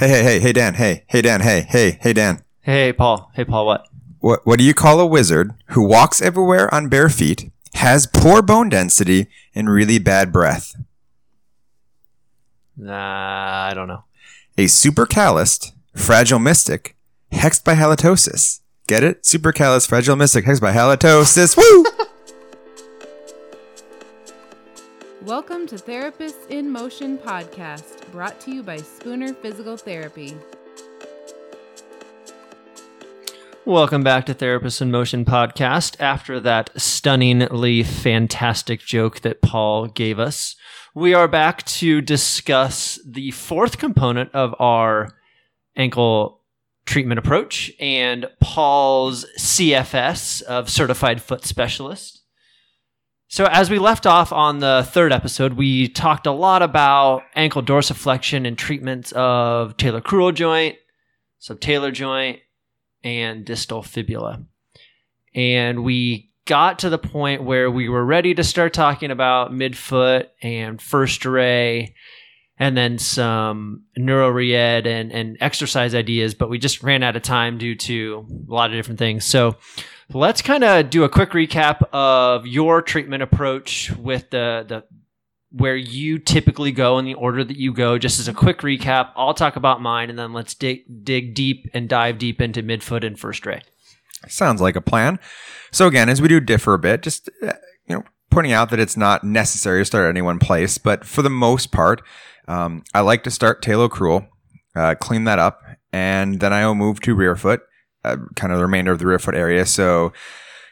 Hey, 0.00 0.08
hey, 0.08 0.22
hey, 0.22 0.40
hey, 0.40 0.52
Dan. 0.54 0.74
Hey, 0.76 1.04
hey, 1.08 1.20
Dan. 1.20 1.42
Hey, 1.42 1.66
hey, 1.68 1.98
hey, 2.00 2.14
Dan. 2.14 2.42
Hey, 2.62 2.90
Paul. 2.90 3.30
Hey, 3.34 3.44
Paul. 3.44 3.66
What? 3.66 3.86
What, 4.20 4.46
what 4.46 4.58
do 4.58 4.64
you 4.64 4.72
call 4.72 4.98
a 4.98 5.04
wizard 5.04 5.52
who 5.72 5.86
walks 5.86 6.22
everywhere 6.22 6.72
on 6.72 6.88
bare 6.88 7.10
feet, 7.10 7.52
has 7.74 8.06
poor 8.06 8.40
bone 8.40 8.70
density, 8.70 9.26
and 9.54 9.68
really 9.68 9.98
bad 9.98 10.32
breath? 10.32 10.74
Nah, 12.78 13.68
I 13.70 13.74
don't 13.74 13.88
know. 13.88 14.04
A 14.56 14.68
super 14.68 15.04
calloused, 15.04 15.74
fragile 15.94 16.38
mystic, 16.38 16.96
hexed 17.30 17.64
by 17.64 17.74
halitosis. 17.74 18.60
Get 18.86 19.04
it? 19.04 19.26
Super 19.26 19.52
callous, 19.52 19.84
fragile 19.84 20.16
mystic, 20.16 20.46
hexed 20.46 20.62
by 20.62 20.72
halitosis. 20.72 21.58
Woo! 21.58 21.84
Welcome 25.24 25.66
to 25.66 25.76
Therapists 25.76 26.48
in 26.48 26.70
Motion 26.70 27.18
podcast, 27.18 28.10
brought 28.10 28.40
to 28.40 28.54
you 28.54 28.62
by 28.62 28.78
Spooner 28.78 29.34
Physical 29.34 29.76
Therapy. 29.76 30.34
Welcome 33.66 34.02
back 34.02 34.24
to 34.26 34.34
Therapists 34.34 34.80
in 34.80 34.90
Motion 34.90 35.26
podcast. 35.26 36.00
After 36.00 36.40
that 36.40 36.70
stunningly 36.74 37.82
fantastic 37.82 38.80
joke 38.80 39.20
that 39.20 39.42
Paul 39.42 39.88
gave 39.88 40.18
us, 40.18 40.56
we 40.94 41.12
are 41.12 41.28
back 41.28 41.66
to 41.66 42.00
discuss 42.00 42.98
the 43.06 43.30
fourth 43.32 43.76
component 43.76 44.34
of 44.34 44.54
our 44.58 45.18
ankle 45.76 46.40
treatment 46.86 47.18
approach 47.18 47.70
and 47.78 48.24
Paul's 48.40 49.26
CFS 49.38 50.40
of 50.40 50.70
Certified 50.70 51.20
Foot 51.20 51.44
Specialist. 51.44 52.19
So, 53.32 53.44
as 53.44 53.70
we 53.70 53.78
left 53.78 54.08
off 54.08 54.32
on 54.32 54.58
the 54.58 54.84
third 54.90 55.12
episode, 55.12 55.52
we 55.52 55.86
talked 55.86 56.26
a 56.26 56.32
lot 56.32 56.62
about 56.62 57.22
ankle 57.36 57.62
dorsiflexion 57.62 58.44
and 58.44 58.58
treatments 58.58 59.12
of 59.12 59.76
talocrural 59.76 60.34
joint, 60.34 60.78
subtalar 61.40 61.92
joint, 61.92 62.40
and 63.04 63.44
distal 63.44 63.84
fibula. 63.84 64.44
And 65.32 65.84
we 65.84 66.32
got 66.44 66.80
to 66.80 66.90
the 66.90 66.98
point 66.98 67.44
where 67.44 67.70
we 67.70 67.88
were 67.88 68.04
ready 68.04 68.34
to 68.34 68.42
start 68.42 68.74
talking 68.74 69.12
about 69.12 69.52
midfoot 69.52 70.26
and 70.42 70.82
first 70.82 71.24
ray 71.24 71.94
and 72.58 72.76
then 72.76 72.98
some 72.98 73.84
neuroreed 73.96 74.86
and, 74.86 75.12
and 75.12 75.38
exercise 75.40 75.94
ideas, 75.94 76.34
but 76.34 76.50
we 76.50 76.58
just 76.58 76.82
ran 76.82 77.04
out 77.04 77.14
of 77.14 77.22
time 77.22 77.58
due 77.58 77.76
to 77.76 78.26
a 78.28 78.52
lot 78.52 78.70
of 78.70 78.76
different 78.76 78.98
things. 78.98 79.24
So 79.24 79.56
let's 80.12 80.42
kind 80.42 80.64
of 80.64 80.90
do 80.90 81.04
a 81.04 81.08
quick 81.08 81.30
recap 81.30 81.82
of 81.92 82.46
your 82.46 82.82
treatment 82.82 83.22
approach 83.22 83.90
with 83.92 84.30
the, 84.30 84.64
the 84.66 84.84
where 85.52 85.76
you 85.76 86.18
typically 86.18 86.70
go 86.70 86.98
in 86.98 87.04
the 87.04 87.14
order 87.14 87.42
that 87.42 87.56
you 87.56 87.72
go. 87.72 87.98
Just 87.98 88.20
as 88.20 88.28
a 88.28 88.32
quick 88.32 88.58
recap, 88.58 89.10
I'll 89.16 89.34
talk 89.34 89.56
about 89.56 89.80
mine 89.80 90.08
and 90.08 90.18
then 90.18 90.32
let's 90.32 90.54
dig, 90.54 91.04
dig 91.04 91.34
deep 91.34 91.68
and 91.74 91.88
dive 91.88 92.18
deep 92.18 92.40
into 92.40 92.62
midfoot 92.62 93.04
and 93.04 93.18
first 93.18 93.44
ray. 93.44 93.62
Sounds 94.28 94.60
like 94.60 94.76
a 94.76 94.80
plan. 94.80 95.18
So 95.72 95.86
again, 95.86 96.08
as 96.08 96.22
we 96.22 96.28
do 96.28 96.40
differ 96.40 96.74
a 96.74 96.78
bit, 96.78 97.02
just 97.02 97.28
uh, 97.42 97.52
you 97.86 97.96
know, 97.96 98.04
pointing 98.30 98.52
out 98.52 98.70
that 98.70 98.78
it's 98.78 98.96
not 98.96 99.24
necessary 99.24 99.80
to 99.80 99.84
start 99.84 100.06
at 100.06 100.10
any 100.10 100.22
one 100.22 100.38
place, 100.38 100.78
but 100.78 101.04
for 101.04 101.22
the 101.22 101.30
most 101.30 101.72
part, 101.72 102.02
um, 102.46 102.84
I 102.94 103.00
like 103.00 103.24
to 103.24 103.30
start 103.30 103.62
talocrural, 103.62 104.28
uh, 104.76 104.94
clean 104.94 105.24
that 105.24 105.38
up, 105.38 105.62
and 105.92 106.40
then 106.40 106.52
I 106.52 106.66
will 106.66 106.74
move 106.74 107.00
to 107.00 107.14
rear 107.14 107.34
foot, 107.34 107.62
uh, 108.04 108.16
kind 108.36 108.52
of 108.52 108.58
the 108.58 108.64
remainder 108.64 108.92
of 108.92 108.98
the 108.98 109.06
rear 109.06 109.18
foot 109.18 109.34
area. 109.34 109.66
So 109.66 110.12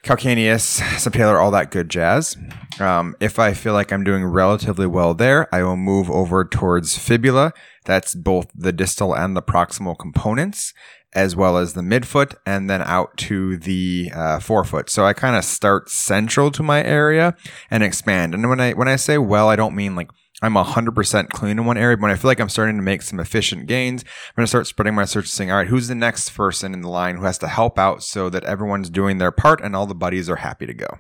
calcaneus, 0.05 0.81
subtalar, 0.97 1.41
all 1.41 1.51
that 1.51 1.71
good 1.71 1.89
jazz. 1.89 2.37
Um, 2.81 3.17
if 3.21 3.39
I 3.39 3.53
feel 3.53 3.73
like 3.73 3.93
I'm 3.93 4.05
doing 4.05 4.25
relatively 4.25 4.87
well 4.87 5.15
there, 5.15 5.53
I 5.55 5.63
will 5.63 5.77
move 5.77 6.11
over 6.11 6.45
towards 6.45 6.97
fibula. 6.97 7.53
That's 7.85 8.15
both 8.15 8.51
the 8.55 8.73
distal 8.73 9.15
and 9.15 9.37
the 9.37 9.43
proximal 9.43 9.99
components, 9.99 10.73
as 11.15 11.35
well 11.35 11.57
as 11.57 11.75
the 11.75 11.81
midfoot, 11.81 12.35
and 12.47 12.69
then 12.69 12.83
out 12.83 13.17
to 13.17 13.57
the 13.57 14.11
uh, 14.15 14.41
forefoot. 14.41 14.91
So 14.91 15.05
I 15.05 15.13
kind 15.15 15.37
of 15.37 15.45
start 15.45 15.89
central 15.89 16.51
to 16.53 16.63
my 16.63 16.85
area 16.85 17.35
and 17.71 17.83
expand. 17.83 18.35
And 18.35 18.49
when 18.49 18.61
I 18.61 18.73
when 18.73 18.89
I 18.89 18.97
say 18.97 19.19
well, 19.19 19.49
I 19.49 19.57
don't 19.57 19.75
mean 19.75 19.97
like 19.97 20.11
I'm 20.41 20.55
100% 20.55 21.31
clean 21.31 21.59
in 21.59 21.65
one 21.65 21.77
area, 21.77 21.97
but 21.97 22.03
when 22.03 22.11
I 22.13 22.17
feel 22.17 22.29
like 22.29 22.41
I'm 22.41 22.49
starting 22.49 22.77
to 22.77 22.83
make 22.83 23.03
some 23.03 23.19
efficient 23.19 23.67
gains, 23.67 24.03
I'm 24.03 24.35
going 24.37 24.45
to 24.45 24.49
start 24.49 24.69
spreading 24.69 24.95
my 24.95 25.05
search 25.05 25.27
saying, 25.27 25.51
all 25.51 25.57
right, 25.57 25.67
who's 25.67 25.89
the 25.89 25.97
next 25.97 26.31
person 26.31 26.75
in 26.75 26.83
the 26.83 26.89
line 26.89 27.17
who 27.17 27.25
has 27.25 27.39
to 27.39 27.49
help 27.49 27.79
out 27.79 28.05
so 28.05 28.31
that 28.31 28.45
everyone's 28.45 28.89
doing 28.89 29.19
their 29.19 29.33
part 29.33 29.61
and 29.61 29.75
all 29.75 29.87
the 29.87 29.97
buddies 29.97 30.31
are 30.31 30.37
happy 30.37 30.67
to 30.67 30.75
go? 30.75 30.99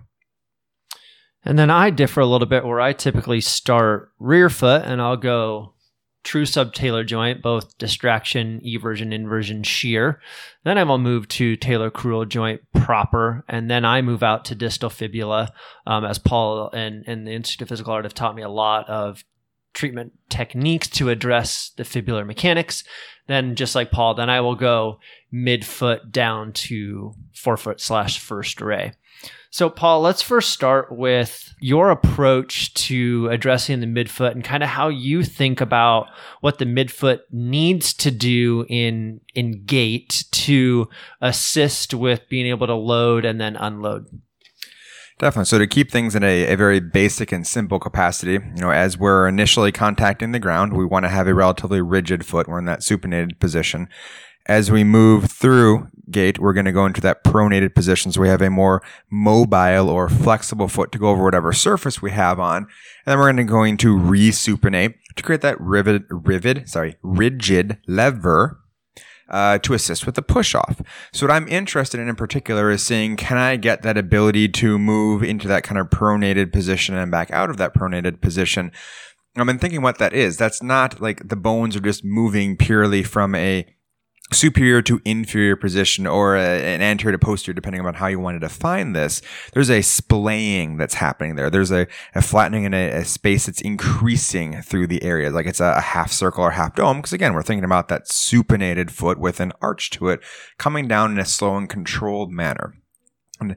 And 1.44 1.56
then 1.56 1.70
I 1.70 1.90
differ 1.90 2.20
a 2.20 2.26
little 2.26 2.48
bit 2.48 2.64
where 2.64 2.80
I 2.80 2.92
typically 2.92 3.40
start 3.40 4.10
rear 4.18 4.50
foot 4.50 4.82
and 4.84 5.00
I'll 5.00 5.16
go 5.16 5.74
true 6.28 6.44
subtalar 6.44 7.06
joint, 7.06 7.40
both 7.40 7.78
distraction, 7.78 8.60
eversion, 8.62 9.14
inversion, 9.14 9.62
shear. 9.62 10.20
Then 10.62 10.76
I 10.76 10.84
will 10.84 10.98
move 10.98 11.26
to 11.28 11.56
talocrural 11.56 12.28
joint 12.28 12.60
proper, 12.74 13.46
and 13.48 13.70
then 13.70 13.86
I 13.86 14.02
move 14.02 14.22
out 14.22 14.44
to 14.44 14.54
distal 14.54 14.90
fibula, 14.90 15.50
um, 15.86 16.04
as 16.04 16.18
Paul 16.18 16.68
and, 16.74 17.02
and 17.06 17.26
the 17.26 17.32
Institute 17.32 17.62
of 17.62 17.70
Physical 17.70 17.94
Art 17.94 18.04
have 18.04 18.12
taught 18.12 18.36
me 18.36 18.42
a 18.42 18.50
lot 18.50 18.86
of 18.90 19.24
treatment 19.72 20.12
techniques 20.28 20.88
to 20.90 21.08
address 21.08 21.70
the 21.78 21.82
fibular 21.82 22.26
mechanics. 22.26 22.84
Then, 23.26 23.54
just 23.54 23.74
like 23.74 23.90
Paul, 23.90 24.12
then 24.12 24.28
I 24.28 24.42
will 24.42 24.54
go 24.54 25.00
midfoot 25.32 26.12
down 26.12 26.52
to 26.52 27.14
forefoot 27.32 27.80
slash 27.80 28.18
first 28.18 28.60
ray. 28.60 28.92
So, 29.50 29.70
Paul, 29.70 30.02
let's 30.02 30.20
first 30.20 30.50
start 30.50 30.92
with 30.92 31.54
your 31.58 31.90
approach 31.90 32.74
to 32.74 33.28
addressing 33.30 33.80
the 33.80 33.86
midfoot 33.86 34.32
and 34.32 34.44
kind 34.44 34.62
of 34.62 34.68
how 34.68 34.88
you 34.88 35.24
think 35.24 35.60
about 35.60 36.08
what 36.40 36.58
the 36.58 36.66
midfoot 36.66 37.20
needs 37.32 37.94
to 37.94 38.10
do 38.10 38.66
in 38.68 39.20
in 39.34 39.64
gait 39.64 40.24
to 40.32 40.88
assist 41.22 41.94
with 41.94 42.28
being 42.28 42.46
able 42.46 42.66
to 42.66 42.74
load 42.74 43.24
and 43.24 43.40
then 43.40 43.56
unload. 43.56 44.06
Definitely. 45.18 45.46
So 45.46 45.58
to 45.58 45.66
keep 45.66 45.90
things 45.90 46.14
in 46.14 46.22
a, 46.22 46.52
a 46.52 46.56
very 46.56 46.78
basic 46.78 47.32
and 47.32 47.44
simple 47.44 47.80
capacity, 47.80 48.34
you 48.34 48.60
know, 48.60 48.70
as 48.70 48.96
we're 48.96 49.26
initially 49.26 49.72
contacting 49.72 50.30
the 50.30 50.38
ground, 50.38 50.74
we 50.74 50.84
want 50.84 51.06
to 51.06 51.08
have 51.08 51.26
a 51.26 51.34
relatively 51.34 51.80
rigid 51.80 52.24
foot. 52.24 52.46
We're 52.46 52.60
in 52.60 52.66
that 52.66 52.80
supinated 52.80 53.40
position. 53.40 53.88
As 54.48 54.70
we 54.70 54.82
move 54.82 55.30
through 55.30 55.88
gait, 56.10 56.38
we're 56.38 56.54
going 56.54 56.64
to 56.64 56.72
go 56.72 56.86
into 56.86 57.02
that 57.02 57.22
pronated 57.22 57.74
position. 57.74 58.12
So 58.12 58.22
we 58.22 58.28
have 58.28 58.40
a 58.40 58.50
more 58.50 58.82
mobile 59.10 59.90
or 59.90 60.08
flexible 60.08 60.68
foot 60.68 60.90
to 60.92 60.98
go 60.98 61.08
over 61.08 61.22
whatever 61.22 61.52
surface 61.52 62.00
we 62.00 62.12
have 62.12 62.40
on. 62.40 62.62
And 62.62 62.68
then 63.06 63.18
we're 63.18 63.26
going 63.26 63.36
to 63.36 63.44
going 63.44 63.76
to 63.78 63.96
resupinate 63.96 64.94
to 65.16 65.22
create 65.22 65.42
that 65.42 65.60
rivet, 65.60 66.04
rivet, 66.08 66.68
sorry, 66.68 66.96
rigid 67.02 67.78
lever 67.86 68.58
uh, 69.28 69.58
to 69.58 69.74
assist 69.74 70.06
with 70.06 70.14
the 70.14 70.22
push 70.22 70.54
off. 70.54 70.80
So 71.12 71.26
what 71.26 71.34
I'm 71.34 71.48
interested 71.48 72.00
in 72.00 72.08
in 72.08 72.16
particular 72.16 72.70
is 72.70 72.82
seeing 72.82 73.16
can 73.16 73.36
I 73.36 73.56
get 73.56 73.82
that 73.82 73.98
ability 73.98 74.48
to 74.48 74.78
move 74.78 75.22
into 75.22 75.48
that 75.48 75.64
kind 75.64 75.78
of 75.78 75.90
pronated 75.90 76.52
position 76.52 76.94
and 76.94 77.10
back 77.10 77.30
out 77.30 77.50
of 77.50 77.58
that 77.58 77.74
pronated 77.74 78.20
position. 78.20 78.72
I've 79.36 79.46
been 79.46 79.58
thinking 79.58 79.82
what 79.82 79.98
that 79.98 80.14
is. 80.14 80.36
That's 80.36 80.62
not 80.62 81.00
like 81.00 81.28
the 81.28 81.36
bones 81.36 81.76
are 81.76 81.80
just 81.80 82.04
moving 82.04 82.56
purely 82.56 83.02
from 83.04 83.34
a 83.34 83.66
superior 84.32 84.82
to 84.82 85.00
inferior 85.04 85.56
position 85.56 86.06
or 86.06 86.36
a, 86.36 86.40
an 86.40 86.82
anterior 86.82 87.16
to 87.16 87.24
posterior, 87.24 87.54
depending 87.54 87.84
on 87.84 87.94
how 87.94 88.06
you 88.06 88.20
want 88.20 88.36
to 88.36 88.46
define 88.46 88.92
this, 88.92 89.22
there's 89.52 89.70
a 89.70 89.82
splaying 89.82 90.76
that's 90.76 90.94
happening 90.94 91.36
there. 91.36 91.50
There's 91.50 91.72
a, 91.72 91.86
a 92.14 92.22
flattening 92.22 92.64
in 92.64 92.74
a, 92.74 92.88
a, 92.90 93.04
space 93.04 93.46
that's 93.46 93.60
increasing 93.60 94.60
through 94.62 94.88
the 94.88 95.02
area, 95.02 95.30
like 95.30 95.46
it's 95.46 95.60
a, 95.60 95.74
a 95.76 95.80
half 95.80 96.12
circle 96.12 96.44
or 96.44 96.50
half 96.52 96.74
dome. 96.74 96.98
Because 96.98 97.12
again, 97.12 97.34
we're 97.34 97.42
thinking 97.42 97.64
about 97.64 97.88
that 97.88 98.06
supinated 98.06 98.90
foot 98.90 99.18
with 99.18 99.40
an 99.40 99.52
arch 99.62 99.90
to 99.90 100.08
it 100.08 100.20
coming 100.58 100.86
down 100.86 101.12
in 101.12 101.18
a 101.18 101.24
slow 101.24 101.56
and 101.56 101.68
controlled 101.68 102.30
manner. 102.30 102.74
And 103.40 103.56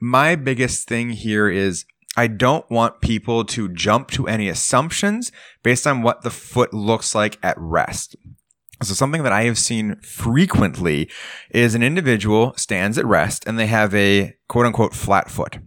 my 0.00 0.36
biggest 0.36 0.86
thing 0.86 1.10
here 1.10 1.48
is 1.48 1.86
I 2.16 2.28
don't 2.28 2.68
want 2.70 3.00
people 3.00 3.44
to 3.46 3.68
jump 3.68 4.10
to 4.12 4.28
any 4.28 4.48
assumptions 4.48 5.32
based 5.62 5.86
on 5.86 6.02
what 6.02 6.22
the 6.22 6.30
foot 6.30 6.72
looks 6.72 7.14
like 7.14 7.38
at 7.42 7.56
rest. 7.58 8.14
So 8.82 8.92
something 8.94 9.22
that 9.22 9.32
I 9.32 9.44
have 9.44 9.58
seen 9.58 9.96
frequently 9.96 11.08
is 11.50 11.74
an 11.74 11.82
individual 11.82 12.54
stands 12.56 12.98
at 12.98 13.06
rest 13.06 13.44
and 13.46 13.58
they 13.58 13.66
have 13.66 13.94
a 13.94 14.36
quote 14.48 14.66
unquote 14.66 14.94
flat 14.94 15.30
foot. 15.30 15.58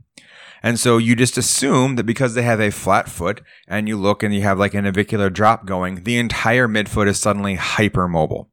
And 0.61 0.79
so 0.79 0.97
you 0.97 1.15
just 1.15 1.37
assume 1.37 1.95
that 1.95 2.05
because 2.05 2.33
they 2.33 2.41
have 2.41 2.59
a 2.59 2.71
flat 2.71 3.07
foot 3.07 3.41
and 3.67 3.87
you 3.87 3.95
look 3.95 4.23
and 4.23 4.33
you 4.33 4.41
have 4.41 4.59
like 4.59 4.73
an 4.73 4.83
navicular 4.83 5.29
drop 5.29 5.65
going, 5.65 6.03
the 6.03 6.17
entire 6.17 6.67
midfoot 6.67 7.07
is 7.07 7.19
suddenly 7.19 7.55
hypermobile. 7.55 8.47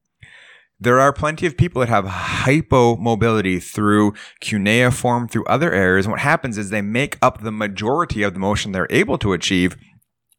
There 0.79 1.01
are 1.01 1.13
plenty 1.13 1.47
of 1.47 1.57
people 1.57 1.81
that 1.81 1.89
have 1.89 2.05
hypomobility 2.05 3.63
through 3.63 4.13
cuneiform, 4.41 5.29
through 5.29 5.47
other 5.47 5.73
areas. 5.73 6.05
And 6.05 6.13
what 6.13 6.21
happens 6.21 6.59
is 6.59 6.71
they 6.71 6.83
make 6.83 7.17
up 7.23 7.41
the 7.41 7.53
majority 7.53 8.23
of 8.23 8.35
the 8.35 8.41
motion 8.41 8.73
they're 8.73 8.87
able 8.91 9.17
to 9.19 9.33
achieve 9.33 9.77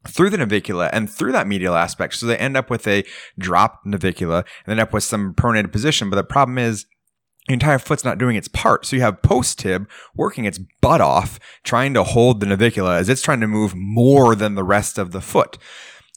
through 0.08 0.30
the 0.30 0.36
navicula 0.36 0.90
and 0.92 1.10
through 1.10 1.32
that 1.32 1.46
medial 1.46 1.76
aspect. 1.76 2.14
So 2.14 2.26
they 2.26 2.36
end 2.36 2.56
up 2.56 2.70
with 2.70 2.86
a 2.86 3.04
dropped 3.38 3.86
navicula 3.86 4.44
and 4.64 4.72
end 4.72 4.80
up 4.80 4.92
with 4.92 5.04
some 5.04 5.34
pronated 5.34 5.72
position. 5.72 6.10
But 6.10 6.16
the 6.16 6.24
problem 6.24 6.58
is 6.58 6.86
the 7.46 7.54
entire 7.54 7.78
foot's 7.78 8.04
not 8.04 8.18
doing 8.18 8.36
its 8.36 8.48
part. 8.48 8.86
So 8.86 8.96
you 8.96 9.02
have 9.02 9.22
post 9.22 9.58
tib 9.60 9.88
working 10.14 10.44
its 10.44 10.58
butt 10.80 11.00
off, 11.00 11.38
trying 11.64 11.94
to 11.94 12.02
hold 12.02 12.40
the 12.40 12.46
navicula 12.46 12.98
as 12.98 13.08
it's 13.08 13.22
trying 13.22 13.40
to 13.40 13.46
move 13.46 13.74
more 13.74 14.34
than 14.34 14.54
the 14.54 14.64
rest 14.64 14.98
of 14.98 15.12
the 15.12 15.20
foot. 15.20 15.58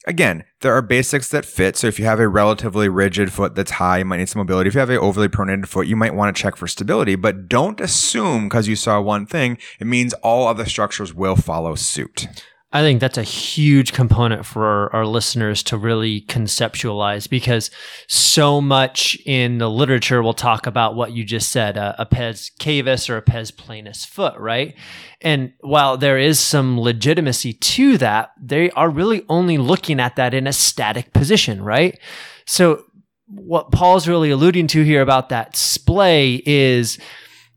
Again, 0.08 0.46
there 0.62 0.74
are 0.74 0.82
basics 0.82 1.30
that 1.30 1.46
fit. 1.46 1.76
So 1.76 1.88
if 1.88 2.00
you 2.00 2.06
have 2.06 2.20
a 2.20 2.28
relatively 2.28 2.88
rigid 2.88 3.34
foot 3.34 3.54
that's 3.54 3.72
high, 3.72 4.00
you 4.00 4.06
might 4.06 4.18
need 4.18 4.30
some 4.30 4.40
mobility. 4.40 4.70
If 4.70 4.74
you 4.74 4.80
have 4.80 4.90
a 4.90 5.00
overly 5.00 5.28
pronated 5.28 5.68
foot, 5.68 5.88
you 5.88 5.96
might 5.96 6.16
want 6.16 6.36
to 6.36 6.42
check 6.42 6.56
for 6.56 6.68
stability, 6.68 7.16
but 7.16 7.48
don't 7.50 7.80
assume 7.82 8.46
because 8.46 8.68
you 8.68 8.76
saw 8.76 9.02
one 9.02 9.26
thing, 9.26 9.58
it 9.80 9.86
means 9.86 10.14
all 10.16 10.48
other 10.48 10.66
structures 10.66 11.14
will 11.14 11.36
follow 11.36 11.76
suit. 11.76 12.28
I 12.71 12.81
think 12.81 13.00
that's 13.00 13.18
a 13.18 13.24
huge 13.24 13.94
component 13.94 14.45
for 14.45 14.94
our, 14.95 15.06
listeners 15.07 15.63
to 15.63 15.77
really 15.77 16.21
conceptualize 16.21 17.27
because 17.27 17.71
so 18.07 18.62
much 18.62 19.18
in 19.25 19.57
the 19.57 19.69
literature 19.69 20.21
will 20.21 20.36
talk 20.36 20.68
about 20.68 20.94
what 20.94 21.12
you 21.12 21.24
just 21.24 21.51
said, 21.51 21.77
a, 21.77 21.95
a 21.98 22.06
pes 22.06 22.51
cavus 22.60 23.10
or 23.10 23.18
a 23.18 23.24
pes 23.24 23.50
planus 23.50 24.06
foot, 24.06 24.38
right? 24.38 24.75
And 25.19 25.54
while 25.62 25.98
there 25.98 26.19
is 26.19 26.39
some 26.39 26.80
legitimacy 26.80 27.54
to 27.54 27.98
that, 27.98 28.33
they 28.39 28.69
are 28.71 28.89
really 28.89 29.25
only 29.30 29.57
looking 29.57 30.00
at 30.00 30.16
that 30.18 30.36
in 30.36 30.45
a 30.45 30.54
static 30.54 31.12
position, 31.12 31.63
right? 31.63 32.00
So 32.45 32.83
what 33.25 33.71
Paul's 33.71 34.07
really 34.07 34.30
alluding 34.30 34.68
to 34.68 34.83
here 34.83 35.01
about 35.01 35.30
that 35.30 35.56
splay 35.56 36.44
is 36.45 37.00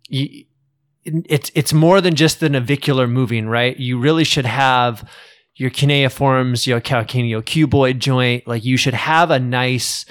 you, 0.08 0.44
it's 1.04 1.50
it's 1.54 1.72
more 1.72 2.00
than 2.00 2.14
just 2.14 2.40
the 2.40 2.49
navicular 2.49 3.06
moving, 3.06 3.49
right? 3.49 3.76
You 3.76 3.99
really 3.99 4.25
should 4.25 4.46
have 4.46 5.08
your 5.56 5.70
cuneiforms, 5.70 6.66
your 6.66 6.81
calcaneal 6.81 7.43
cuboid 7.43 7.99
joint. 7.99 8.46
Like 8.46 8.64
you 8.64 8.76
should 8.76 8.94
have 8.94 9.31
a 9.31 9.38
nice 9.38 10.04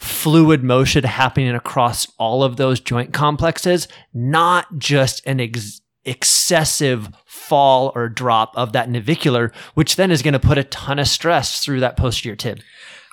fluid 0.00 0.62
motion 0.62 1.04
happening 1.04 1.54
across 1.54 2.06
all 2.18 2.42
of 2.42 2.56
those 2.56 2.80
joint 2.80 3.12
complexes, 3.12 3.88
not 4.12 4.78
just 4.78 5.26
an 5.26 5.40
ex- 5.40 5.80
excessive 6.04 7.10
fall 7.24 7.92
or 7.94 8.08
drop 8.08 8.52
of 8.56 8.72
that 8.72 8.90
navicular, 8.90 9.52
which 9.74 9.96
then 9.96 10.10
is 10.10 10.22
going 10.22 10.32
to 10.32 10.38
put 10.38 10.58
a 10.58 10.64
ton 10.64 10.98
of 10.98 11.08
stress 11.08 11.64
through 11.64 11.80
that 11.80 11.96
posterior 11.96 12.36
tib. 12.36 12.60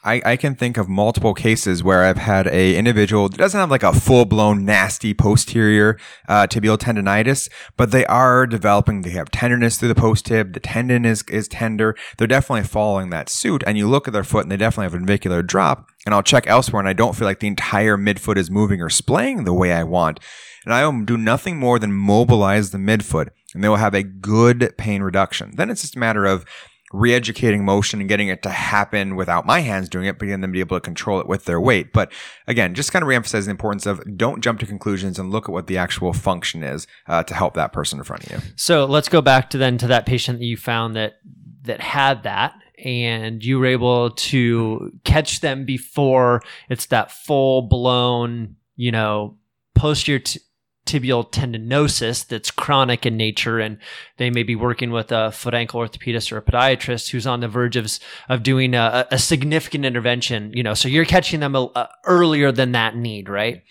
I, 0.03 0.21
I 0.25 0.37
can 0.37 0.55
think 0.55 0.77
of 0.77 0.89
multiple 0.89 1.33
cases 1.33 1.81
where 1.81 2.03
I've 2.03 2.17
had 2.17 2.47
a 2.47 2.75
individual 2.75 3.29
that 3.29 3.37
doesn't 3.37 3.59
have 3.59 3.71
like 3.71 3.83
a 3.83 3.93
full 3.93 4.25
blown 4.25 4.65
nasty 4.65 5.13
posterior 5.13 5.97
uh, 6.27 6.45
tibial 6.47 6.77
tendonitis, 6.77 7.49
but 7.77 7.91
they 7.91 8.05
are 8.07 8.45
developing. 8.45 9.01
They 9.01 9.11
have 9.11 9.31
tenderness 9.31 9.77
through 9.77 9.89
the 9.89 9.95
post 9.95 10.25
tib. 10.25 10.53
The 10.53 10.59
tendon 10.59 11.05
is 11.05 11.23
is 11.29 11.47
tender. 11.47 11.95
They're 12.17 12.27
definitely 12.27 12.63
following 12.63 13.11
that 13.11 13.29
suit. 13.29 13.63
And 13.65 13.77
you 13.77 13.87
look 13.87 14.07
at 14.07 14.13
their 14.13 14.25
foot, 14.25 14.43
and 14.43 14.51
they 14.51 14.57
definitely 14.57 14.85
have 14.85 14.95
a 14.95 14.99
navicular 14.99 15.41
drop. 15.41 15.87
And 16.05 16.13
I'll 16.13 16.23
check 16.23 16.47
elsewhere, 16.47 16.81
and 16.81 16.89
I 16.89 16.93
don't 16.93 17.15
feel 17.15 17.27
like 17.27 17.39
the 17.39 17.47
entire 17.47 17.97
midfoot 17.97 18.37
is 18.37 18.51
moving 18.51 18.81
or 18.81 18.89
splaying 18.89 19.45
the 19.45 19.53
way 19.53 19.71
I 19.71 19.83
want. 19.83 20.19
And 20.65 20.73
I 20.73 20.85
will 20.85 21.03
do 21.03 21.17
nothing 21.17 21.57
more 21.57 21.79
than 21.79 21.93
mobilize 21.93 22.71
the 22.71 22.77
midfoot, 22.77 23.29
and 23.53 23.63
they 23.63 23.69
will 23.69 23.77
have 23.77 23.93
a 23.93 24.03
good 24.03 24.73
pain 24.77 25.01
reduction. 25.01 25.53
Then 25.55 25.69
it's 25.69 25.81
just 25.81 25.95
a 25.95 25.99
matter 25.99 26.25
of 26.25 26.45
re-educating 26.93 27.65
motion 27.65 27.99
and 27.99 28.07
getting 28.07 28.27
it 28.27 28.43
to 28.43 28.49
happen 28.49 29.15
without 29.15 29.45
my 29.45 29.59
hands 29.59 29.89
doing 29.89 30.05
it, 30.05 30.17
but 30.19 30.27
to 30.27 30.47
be 30.47 30.59
able 30.59 30.77
to 30.77 30.81
control 30.81 31.19
it 31.19 31.27
with 31.27 31.45
their 31.45 31.59
weight. 31.59 31.91
But 31.91 32.11
again, 32.47 32.75
just 32.75 32.93
kind 32.93 33.01
of 33.01 33.09
re-emphasize 33.09 33.45
the 33.45 33.51
importance 33.51 33.85
of 33.85 34.01
don't 34.15 34.41
jump 34.41 34.59
to 34.59 34.65
conclusions 34.65 35.17
and 35.19 35.31
look 35.31 35.49
at 35.49 35.51
what 35.51 35.67
the 35.67 35.77
actual 35.77 36.13
function 36.13 36.63
is 36.63 36.87
uh, 37.07 37.23
to 37.23 37.33
help 37.33 37.55
that 37.55 37.73
person 37.73 37.99
in 37.99 38.05
front 38.05 38.25
of 38.25 38.31
you. 38.31 38.37
So 38.55 38.85
let's 38.85 39.09
go 39.09 39.21
back 39.21 39.49
to 39.49 39.57
then 39.57 39.77
to 39.79 39.87
that 39.87 40.05
patient 40.05 40.39
that 40.39 40.45
you 40.45 40.55
found 40.55 40.95
that 40.95 41.15
that 41.63 41.81
had 41.81 42.23
that 42.23 42.53
and 42.83 43.43
you 43.43 43.57
were 43.57 43.65
able 43.65 44.11
to 44.11 44.91
catch 45.03 45.39
them 45.39 45.65
before 45.65 46.41
it's 46.69 46.87
that 46.87 47.11
full 47.11 47.63
blown, 47.63 48.55
you 48.75 48.91
know, 48.91 49.37
posterior 49.73 50.19
t- 50.19 50.41
tibial 50.85 51.29
tendinosis 51.31 52.27
that's 52.27 52.51
chronic 52.51 53.05
in 53.05 53.15
nature 53.15 53.59
and 53.59 53.77
they 54.17 54.29
may 54.29 54.43
be 54.43 54.55
working 54.55 54.91
with 54.91 55.11
a 55.11 55.31
foot 55.31 55.53
ankle 55.53 55.79
orthopedist 55.79 56.31
or 56.31 56.37
a 56.37 56.41
podiatrist 56.41 57.09
who's 57.09 57.25
on 57.25 57.39
the 57.39 57.47
verge 57.47 57.75
of, 57.75 57.87
of 58.27 58.43
doing 58.43 58.75
a, 58.75 59.07
a 59.09 59.17
significant 59.17 59.85
intervention 59.85 60.51
you 60.53 60.61
know 60.61 60.73
so 60.73 60.87
you're 60.87 61.05
catching 61.05 61.39
them 61.39 61.55
a, 61.55 61.69
a, 61.75 61.89
earlier 62.05 62.51
than 62.51 62.71
that 62.73 62.95
need 62.95 63.29
right? 63.29 63.63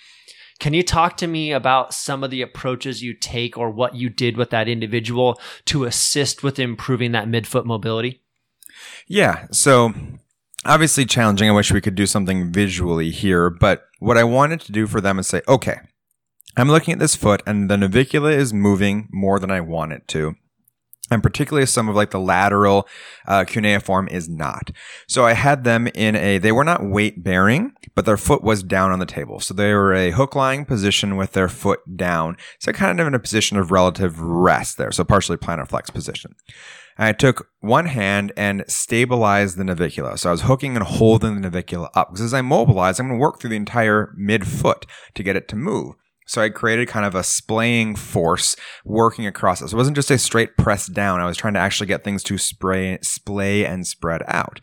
Can 0.59 0.75
you 0.75 0.85
talk 0.85 1.17
to 1.17 1.27
me 1.27 1.51
about 1.51 1.93
some 1.93 2.23
of 2.23 2.31
the 2.31 2.41
approaches 2.41 3.03
you 3.03 3.15
take 3.15 3.59
or 3.59 3.69
what 3.69 3.97
you 3.97 4.09
did 4.09 4.37
with 4.37 4.51
that 4.51 4.69
individual 4.69 5.41
to 5.65 5.85
assist 5.85 6.45
with 6.45 6.61
improving 6.61 7.11
that 7.13 7.27
midfoot 7.27 7.65
mobility? 7.65 8.23
Yeah 9.07 9.47
so 9.51 9.93
obviously 10.65 11.05
challenging. 11.05 11.49
I 11.49 11.53
wish 11.53 11.73
we 11.73 11.81
could 11.81 11.97
do 11.97 12.07
something 12.07 12.53
visually 12.53 13.11
here 13.11 13.51
but 13.51 13.85
what 13.99 14.19
i 14.19 14.25
wanted 14.25 14.61
to 14.61 14.73
do 14.73 14.87
for 14.87 15.01
them 15.01 15.19
is 15.19 15.29
say 15.29 15.43
okay 15.47 15.79
I'm 16.57 16.69
looking 16.69 16.93
at 16.93 16.99
this 16.99 17.17
foot 17.17 17.43
and 17.47 17.71
the 17.71 17.77
navicula 17.77 18.33
is 18.33 18.53
moving 18.53 19.09
more 19.11 19.39
than 19.39 19.51
I 19.51 19.61
want 19.61 19.93
it 19.93 20.07
to. 20.09 20.35
And 21.11 21.23
particularly 21.23 21.67
some 21.67 21.89
of 21.89 21.97
like 21.97 22.11
the 22.11 22.21
lateral 22.21 22.89
uh, 23.27 23.45
cuneiform 23.45 24.09
is 24.09 24.29
not. 24.29 24.71
So 25.09 25.27
I 25.27 25.33
had 25.33 25.65
them 25.65 25.89
in 25.89 26.17
a, 26.17 26.39
they 26.39 26.53
were 26.53 26.65
not 26.65 26.85
weight 26.85 27.23
bearing, 27.23 27.73
but 27.95 28.07
their 28.07 28.17
foot 28.17 28.43
was 28.43 28.63
down 28.63 28.93
on 28.93 28.99
the 28.99 29.07
table. 29.07 29.41
So 29.41 29.53
they 29.53 29.75
were 29.75 29.93
a 29.93 30.11
hook 30.11 30.35
lying 30.35 30.65
position 30.65 31.17
with 31.17 31.33
their 31.33 31.49
foot 31.49 31.81
down. 31.97 32.37
So 32.61 32.73
kind 32.73 32.99
of 32.99 33.07
in 33.07 33.15
a 33.15 33.19
position 33.19 33.59
of 33.59 33.71
relative 33.71 34.21
rest 34.21 34.79
there. 34.79 34.93
So 34.93 35.05
partially 35.05 35.37
plantar 35.37 35.69
flex 35.69 35.91
position. 35.91 36.35
And 36.97 37.09
I 37.09 37.13
took 37.13 37.49
one 37.61 37.87
hand 37.87 38.33
and 38.37 38.65
stabilized 38.69 39.57
the 39.57 39.65
navicula. 39.65 40.19
So 40.19 40.31
I 40.31 40.33
was 40.33 40.43
hooking 40.43 40.77
and 40.77 40.85
holding 40.85 41.41
the 41.41 41.51
navicula 41.51 41.89
up 41.95 42.11
because 42.11 42.21
as 42.23 42.35
I 42.35 42.43
mobilize, 42.43 43.01
I'm 43.01 43.09
going 43.09 43.19
to 43.19 43.23
work 43.23 43.41
through 43.41 43.51
the 43.51 43.57
entire 43.57 44.15
midfoot 44.19 44.85
to 45.15 45.23
get 45.23 45.37
it 45.37 45.49
to 45.49 45.57
move. 45.57 45.95
So 46.27 46.43
I 46.43 46.49
created 46.49 46.89
kind 46.89 47.05
of 47.05 47.15
a 47.15 47.23
splaying 47.23 47.97
force 47.97 48.57
working 48.85 49.27
across 49.27 49.61
it. 49.61 49.69
So 49.69 49.77
it 49.77 49.79
wasn't 49.79 49.97
just 49.97 50.11
a 50.11 50.19
straight 50.19 50.57
press 50.57 50.87
down. 50.87 51.21
I 51.21 51.27
was 51.27 51.37
trying 51.37 51.55
to 51.55 51.61
actually 51.61 51.89
get 51.89 52.05
things 52.05 52.23
to 52.25 52.39
spray, 52.39 52.99
splay 53.03 53.65
and 53.65 53.87
spread 53.87 54.23
out. 54.29 54.61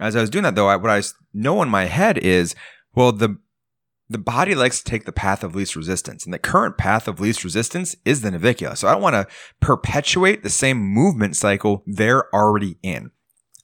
As 0.00 0.16
I 0.16 0.20
was 0.20 0.30
doing 0.30 0.44
that 0.44 0.54
though, 0.54 0.68
I, 0.68 0.76
what 0.76 0.90
I 0.90 1.02
know 1.34 1.62
in 1.62 1.68
my 1.68 1.84
head 1.84 2.18
is, 2.18 2.54
well, 2.94 3.12
the 3.12 3.38
the 4.10 4.18
body 4.18 4.56
likes 4.56 4.82
to 4.82 4.90
take 4.90 5.04
the 5.04 5.12
path 5.12 5.44
of 5.44 5.54
least 5.54 5.76
resistance, 5.76 6.24
and 6.24 6.34
the 6.34 6.38
current 6.38 6.76
path 6.76 7.06
of 7.06 7.20
least 7.20 7.44
resistance 7.44 7.94
is 8.04 8.22
the 8.22 8.30
navicula. 8.30 8.76
So 8.76 8.88
I 8.88 8.92
don't 8.92 9.02
want 9.02 9.14
to 9.14 9.28
perpetuate 9.60 10.42
the 10.42 10.50
same 10.50 10.78
movement 10.78 11.36
cycle 11.36 11.84
they're 11.86 12.34
already 12.34 12.76
in. 12.82 13.12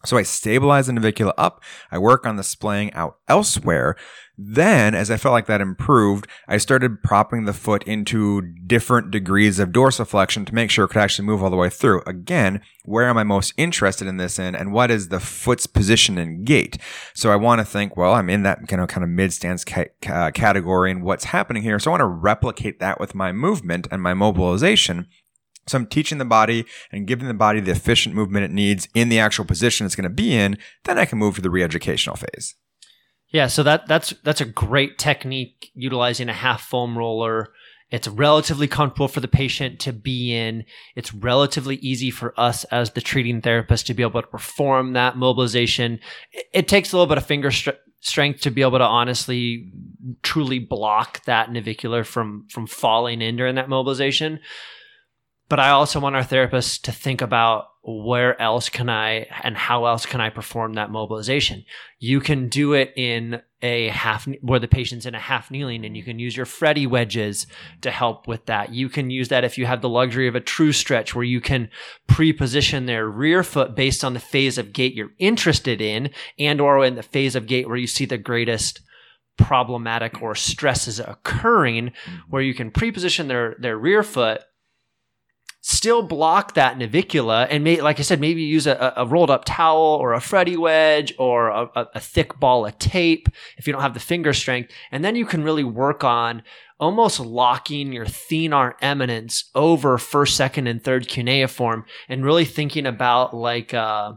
So 0.06 0.16
I 0.16 0.22
stabilize 0.22 0.86
the 0.86 0.92
navicula 0.92 1.32
up. 1.36 1.62
I 1.90 1.98
work 1.98 2.26
on 2.26 2.36
the 2.36 2.42
splaying 2.42 2.92
out 2.94 3.18
elsewhere. 3.28 3.96
Then, 4.38 4.94
as 4.94 5.10
I 5.10 5.16
felt 5.16 5.32
like 5.32 5.46
that 5.46 5.62
improved, 5.62 6.26
I 6.46 6.58
started 6.58 7.02
propping 7.02 7.46
the 7.46 7.54
foot 7.54 7.82
into 7.84 8.42
different 8.42 9.10
degrees 9.10 9.58
of 9.58 9.70
dorsiflexion 9.70 10.44
to 10.46 10.54
make 10.54 10.70
sure 10.70 10.84
it 10.84 10.88
could 10.88 11.00
actually 11.00 11.24
move 11.24 11.42
all 11.42 11.48
the 11.48 11.56
way 11.56 11.70
through. 11.70 12.02
Again, 12.06 12.60
where 12.84 13.08
am 13.08 13.16
I 13.16 13.24
most 13.24 13.54
interested 13.56 14.06
in 14.06 14.18
this 14.18 14.38
in, 14.38 14.54
and 14.54 14.72
what 14.72 14.90
is 14.90 15.08
the 15.08 15.20
foot's 15.20 15.66
position 15.66 16.18
and 16.18 16.44
gait? 16.44 16.76
So 17.14 17.32
I 17.32 17.36
want 17.36 17.60
to 17.60 17.64
think, 17.64 17.96
well, 17.96 18.12
I'm 18.12 18.28
in 18.28 18.42
that 18.42 18.68
kind 18.68 18.82
of 18.82 18.88
kind 18.88 19.04
of 19.04 19.08
mid 19.08 19.32
stance 19.32 19.64
ca- 19.64 19.86
category, 20.00 20.90
and 20.90 21.02
what's 21.02 21.24
happening 21.24 21.62
here. 21.62 21.78
So 21.78 21.90
I 21.90 21.92
want 21.92 22.02
to 22.02 22.06
replicate 22.06 22.78
that 22.80 23.00
with 23.00 23.14
my 23.14 23.32
movement 23.32 23.88
and 23.90 24.02
my 24.02 24.12
mobilization. 24.12 25.06
So 25.66 25.78
I'm 25.78 25.86
teaching 25.86 26.18
the 26.18 26.24
body 26.24 26.64
and 26.92 27.06
giving 27.06 27.26
the 27.26 27.34
body 27.34 27.60
the 27.60 27.72
efficient 27.72 28.14
movement 28.14 28.44
it 28.44 28.52
needs 28.52 28.88
in 28.94 29.08
the 29.08 29.18
actual 29.18 29.44
position 29.44 29.84
it's 29.84 29.96
going 29.96 30.04
to 30.04 30.10
be 30.10 30.34
in. 30.34 30.58
Then 30.84 30.98
I 30.98 31.04
can 31.04 31.18
move 31.18 31.36
to 31.36 31.40
the 31.40 31.50
re-educational 31.50 32.16
phase. 32.16 32.54
Yeah, 33.28 33.48
so 33.48 33.62
that 33.64 33.86
that's 33.88 34.10
that's 34.22 34.40
a 34.40 34.46
great 34.46 34.98
technique 34.98 35.70
utilizing 35.74 36.28
a 36.28 36.32
half 36.32 36.62
foam 36.62 36.96
roller. 36.96 37.52
It's 37.90 38.08
relatively 38.08 38.66
comfortable 38.66 39.08
for 39.08 39.20
the 39.20 39.28
patient 39.28 39.78
to 39.80 39.92
be 39.92 40.34
in. 40.34 40.64
It's 40.96 41.14
relatively 41.14 41.76
easy 41.76 42.10
for 42.10 42.38
us 42.38 42.64
as 42.64 42.92
the 42.92 43.00
treating 43.00 43.40
therapist 43.40 43.86
to 43.86 43.94
be 43.94 44.02
able 44.02 44.22
to 44.22 44.28
perform 44.28 44.92
that 44.92 45.16
mobilization. 45.16 46.00
It, 46.32 46.46
it 46.52 46.68
takes 46.68 46.92
a 46.92 46.96
little 46.96 47.08
bit 47.08 47.18
of 47.18 47.26
finger 47.26 47.50
strength 48.00 48.40
to 48.42 48.50
be 48.50 48.62
able 48.62 48.78
to 48.78 48.84
honestly 48.84 49.72
truly 50.22 50.60
block 50.60 51.24
that 51.24 51.50
navicular 51.50 52.04
from 52.04 52.46
from 52.50 52.66
falling 52.66 53.22
in 53.22 53.36
during 53.36 53.56
that 53.56 53.68
mobilization 53.68 54.38
but 55.48 55.60
I 55.60 55.70
also 55.70 56.00
want 56.00 56.16
our 56.16 56.22
therapists 56.22 56.80
to 56.82 56.92
think 56.92 57.20
about 57.20 57.68
where 57.88 58.40
else 58.42 58.68
can 58.68 58.88
I 58.88 59.28
and 59.44 59.56
how 59.56 59.84
else 59.84 60.06
can 60.06 60.20
I 60.20 60.28
perform 60.28 60.72
that 60.72 60.90
mobilization. 60.90 61.64
You 62.00 62.18
can 62.18 62.48
do 62.48 62.72
it 62.72 62.92
in 62.96 63.40
a 63.62 63.88
half 63.88 64.26
where 64.40 64.58
the 64.58 64.66
patient's 64.66 65.06
in 65.06 65.14
a 65.14 65.20
half 65.20 65.52
kneeling 65.52 65.84
and 65.84 65.96
you 65.96 66.02
can 66.02 66.18
use 66.18 66.36
your 66.36 66.46
Freddy 66.46 66.84
wedges 66.84 67.46
to 67.82 67.92
help 67.92 68.26
with 68.26 68.46
that. 68.46 68.72
You 68.72 68.88
can 68.88 69.10
use 69.10 69.28
that 69.28 69.44
if 69.44 69.56
you 69.56 69.66
have 69.66 69.82
the 69.82 69.88
luxury 69.88 70.26
of 70.26 70.34
a 70.34 70.40
true 70.40 70.72
stretch 70.72 71.14
where 71.14 71.24
you 71.24 71.40
can 71.40 71.70
pre-position 72.08 72.86
their 72.86 73.08
rear 73.08 73.44
foot 73.44 73.76
based 73.76 74.02
on 74.02 74.14
the 74.14 74.20
phase 74.20 74.58
of 74.58 74.72
gait 74.72 74.94
you're 74.94 75.12
interested 75.18 75.80
in 75.80 76.10
and 76.40 76.60
or 76.60 76.84
in 76.84 76.96
the 76.96 77.02
phase 77.04 77.36
of 77.36 77.46
gait 77.46 77.68
where 77.68 77.76
you 77.76 77.86
see 77.86 78.04
the 78.04 78.18
greatest 78.18 78.80
problematic 79.38 80.22
or 80.22 80.34
stresses 80.34 80.98
occurring 80.98 81.92
where 82.28 82.42
you 82.42 82.54
can 82.54 82.70
pre-position 82.70 83.28
their 83.28 83.54
their 83.60 83.78
rear 83.78 84.02
foot 84.02 84.40
still 85.68 86.00
block 86.00 86.54
that 86.54 86.78
navicula 86.78 87.48
and 87.50 87.64
may, 87.64 87.80
like 87.80 87.98
I 87.98 88.02
said, 88.02 88.20
maybe 88.20 88.40
use 88.40 88.68
a, 88.68 88.92
a 88.96 89.04
rolled 89.04 89.30
up 89.30 89.44
towel 89.44 89.98
or 90.00 90.12
a 90.12 90.20
Freddy 90.20 90.56
wedge 90.56 91.12
or 91.18 91.48
a, 91.48 91.68
a, 91.92 91.98
thick 91.98 92.38
ball 92.38 92.64
of 92.64 92.78
tape 92.78 93.28
if 93.58 93.66
you 93.66 93.72
don't 93.72 93.82
have 93.82 93.94
the 93.94 93.98
finger 93.98 94.32
strength. 94.32 94.70
And 94.92 95.04
then 95.04 95.16
you 95.16 95.26
can 95.26 95.42
really 95.42 95.64
work 95.64 96.04
on 96.04 96.44
almost 96.78 97.18
locking 97.18 97.92
your 97.92 98.04
thenar 98.04 98.74
eminence 98.80 99.50
over 99.56 99.98
first, 99.98 100.36
second, 100.36 100.68
and 100.68 100.84
third 100.84 101.08
cuneiform 101.08 101.84
and 102.08 102.24
really 102.24 102.44
thinking 102.44 102.86
about 102.86 103.34
like, 103.34 103.74
uh, 103.74 104.12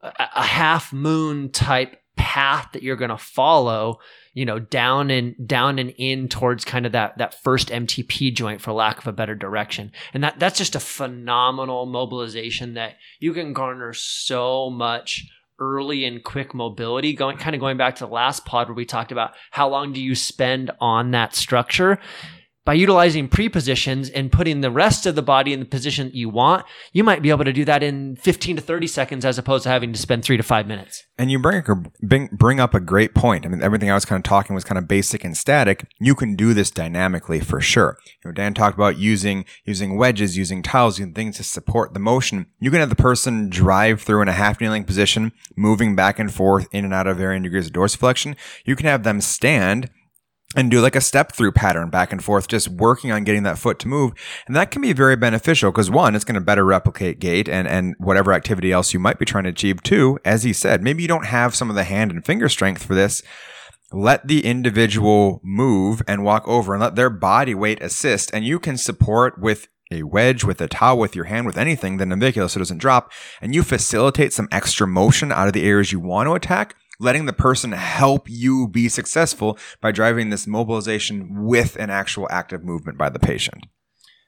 a, 0.00 0.12
a 0.36 0.42
half 0.44 0.94
moon 0.94 1.50
type 1.50 2.00
path 2.16 2.70
that 2.72 2.82
you're 2.82 2.96
going 2.96 3.10
to 3.10 3.18
follow 3.18 3.98
you 4.36 4.44
know 4.44 4.58
down 4.58 5.10
and 5.10 5.34
down 5.48 5.78
and 5.78 5.90
in 5.96 6.28
towards 6.28 6.64
kind 6.64 6.84
of 6.84 6.92
that 6.92 7.16
that 7.18 7.42
first 7.42 7.68
mtp 7.68 8.34
joint 8.34 8.60
for 8.60 8.72
lack 8.72 8.98
of 8.98 9.06
a 9.06 9.12
better 9.12 9.34
direction. 9.34 9.90
And 10.12 10.22
that 10.22 10.38
that's 10.38 10.58
just 10.58 10.76
a 10.76 10.80
phenomenal 10.80 11.86
mobilization 11.86 12.74
that 12.74 12.96
you 13.18 13.32
can 13.32 13.52
garner 13.52 13.92
so 13.94 14.70
much 14.70 15.26
early 15.58 16.04
and 16.04 16.22
quick 16.22 16.54
mobility. 16.54 17.14
Going 17.14 17.38
kind 17.38 17.54
of 17.54 17.60
going 17.60 17.78
back 17.78 17.96
to 17.96 18.06
the 18.06 18.12
last 18.12 18.44
pod 18.44 18.68
where 18.68 18.74
we 18.74 18.84
talked 18.84 19.10
about 19.10 19.32
how 19.50 19.68
long 19.68 19.92
do 19.92 20.02
you 20.02 20.14
spend 20.14 20.70
on 20.80 21.12
that 21.12 21.34
structure 21.34 21.98
by 22.66 22.74
utilizing 22.74 23.28
prepositions 23.28 24.10
and 24.10 24.30
putting 24.30 24.60
the 24.60 24.72
rest 24.72 25.06
of 25.06 25.14
the 25.14 25.22
body 25.22 25.52
in 25.52 25.60
the 25.60 25.66
position 25.66 26.08
that 26.08 26.16
you 26.16 26.28
want, 26.28 26.66
you 26.92 27.04
might 27.04 27.22
be 27.22 27.30
able 27.30 27.44
to 27.44 27.52
do 27.52 27.64
that 27.64 27.80
in 27.80 28.16
15 28.16 28.56
to 28.56 28.62
30 28.62 28.88
seconds 28.88 29.24
as 29.24 29.38
opposed 29.38 29.62
to 29.62 29.70
having 29.70 29.92
to 29.92 29.98
spend 29.98 30.24
three 30.24 30.36
to 30.36 30.42
five 30.42 30.66
minutes. 30.66 31.04
And 31.16 31.30
you 31.30 31.38
bring, 31.38 31.62
bring, 32.32 32.60
up 32.60 32.74
a 32.74 32.80
great 32.80 33.14
point. 33.14 33.46
I 33.46 33.48
mean, 33.48 33.62
everything 33.62 33.88
I 33.88 33.94
was 33.94 34.04
kind 34.04 34.18
of 34.18 34.24
talking 34.24 34.54
was 34.54 34.64
kind 34.64 34.78
of 34.78 34.88
basic 34.88 35.24
and 35.24 35.36
static. 35.36 35.86
You 36.00 36.16
can 36.16 36.34
do 36.34 36.54
this 36.54 36.72
dynamically 36.72 37.38
for 37.38 37.60
sure. 37.60 37.98
You 38.24 38.30
know, 38.30 38.32
Dan 38.32 38.52
talked 38.52 38.74
about 38.74 38.98
using, 38.98 39.44
using 39.64 39.96
wedges, 39.96 40.36
using 40.36 40.60
towels, 40.62 40.98
using 40.98 41.14
things 41.14 41.36
to 41.36 41.44
support 41.44 41.94
the 41.94 42.00
motion. 42.00 42.46
You 42.58 42.72
can 42.72 42.80
have 42.80 42.88
the 42.88 42.96
person 42.96 43.48
drive 43.48 44.02
through 44.02 44.22
in 44.22 44.28
a 44.28 44.32
half 44.32 44.60
kneeling 44.60 44.84
position, 44.84 45.32
moving 45.54 45.94
back 45.94 46.18
and 46.18 46.34
forth 46.34 46.66
in 46.72 46.84
and 46.84 46.92
out 46.92 47.06
of 47.06 47.18
varying 47.18 47.44
degrees 47.44 47.66
of 47.66 47.72
dorsiflexion. 47.72 48.34
You 48.64 48.74
can 48.74 48.86
have 48.86 49.04
them 49.04 49.20
stand 49.20 49.88
and 50.54 50.70
do 50.70 50.80
like 50.80 50.94
a 50.94 51.00
step 51.00 51.32
through 51.32 51.52
pattern 51.52 51.90
back 51.90 52.12
and 52.12 52.22
forth, 52.22 52.46
just 52.46 52.68
working 52.68 53.10
on 53.10 53.24
getting 53.24 53.42
that 53.42 53.58
foot 53.58 53.78
to 53.80 53.88
move. 53.88 54.12
And 54.46 54.54
that 54.54 54.70
can 54.70 54.80
be 54.80 54.92
very 54.92 55.16
beneficial 55.16 55.72
because 55.72 55.90
one, 55.90 56.14
it's 56.14 56.24
going 56.24 56.36
to 56.36 56.40
better 56.40 56.64
replicate 56.64 57.18
gait 57.18 57.48
and, 57.48 57.66
and 57.66 57.94
whatever 57.98 58.32
activity 58.32 58.70
else 58.70 58.94
you 58.94 59.00
might 59.00 59.18
be 59.18 59.24
trying 59.24 59.44
to 59.44 59.50
achieve. 59.50 59.82
Two, 59.82 60.18
as 60.24 60.44
he 60.44 60.52
said, 60.52 60.82
maybe 60.82 61.02
you 61.02 61.08
don't 61.08 61.26
have 61.26 61.54
some 61.54 61.68
of 61.68 61.76
the 61.76 61.84
hand 61.84 62.12
and 62.12 62.24
finger 62.24 62.48
strength 62.48 62.84
for 62.84 62.94
this. 62.94 63.22
Let 63.92 64.26
the 64.26 64.44
individual 64.44 65.40
move 65.44 66.02
and 66.06 66.24
walk 66.24 66.46
over 66.46 66.74
and 66.74 66.82
let 66.82 66.96
their 66.96 67.10
body 67.10 67.54
weight 67.54 67.82
assist. 67.82 68.30
And 68.32 68.44
you 68.44 68.58
can 68.58 68.76
support 68.76 69.40
with 69.40 69.68
a 69.92 70.02
wedge, 70.02 70.42
with 70.42 70.60
a 70.60 70.66
towel, 70.66 70.98
with 70.98 71.14
your 71.14 71.26
hand, 71.26 71.46
with 71.46 71.56
anything, 71.56 71.96
the 71.96 72.06
navicular 72.06 72.48
so 72.48 72.58
it 72.58 72.60
doesn't 72.60 72.78
drop. 72.78 73.12
And 73.40 73.54
you 73.54 73.62
facilitate 73.62 74.32
some 74.32 74.48
extra 74.50 74.86
motion 74.86 75.30
out 75.30 75.46
of 75.46 75.52
the 75.52 75.66
areas 75.66 75.92
you 75.92 76.00
want 76.00 76.26
to 76.26 76.34
attack 76.34 76.74
letting 76.98 77.26
the 77.26 77.32
person 77.32 77.72
help 77.72 78.28
you 78.28 78.68
be 78.68 78.88
successful 78.88 79.58
by 79.80 79.92
driving 79.92 80.30
this 80.30 80.46
mobilization 80.46 81.44
with 81.44 81.76
an 81.76 81.90
actual 81.90 82.26
active 82.30 82.64
movement 82.64 82.98
by 82.98 83.08
the 83.08 83.18
patient. 83.18 83.64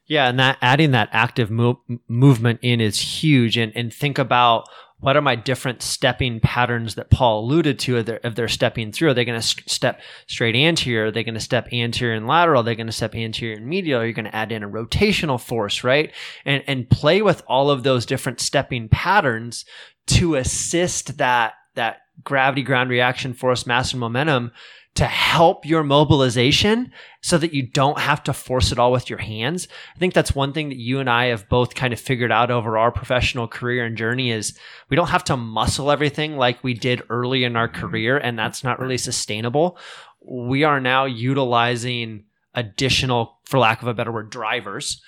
Yeah, 0.06 0.28
and 0.28 0.38
that 0.38 0.56
adding 0.62 0.92
that 0.92 1.10
active 1.12 1.50
mo- 1.50 1.82
movement 2.08 2.60
in 2.62 2.80
is 2.80 2.98
huge. 2.98 3.58
And 3.58 3.72
and 3.76 3.92
think 3.92 4.18
about 4.18 4.68
what 5.00 5.16
are 5.16 5.22
my 5.22 5.36
different 5.36 5.82
stepping 5.82 6.40
patterns 6.40 6.96
that 6.96 7.10
Paul 7.10 7.44
alluded 7.44 7.78
to 7.80 7.98
if 7.98 8.06
they're, 8.06 8.20
if 8.24 8.34
they're 8.34 8.48
stepping 8.48 8.90
through? 8.90 9.10
Are 9.10 9.14
they 9.14 9.24
going 9.24 9.40
to 9.40 9.46
st- 9.46 9.70
step 9.70 10.00
straight 10.26 10.56
anterior? 10.56 11.06
Are 11.06 11.10
they 11.12 11.22
going 11.22 11.34
to 11.34 11.40
step 11.40 11.68
anterior 11.72 12.16
and 12.16 12.26
lateral? 12.26 12.62
Are 12.62 12.64
they 12.64 12.74
going 12.74 12.88
to 12.88 12.92
step 12.92 13.14
anterior 13.14 13.56
and 13.56 13.66
medial? 13.66 14.00
Are 14.00 14.06
you 14.06 14.12
going 14.12 14.24
to 14.24 14.34
add 14.34 14.50
in 14.50 14.64
a 14.64 14.68
rotational 14.68 15.40
force, 15.40 15.84
right? 15.84 16.12
And 16.44 16.64
and 16.66 16.90
play 16.90 17.22
with 17.22 17.42
all 17.46 17.70
of 17.70 17.82
those 17.82 18.06
different 18.06 18.40
stepping 18.40 18.88
patterns 18.88 19.64
to 20.08 20.34
assist 20.34 21.18
that 21.18 21.54
that 21.74 21.98
gravity, 22.24 22.62
ground 22.62 22.90
reaction, 22.90 23.34
force, 23.34 23.66
mass, 23.66 23.92
and 23.92 24.00
momentum 24.00 24.52
to 24.98 25.04
help 25.04 25.64
your 25.64 25.84
mobilization 25.84 26.90
so 27.20 27.38
that 27.38 27.54
you 27.54 27.62
don't 27.62 28.00
have 28.00 28.20
to 28.24 28.32
force 28.32 28.72
it 28.72 28.80
all 28.80 28.90
with 28.90 29.08
your 29.08 29.20
hands. 29.20 29.68
I 29.94 29.98
think 30.00 30.12
that's 30.12 30.34
one 30.34 30.52
thing 30.52 30.70
that 30.70 30.78
you 30.78 30.98
and 30.98 31.08
I 31.08 31.26
have 31.26 31.48
both 31.48 31.76
kind 31.76 31.92
of 31.92 32.00
figured 32.00 32.32
out 32.32 32.50
over 32.50 32.76
our 32.76 32.90
professional 32.90 33.46
career 33.46 33.84
and 33.84 33.96
journey 33.96 34.32
is 34.32 34.58
we 34.88 34.96
don't 34.96 35.10
have 35.10 35.22
to 35.24 35.36
muscle 35.36 35.92
everything 35.92 36.36
like 36.36 36.64
we 36.64 36.74
did 36.74 37.02
early 37.10 37.44
in 37.44 37.54
our 37.54 37.68
career 37.68 38.18
and 38.18 38.36
that's 38.36 38.64
not 38.64 38.80
really 38.80 38.98
sustainable. 38.98 39.78
We 40.20 40.64
are 40.64 40.80
now 40.80 41.04
utilizing 41.04 42.24
additional 42.54 43.38
for 43.44 43.60
lack 43.60 43.82
of 43.82 43.88
a 43.88 43.94
better 43.94 44.10
word 44.10 44.30
drivers 44.30 45.00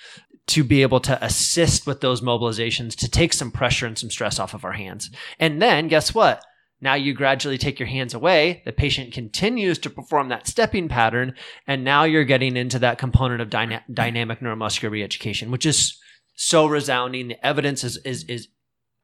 to 0.47 0.63
be 0.63 0.83
able 0.83 1.01
to 1.01 1.21
assist 1.23 1.85
with 1.85 1.99
those 1.99 2.21
mobilizations 2.21 2.95
to 2.95 3.09
take 3.09 3.33
some 3.33 3.51
pressure 3.51 3.87
and 3.87 3.97
some 3.97 4.09
stress 4.09 4.39
off 4.39 4.53
of 4.53 4.63
our 4.63 4.71
hands. 4.71 5.09
And 5.37 5.61
then 5.61 5.89
guess 5.89 6.13
what? 6.13 6.45
Now 6.81 6.95
you 6.95 7.13
gradually 7.13 7.59
take 7.59 7.79
your 7.79 7.87
hands 7.87 8.13
away. 8.13 8.63
The 8.65 8.71
patient 8.71 9.13
continues 9.13 9.77
to 9.79 9.89
perform 9.89 10.29
that 10.29 10.47
stepping 10.47 10.89
pattern. 10.89 11.35
And 11.67 11.83
now 11.83 12.03
you're 12.03 12.25
getting 12.25 12.57
into 12.57 12.79
that 12.79 12.97
component 12.97 13.41
of 13.41 13.51
dyna- 13.51 13.83
dynamic 13.91 14.39
neuromuscular 14.39 14.91
reeducation, 14.91 15.51
which 15.51 15.65
is 15.65 15.97
so 16.35 16.65
resounding. 16.65 17.27
The 17.27 17.45
evidence 17.45 17.83
is, 17.83 17.97
is, 17.97 18.23
is 18.23 18.47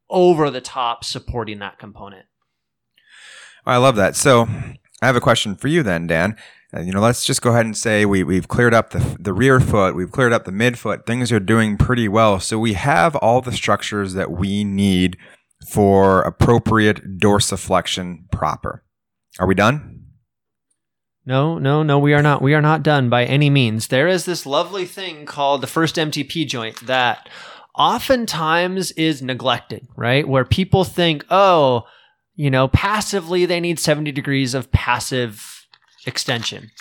over 0.10 0.50
the 0.50 0.62
top 0.62 1.04
supporting 1.04 1.60
that 1.60 1.78
component. 1.78 2.26
I 3.66 3.78
love 3.78 3.96
that. 3.98 4.16
So 4.16 4.48
I 5.02 5.06
have 5.06 5.16
a 5.16 5.22
question 5.22 5.56
for 5.56 5.68
you 5.68 5.84
then, 5.84 6.08
Dan. 6.08 6.36
Uh, 6.74 6.82
you 6.82 6.92
know, 6.92 7.00
let's 7.00 7.24
just 7.24 7.42
go 7.42 7.52
ahead 7.52 7.66
and 7.66 7.78
say 7.78 8.06
we, 8.06 8.24
we've 8.24 8.48
cleared 8.48 8.74
up 8.74 8.90
the, 8.90 9.18
the 9.20 9.34
rear 9.34 9.60
foot, 9.60 9.96
we've 9.96 10.12
cleared 10.12 10.34
up 10.34 10.44
the 10.44 10.52
midfoot, 10.52 11.06
things 11.06 11.32
are 11.32 11.40
doing 11.40 11.78
pretty 11.78 12.10
well. 12.10 12.42
So 12.42 12.60
we 12.60 12.74
have 12.74 13.16
all 13.18 13.40
the 13.42 13.54
structures 13.54 14.14
that 14.16 14.32
we 14.32 14.66
need 14.66 15.18
for 15.66 16.22
appropriate 16.22 17.20
dorsiflexion 17.20 18.30
proper. 18.32 18.84
Are 19.40 19.48
we 19.48 19.56
done? 19.56 20.06
No, 21.26 21.58
no, 21.58 21.84
no, 21.84 22.00
we 22.00 22.14
are 22.14 22.22
not. 22.22 22.42
We 22.42 22.54
are 22.54 22.62
not 22.62 22.84
done 22.84 23.10
by 23.10 23.26
any 23.26 23.50
means. 23.50 23.88
There 23.88 24.08
is 24.08 24.24
this 24.26 24.46
lovely 24.46 24.86
thing 24.86 25.26
called 25.26 25.62
the 25.62 25.68
first 25.68 25.96
MTP 25.98 26.48
joint 26.48 26.88
that 26.88 27.28
oftentimes 27.76 28.92
is 28.92 29.22
neglected, 29.22 29.88
right? 29.96 30.28
Where 30.28 30.46
people 30.46 30.86
think, 30.86 31.26
oh, 31.30 31.84
you 32.36 32.50
know, 32.50 32.70
passively 32.70 33.46
they 33.46 33.60
need 33.60 33.80
70 33.80 34.12
degrees 34.14 34.54
of 34.54 34.72
passive 34.72 35.66
extension. 36.06 36.72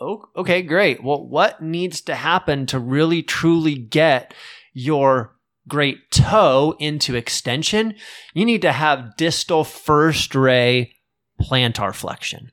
Oh, 0.00 0.24
okay, 0.36 0.62
great. 0.62 1.04
Well, 1.04 1.26
what 1.26 1.62
needs 1.62 2.00
to 2.02 2.14
happen 2.14 2.66
to 2.66 2.78
really 2.78 3.22
truly 3.22 3.76
get 3.76 4.34
your 4.72 5.36
great 5.70 6.10
toe 6.10 6.76
into 6.78 7.14
extension, 7.14 7.94
you 8.34 8.44
need 8.44 8.60
to 8.62 8.72
have 8.72 9.16
distal 9.16 9.64
first 9.64 10.34
ray 10.34 10.92
plantar 11.40 11.94
flexion. 11.94 12.50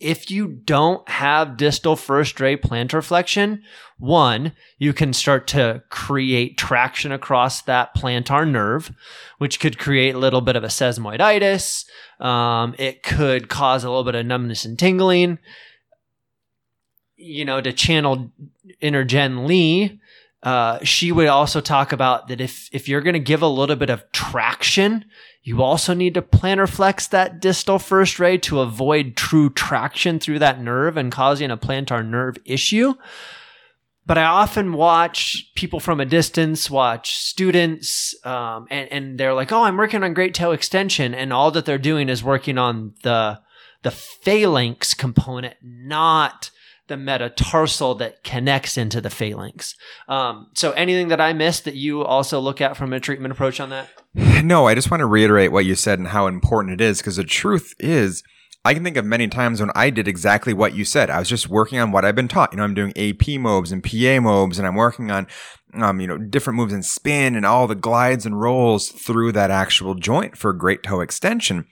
If 0.00 0.30
you 0.30 0.48
don't 0.48 1.06
have 1.10 1.58
distal 1.58 1.94
first 1.94 2.40
ray 2.40 2.56
plantar 2.56 3.04
flexion, 3.04 3.62
one, 3.98 4.52
you 4.78 4.94
can 4.94 5.12
start 5.12 5.46
to 5.48 5.82
create 5.90 6.56
traction 6.56 7.12
across 7.12 7.60
that 7.62 7.94
plantar 7.94 8.50
nerve, 8.50 8.92
which 9.36 9.60
could 9.60 9.78
create 9.78 10.14
a 10.14 10.18
little 10.18 10.40
bit 10.40 10.56
of 10.56 10.64
a 10.64 10.68
sesamoiditis. 10.68 11.84
Um, 12.18 12.74
it 12.78 13.02
could 13.02 13.50
cause 13.50 13.84
a 13.84 13.90
little 13.90 14.04
bit 14.04 14.14
of 14.14 14.24
numbness 14.24 14.64
and 14.64 14.78
tingling. 14.78 15.38
You 17.16 17.44
know, 17.44 17.60
to 17.60 17.72
channel 17.72 18.32
inner 18.80 19.04
Jen 19.04 19.46
Lee, 19.46 19.99
uh, 20.42 20.78
she 20.82 21.12
would 21.12 21.26
also 21.26 21.60
talk 21.60 21.92
about 21.92 22.28
that 22.28 22.40
if 22.40 22.68
if 22.72 22.88
you're 22.88 23.02
going 23.02 23.14
to 23.14 23.20
give 23.20 23.42
a 23.42 23.46
little 23.46 23.76
bit 23.76 23.90
of 23.90 24.10
traction, 24.12 25.04
you 25.42 25.62
also 25.62 25.92
need 25.92 26.14
to 26.14 26.22
plantar 26.22 26.68
flex 26.68 27.06
that 27.08 27.40
distal 27.40 27.78
first 27.78 28.18
ray 28.18 28.38
to 28.38 28.60
avoid 28.60 29.16
true 29.16 29.50
traction 29.50 30.18
through 30.18 30.38
that 30.38 30.60
nerve 30.60 30.96
and 30.96 31.12
causing 31.12 31.50
a 31.50 31.58
plantar 31.58 32.06
nerve 32.06 32.36
issue. 32.46 32.94
But 34.06 34.16
I 34.16 34.24
often 34.24 34.72
watch 34.72 35.52
people 35.54 35.78
from 35.78 36.00
a 36.00 36.06
distance, 36.06 36.70
watch 36.70 37.16
students, 37.16 38.14
um, 38.24 38.66
and, 38.70 38.90
and 38.90 39.20
they're 39.20 39.34
like, 39.34 39.52
"Oh, 39.52 39.64
I'm 39.64 39.76
working 39.76 40.02
on 40.02 40.14
great 40.14 40.34
toe 40.34 40.52
extension," 40.52 41.14
and 41.14 41.34
all 41.34 41.50
that 41.50 41.66
they're 41.66 41.78
doing 41.78 42.08
is 42.08 42.24
working 42.24 42.56
on 42.56 42.94
the 43.02 43.40
the 43.82 43.90
phalanx 43.90 44.94
component, 44.94 45.56
not 45.62 46.50
the 46.90 46.98
metatarsal 46.98 47.94
that 47.94 48.22
connects 48.24 48.76
into 48.76 49.00
the 49.00 49.08
phalanx. 49.08 49.76
Um, 50.08 50.48
so, 50.54 50.72
anything 50.72 51.08
that 51.08 51.20
I 51.20 51.32
missed 51.32 51.64
that 51.64 51.76
you 51.76 52.02
also 52.02 52.38
look 52.40 52.60
at 52.60 52.76
from 52.76 52.92
a 52.92 53.00
treatment 53.00 53.32
approach 53.32 53.58
on 53.60 53.70
that? 53.70 53.88
No, 54.42 54.66
I 54.66 54.74
just 54.74 54.90
want 54.90 55.00
to 55.00 55.06
reiterate 55.06 55.52
what 55.52 55.64
you 55.64 55.74
said 55.74 55.98
and 55.98 56.08
how 56.08 56.26
important 56.26 56.80
it 56.80 56.84
is 56.84 56.98
because 56.98 57.16
the 57.16 57.24
truth 57.24 57.74
is, 57.78 58.24
I 58.64 58.74
can 58.74 58.82
think 58.82 58.96
of 58.96 59.04
many 59.04 59.28
times 59.28 59.60
when 59.60 59.70
I 59.74 59.90
did 59.90 60.08
exactly 60.08 60.52
what 60.52 60.74
you 60.74 60.84
said. 60.84 61.10
I 61.10 61.18
was 61.18 61.28
just 61.28 61.48
working 61.48 61.78
on 61.78 61.92
what 61.92 62.04
I've 62.04 62.16
been 62.16 62.26
taught. 62.26 62.52
You 62.52 62.56
know, 62.56 62.64
I'm 62.64 62.74
doing 62.74 62.92
AP 62.96 63.38
mobs 63.40 63.70
and 63.70 63.84
PA 63.84 64.20
mobs, 64.20 64.58
and 64.58 64.66
I'm 64.66 64.74
working 64.74 65.10
on, 65.10 65.28
um, 65.74 66.00
you 66.00 66.08
know, 66.08 66.18
different 66.18 66.56
moves 66.56 66.72
and 66.72 66.84
spin 66.84 67.36
and 67.36 67.46
all 67.46 67.66
the 67.66 67.74
glides 67.74 68.26
and 68.26 68.40
rolls 68.40 68.88
through 68.88 69.32
that 69.32 69.50
actual 69.50 69.94
joint 69.94 70.36
for 70.36 70.52
great 70.52 70.82
toe 70.82 71.00
extension. 71.00 71.66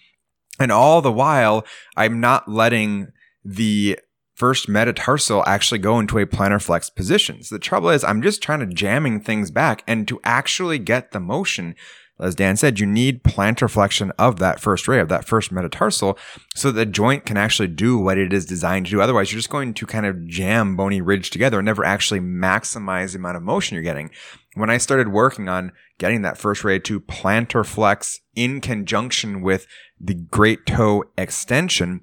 And 0.61 0.71
all 0.71 1.03
the 1.03 1.13
while, 1.13 1.65
I'm 1.97 2.21
not 2.21 2.49
letting 2.49 3.09
the 3.45 3.99
first 4.38 4.68
metatarsal 4.68 5.42
actually 5.49 5.80
go 5.80 5.99
into 5.99 6.16
a 6.16 6.25
plantar 6.25 6.62
flex 6.62 6.88
position. 6.88 7.42
So 7.42 7.57
the 7.57 7.59
trouble 7.59 7.90
is 7.90 8.04
I'm 8.04 8.23
just 8.23 8.40
trying 8.40 8.61
to 8.61 8.66
jamming 8.66 9.21
things 9.21 9.50
back 9.50 9.83
and 9.85 10.07
to 10.07 10.21
actually 10.23 10.78
get 10.78 11.11
the 11.11 11.18
motion, 11.18 11.75
as 12.21 12.37
Dan 12.37 12.57
said, 12.57 12.78
you 12.78 12.87
need 12.87 13.25
plantar 13.25 13.68
flexion 13.68 14.12
of 14.16 14.38
that 14.38 14.61
first 14.61 14.87
ray, 14.87 15.00
of 15.00 15.09
that 15.09 15.25
first 15.25 15.50
metatarsal, 15.50 16.16
so 16.54 16.71
the 16.71 16.87
joint 16.87 17.26
can 17.26 17.37
actually 17.37 17.66
do 17.66 17.99
what 17.99 18.16
it 18.16 18.33
is 18.33 18.47
designed 18.47 18.87
to 18.87 18.92
do. 18.92 19.00
Otherwise, 19.00 19.33
you're 19.33 19.40
just 19.40 19.50
going 19.50 19.75
to 19.75 19.87
kind 19.87 20.07
of 20.07 20.28
jam 20.28 20.76
bony 20.76 21.00
ridge 21.00 21.30
together 21.30 21.59
and 21.59 21.66
never 21.66 21.85
actually 21.85 22.21
maximize 22.21 23.12
the 23.12 23.18
amount 23.18 23.37
of 23.37 23.42
motion 23.42 23.75
you're 23.75 23.83
getting. 23.83 24.09
when 24.54 24.71
I 24.71 24.78
started 24.78 25.09
working 25.09 25.49
on 25.49 25.73
getting 25.99 26.23
that 26.23 26.38
first 26.38 26.64
ray 26.64 26.78
to 26.80 27.00
plantar 27.00 27.66
flex 27.66 28.21
in 28.35 28.61
conjunction 28.61 29.42
with 29.42 29.66
the 30.00 30.14
great 30.14 30.66
toe 30.66 31.04
extension, 31.16 32.02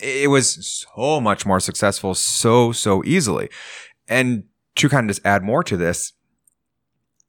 it 0.00 0.30
was 0.30 0.86
so 0.94 1.20
much 1.20 1.44
more 1.44 1.60
successful 1.60 2.14
so, 2.14 2.72
so 2.72 3.02
easily. 3.04 3.48
And 4.08 4.44
to 4.76 4.88
kind 4.88 5.08
of 5.08 5.14
just 5.14 5.26
add 5.26 5.42
more 5.42 5.62
to 5.64 5.76
this, 5.76 6.12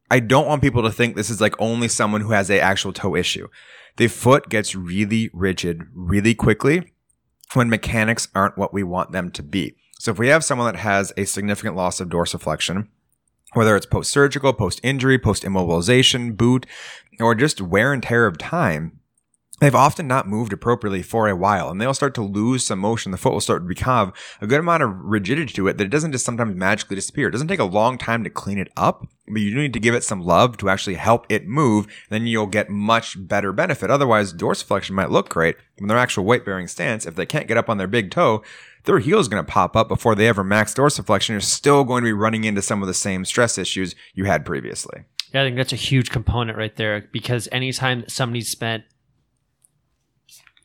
I 0.09 0.19
don't 0.19 0.47
want 0.47 0.61
people 0.61 0.83
to 0.83 0.91
think 0.91 1.15
this 1.15 1.29
is 1.29 1.41
like 1.41 1.55
only 1.59 1.87
someone 1.87 2.21
who 2.21 2.31
has 2.31 2.49
a 2.49 2.59
actual 2.59 2.93
toe 2.93 3.15
issue. 3.15 3.47
The 3.97 4.07
foot 4.07 4.49
gets 4.49 4.75
really 4.75 5.29
rigid 5.33 5.83
really 5.93 6.35
quickly 6.35 6.93
when 7.53 7.69
mechanics 7.69 8.27
aren't 8.33 8.57
what 8.57 8.73
we 8.73 8.83
want 8.83 9.11
them 9.11 9.31
to 9.31 9.43
be. 9.43 9.75
So 9.99 10.11
if 10.11 10.19
we 10.19 10.27
have 10.27 10.43
someone 10.43 10.71
that 10.73 10.79
has 10.79 11.13
a 11.17 11.25
significant 11.25 11.75
loss 11.75 11.99
of 11.99 12.09
dorsiflexion, 12.09 12.87
whether 13.53 13.75
it's 13.75 13.85
post 13.85 14.11
surgical, 14.11 14.53
post 14.53 14.79
injury, 14.83 15.19
post 15.19 15.43
immobilization, 15.43 16.35
boot, 16.35 16.65
or 17.19 17.35
just 17.35 17.61
wear 17.61 17.93
and 17.93 18.03
tear 18.03 18.25
of 18.25 18.37
time, 18.37 18.99
they've 19.59 19.75
often 19.75 20.07
not 20.07 20.27
moved 20.27 20.51
appropriately 20.51 21.01
for 21.01 21.27
a 21.27 21.35
while 21.35 21.69
and 21.69 21.79
they'll 21.79 21.93
start 21.93 22.13
to 22.15 22.21
lose 22.21 22.65
some 22.65 22.79
motion. 22.79 23.11
The 23.11 23.17
foot 23.17 23.33
will 23.33 23.41
start 23.41 23.63
to 23.63 23.67
become 23.67 24.13
a 24.41 24.47
good 24.47 24.59
amount 24.59 24.83
of 24.83 24.95
rigidity 24.95 25.53
to 25.53 25.67
it 25.67 25.77
that 25.77 25.85
it 25.85 25.89
doesn't 25.89 26.11
just 26.11 26.25
sometimes 26.25 26.55
magically 26.55 26.95
disappear. 26.95 27.27
It 27.27 27.31
doesn't 27.31 27.47
take 27.47 27.59
a 27.59 27.65
long 27.65 27.97
time 27.97 28.23
to 28.23 28.29
clean 28.29 28.57
it 28.57 28.71
up, 28.75 29.07
but 29.27 29.41
you 29.41 29.51
do 29.51 29.61
need 29.61 29.73
to 29.73 29.79
give 29.79 29.95
it 29.95 30.03
some 30.03 30.21
love 30.21 30.57
to 30.57 30.69
actually 30.69 30.95
help 30.95 31.25
it 31.29 31.47
move. 31.47 31.87
Then 32.09 32.27
you'll 32.27 32.47
get 32.47 32.69
much 32.69 33.15
better 33.27 33.53
benefit. 33.53 33.89
Otherwise, 33.89 34.33
dorsiflexion 34.33 34.91
might 34.91 35.11
look 35.11 35.29
great 35.29 35.55
in 35.77 35.87
their 35.87 35.97
actual 35.97 36.25
weight 36.25 36.45
bearing 36.45 36.67
stance. 36.67 37.05
If 37.05 37.15
they 37.15 37.25
can't 37.25 37.47
get 37.47 37.57
up 37.57 37.69
on 37.69 37.77
their 37.77 37.87
big 37.87 38.11
toe, 38.11 38.43
their 38.85 38.99
heel 38.99 39.19
is 39.19 39.29
going 39.29 39.43
to 39.43 39.49
pop 39.49 39.77
up 39.77 39.87
before 39.87 40.15
they 40.15 40.27
ever 40.27 40.43
max 40.43 40.73
dorsiflexion. 40.73 41.29
You're 41.29 41.39
still 41.39 41.83
going 41.83 42.03
to 42.03 42.07
be 42.07 42.13
running 42.13 42.43
into 42.43 42.61
some 42.61 42.81
of 42.81 42.87
the 42.87 42.93
same 42.93 43.23
stress 43.23 43.57
issues 43.57 43.95
you 44.13 44.25
had 44.25 44.45
previously. 44.45 45.03
Yeah, 45.33 45.41
I 45.41 45.45
think 45.45 45.55
that's 45.55 45.73
a 45.73 45.77
huge 45.77 46.11
component 46.11 46.57
right 46.57 46.75
there 46.75 47.07
because 47.11 47.47
anytime 47.51 48.03
somebody's 48.07 48.49
spent 48.49 48.83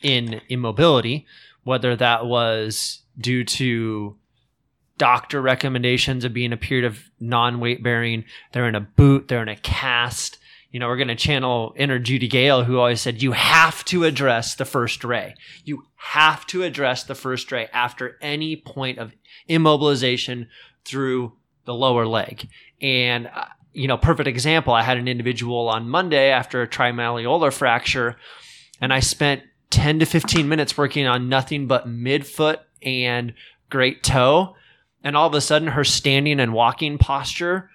in 0.02 0.40
immobility, 0.49 1.26
whether 1.64 1.97
that 1.97 2.26
was 2.26 3.02
due 3.19 3.45
to 3.45 4.17
doctor 4.99 5.40
recommendations 5.40 6.25
of 6.25 6.35
being 6.35 6.52
a 6.52 6.57
period 6.57 6.85
of 6.85 7.11
non 7.21 7.61
weight 7.61 7.83
bearing, 7.83 8.25
they're 8.52 8.69
in 8.69 8.75
a 8.75 8.81
boot, 8.81 9.28
they're 9.28 9.43
in 9.43 9.49
a 9.49 9.57
cast. 9.57 10.38
You 10.71 10.81
know, 10.81 10.88
we're 10.88 10.97
going 10.97 11.09
to 11.09 11.14
channel 11.14 11.73
inner 11.76 11.99
Judy 11.99 12.28
Gale, 12.28 12.64
who 12.64 12.78
always 12.78 13.00
said, 13.00 13.23
you 13.23 13.33
have 13.33 13.85
to 13.87 14.05
address 14.05 14.55
the 14.55 14.67
first 14.67 15.02
ray. 15.02 15.35
You 15.64 15.85
have 15.97 16.47
to 16.49 16.62
address 16.62 17.05
the 17.05 17.14
first 17.14 17.50
ray 17.50 17.69
after 17.73 18.19
any 18.21 18.57
point 18.57 18.99
of 18.99 19.12
immobilization 19.49 20.49
through 20.85 21.33
the 21.64 21.75
lower 21.75 22.07
leg. 22.07 22.49
And, 22.83 23.28
uh, 23.35 23.47
you 23.73 23.88
know, 23.88 23.97
perfect 23.97 24.28
example. 24.28 24.75
I 24.75 24.83
had 24.83 24.99
an 24.99 25.09
individual 25.09 25.69
on 25.69 25.88
Monday 25.88 26.31
after 26.31 26.61
a 26.61 26.69
trimalleolar 26.69 27.52
fracture, 27.52 28.17
and 28.81 28.93
I 28.93 29.00
spent 29.00 29.43
10 29.70 30.00
to 30.00 30.06
15 30.06 30.48
minutes 30.48 30.76
working 30.76 31.06
on 31.06 31.28
nothing 31.28 31.66
but 31.66 31.88
midfoot 31.88 32.58
and 32.82 33.34
great 33.70 34.02
toe. 34.02 34.54
And 35.04 35.16
all 35.16 35.28
of 35.28 35.34
a 35.34 35.40
sudden, 35.40 35.68
her 35.68 35.84
standing 35.84 36.40
and 36.40 36.52
walking 36.52 36.98
posture 36.98 37.70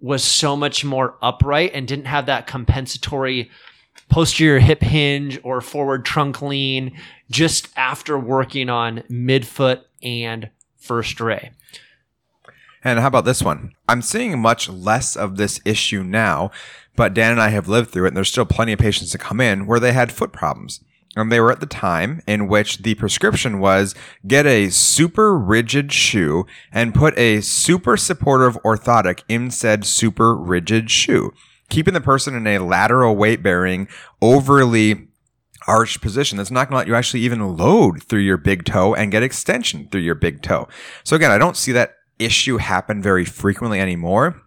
was 0.00 0.22
so 0.22 0.56
much 0.56 0.84
more 0.84 1.16
upright 1.22 1.72
and 1.74 1.88
didn't 1.88 2.04
have 2.06 2.26
that 2.26 2.46
compensatory 2.46 3.50
posterior 4.08 4.58
hip 4.58 4.82
hinge 4.82 5.40
or 5.42 5.60
forward 5.60 6.04
trunk 6.04 6.42
lean 6.42 6.96
just 7.30 7.68
after 7.76 8.18
working 8.18 8.68
on 8.68 9.02
midfoot 9.10 9.82
and 10.02 10.50
first 10.76 11.20
ray. 11.20 11.50
And 12.84 13.00
how 13.00 13.08
about 13.08 13.24
this 13.24 13.42
one? 13.42 13.72
I'm 13.88 14.02
seeing 14.02 14.38
much 14.38 14.68
less 14.68 15.16
of 15.16 15.36
this 15.36 15.60
issue 15.64 16.04
now, 16.04 16.52
but 16.94 17.14
Dan 17.14 17.32
and 17.32 17.40
I 17.40 17.48
have 17.48 17.68
lived 17.68 17.90
through 17.90 18.04
it, 18.04 18.08
and 18.08 18.16
there's 18.16 18.28
still 18.28 18.46
plenty 18.46 18.72
of 18.72 18.78
patients 18.78 19.10
that 19.10 19.18
come 19.18 19.40
in 19.40 19.66
where 19.66 19.80
they 19.80 19.92
had 19.92 20.12
foot 20.12 20.32
problems. 20.32 20.84
And 21.16 21.32
they 21.32 21.40
were 21.40 21.50
at 21.50 21.60
the 21.60 21.66
time 21.66 22.20
in 22.26 22.46
which 22.46 22.78
the 22.78 22.94
prescription 22.94 23.58
was 23.58 23.94
get 24.26 24.46
a 24.46 24.68
super 24.68 25.36
rigid 25.36 25.90
shoe 25.90 26.46
and 26.70 26.94
put 26.94 27.18
a 27.18 27.40
super 27.40 27.96
supportive 27.96 28.62
orthotic 28.62 29.22
in 29.26 29.50
said 29.50 29.86
super 29.86 30.36
rigid 30.36 30.90
shoe, 30.90 31.32
keeping 31.70 31.94
the 31.94 32.00
person 32.02 32.34
in 32.34 32.46
a 32.46 32.58
lateral 32.58 33.16
weight 33.16 33.42
bearing, 33.42 33.88
overly 34.20 35.08
arched 35.66 36.00
position 36.00 36.36
that's 36.36 36.50
not 36.50 36.68
going 36.68 36.74
to 36.74 36.78
let 36.78 36.86
you 36.86 36.94
actually 36.94 37.20
even 37.20 37.56
load 37.56 38.02
through 38.02 38.20
your 38.20 38.36
big 38.36 38.64
toe 38.64 38.94
and 38.94 39.10
get 39.10 39.22
extension 39.22 39.88
through 39.90 40.02
your 40.02 40.14
big 40.14 40.42
toe. 40.42 40.68
So 41.02 41.16
again, 41.16 41.30
I 41.30 41.38
don't 41.38 41.56
see 41.56 41.72
that 41.72 41.94
issue 42.18 42.58
happen 42.58 43.02
very 43.02 43.24
frequently 43.24 43.80
anymore. 43.80 44.40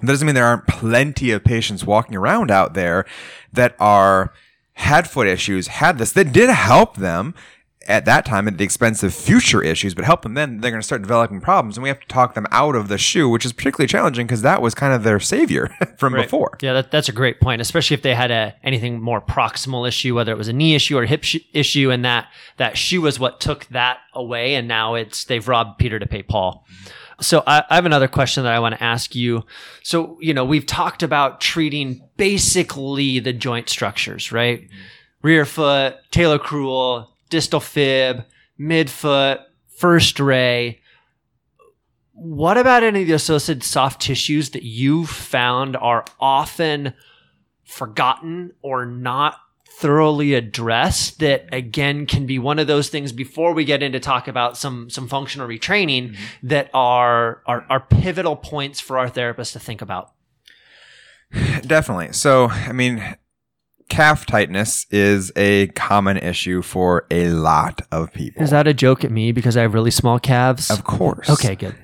That 0.00 0.08
doesn't 0.08 0.26
mean 0.26 0.34
there 0.34 0.44
aren't 0.44 0.66
plenty 0.66 1.30
of 1.30 1.44
patients 1.44 1.84
walking 1.84 2.16
around 2.16 2.50
out 2.50 2.74
there 2.74 3.06
that 3.52 3.76
are 3.78 4.32
had 4.74 5.08
foot 5.08 5.26
issues, 5.26 5.68
had 5.68 5.98
this, 5.98 6.12
that 6.12 6.32
did 6.32 6.50
help 6.50 6.96
them 6.96 7.34
at 7.86 8.06
that 8.06 8.24
time 8.24 8.48
at 8.48 8.56
the 8.56 8.64
expense 8.64 9.02
of 9.02 9.14
future 9.14 9.62
issues, 9.62 9.94
but 9.94 10.06
help 10.06 10.22
them 10.22 10.32
then, 10.32 10.58
they're 10.60 10.70
going 10.70 10.80
to 10.80 10.86
start 10.86 11.02
developing 11.02 11.38
problems. 11.38 11.76
And 11.76 11.82
we 11.82 11.90
have 11.90 12.00
to 12.00 12.06
talk 12.06 12.32
them 12.32 12.46
out 12.50 12.74
of 12.74 12.88
the 12.88 12.96
shoe, 12.96 13.28
which 13.28 13.44
is 13.44 13.52
particularly 13.52 13.86
challenging 13.88 14.26
because 14.26 14.40
that 14.40 14.62
was 14.62 14.74
kind 14.74 14.94
of 14.94 15.02
their 15.02 15.20
savior 15.20 15.68
from 15.98 16.14
Right. 16.14 16.22
before. 16.22 16.56
Yeah, 16.62 16.72
that, 16.72 16.90
that's 16.90 17.10
a 17.10 17.12
great 17.12 17.42
point, 17.42 17.60
especially 17.60 17.94
if 17.94 18.00
they 18.00 18.14
had 18.14 18.30
a 18.30 18.54
anything 18.64 19.02
more 19.02 19.20
proximal 19.20 19.86
issue, 19.86 20.14
whether 20.14 20.32
it 20.32 20.38
was 20.38 20.48
a 20.48 20.52
knee 20.54 20.74
issue 20.74 20.96
or 20.96 21.04
hip 21.04 21.24
sh- 21.24 21.36
issue, 21.52 21.90
and 21.90 22.02
that 22.06 22.28
that 22.56 22.78
shoe 22.78 23.02
was 23.02 23.20
what 23.20 23.38
took 23.38 23.66
that 23.66 23.98
away, 24.14 24.54
and 24.54 24.66
now 24.66 24.94
it's 24.94 25.24
they've 25.24 25.46
robbed 25.46 25.76
Peter 25.78 25.98
to 25.98 26.06
pay 26.06 26.22
Paul. 26.22 26.64
So 27.20 27.42
I, 27.46 27.64
I 27.70 27.74
have 27.76 27.86
another 27.86 28.08
question 28.08 28.44
that 28.44 28.52
I 28.52 28.58
want 28.58 28.74
to 28.74 28.82
ask 28.82 29.14
you. 29.14 29.44
So 29.82 30.18
you 30.20 30.34
know 30.34 30.44
we've 30.44 30.66
talked 30.66 31.02
about 31.02 31.40
treating 31.40 32.02
basically 32.16 33.18
the 33.20 33.32
joint 33.32 33.68
structures, 33.68 34.32
right? 34.32 34.62
Mm-hmm. 34.62 34.76
Rear 35.22 35.44
foot, 35.46 35.96
talocrural, 36.12 37.08
distal 37.30 37.60
fib, 37.60 38.24
midfoot, 38.60 39.42
first 39.76 40.20
ray 40.20 40.80
what 42.14 42.56
about 42.56 42.84
any 42.84 43.02
of 43.02 43.08
the 43.08 43.14
associated 43.14 43.64
soft 43.64 44.00
tissues 44.00 44.50
that 44.50 44.62
you've 44.62 45.10
found 45.10 45.76
are 45.76 46.04
often 46.20 46.94
forgotten 47.64 48.52
or 48.62 48.86
not 48.86 49.36
thoroughly 49.78 50.34
addressed 50.34 51.18
that 51.18 51.46
again 51.52 52.06
can 52.06 52.26
be 52.26 52.38
one 52.38 52.58
of 52.58 52.66
those 52.66 52.88
things 52.88 53.12
before 53.12 53.52
we 53.52 53.64
get 53.64 53.82
into 53.82 53.98
talk 54.00 54.28
about 54.28 54.56
some 54.56 54.88
some 54.88 55.08
functional 55.08 55.48
retraining 55.48 56.10
mm-hmm. 56.12 56.24
that 56.48 56.70
are, 56.72 57.42
are 57.46 57.66
are 57.68 57.80
pivotal 57.80 58.36
points 58.36 58.80
for 58.80 58.98
our 58.98 59.10
therapists 59.10 59.52
to 59.52 59.58
think 59.58 59.82
about 59.82 60.12
Definitely. 61.66 62.12
So, 62.12 62.48
I 62.50 62.72
mean, 62.72 63.02
calf 63.88 64.24
tightness 64.26 64.86
is 64.90 65.32
a 65.36 65.66
common 65.68 66.16
issue 66.16 66.62
for 66.62 67.06
a 67.10 67.28
lot 67.28 67.82
of 67.90 68.12
people. 68.12 68.42
is 68.42 68.50
that 68.50 68.66
a 68.66 68.74
joke 68.74 69.04
at 69.04 69.10
me 69.10 69.30
because 69.32 69.56
i 69.56 69.62
have 69.62 69.74
really 69.74 69.90
small 69.90 70.18
calves 70.18 70.70
Of 70.70 70.84
course. 70.84 71.28
okay 71.28 71.54
good 71.54 71.74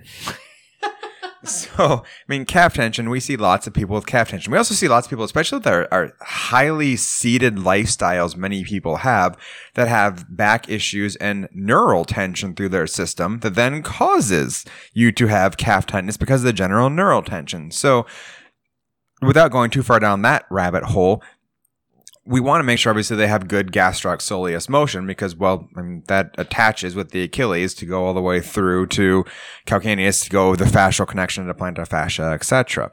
So, 1.42 2.05
I 2.05 2.24
mean, 2.29 2.44
calf 2.44 2.74
tension, 2.74 3.09
we 3.09 3.18
see 3.18 3.37
lots 3.37 3.66
of 3.66 3.72
people 3.72 3.94
with 3.94 4.07
calf 4.07 4.29
tension. 4.29 4.53
We 4.53 4.59
also 4.59 4.74
see 4.74 4.88
lots 4.88 5.07
of 5.07 5.11
people, 5.11 5.24
especially 5.24 5.64
our, 5.64 5.88
our 5.90 6.12
highly 6.20 6.96
seated 6.96 7.57
lifestyles 7.57 8.37
many 8.37 8.62
people 8.62 8.96
have, 8.96 9.38
that 9.74 9.88
have 9.88 10.26
back 10.37 10.68
issues 10.68 11.16
and 11.16 11.48
neural 11.53 12.05
tension 12.05 12.55
through 12.55 12.68
their 12.68 12.87
system 12.87 13.40
that 13.40 13.55
then 13.55 13.83
causes 13.83 14.66
you 14.92 15.12
to 15.12 15.29
have 15.29 15.57
calf 15.57 15.87
tightness 15.87 16.18
because 16.18 16.42
of 16.42 16.46
the 16.46 16.53
general 16.53 16.90
neural 16.90 17.22
tension. 17.22 17.70
So, 17.70 18.05
without 19.22 19.50
going 19.50 19.70
too 19.70 19.83
far 19.83 19.98
down 19.98 20.22
that 20.22 20.44
rabbit 20.50 20.85
hole, 20.85 21.22
we 22.25 22.41
want 22.41 22.61
to 22.61 22.65
make 22.65 22.79
sure 22.79 22.91
obviously 22.91 23.17
they 23.17 23.27
have 23.27 23.49
good 23.49 23.73
gastroc 23.73 24.69
motion 24.69 25.07
because 25.07 25.35
well 25.35 25.69
I 25.77 25.83
mean, 25.83 26.03
that 26.07 26.35
attaches 26.39 26.95
with 26.95 27.11
the 27.11 27.23
Achilles 27.23 27.75
to 27.75 27.87
go 27.87 28.05
all 28.05 28.15
the 28.15 28.21
way 28.21 28.41
through 28.41 28.89
to 28.89 29.25
calcaneus 29.67 30.25
to 30.25 30.31
go 30.31 30.55
the 30.55 30.65
fascial 30.65 31.07
connection 31.07 31.47
to 31.47 31.55
plantar 31.55 31.87
fascia 31.87 32.25
etc. 32.25 32.93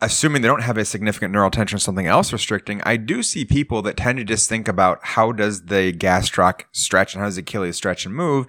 Assuming 0.00 0.42
they 0.42 0.48
don't 0.48 0.62
have 0.62 0.78
a 0.78 0.84
significant 0.84 1.32
neural 1.32 1.50
tension 1.50 1.74
or 1.74 1.80
something 1.80 2.06
else 2.06 2.32
restricting, 2.32 2.80
I 2.84 2.96
do 2.96 3.20
see 3.20 3.44
people 3.44 3.82
that 3.82 3.96
tend 3.96 4.18
to 4.18 4.24
just 4.24 4.48
think 4.48 4.68
about 4.68 5.00
how 5.02 5.32
does 5.32 5.64
the 5.64 5.92
gastroc 5.92 6.62
stretch 6.70 7.14
and 7.14 7.20
how 7.20 7.26
does 7.26 7.34
the 7.34 7.42
Achilles 7.42 7.76
stretch 7.76 8.06
and 8.06 8.14
move 8.14 8.46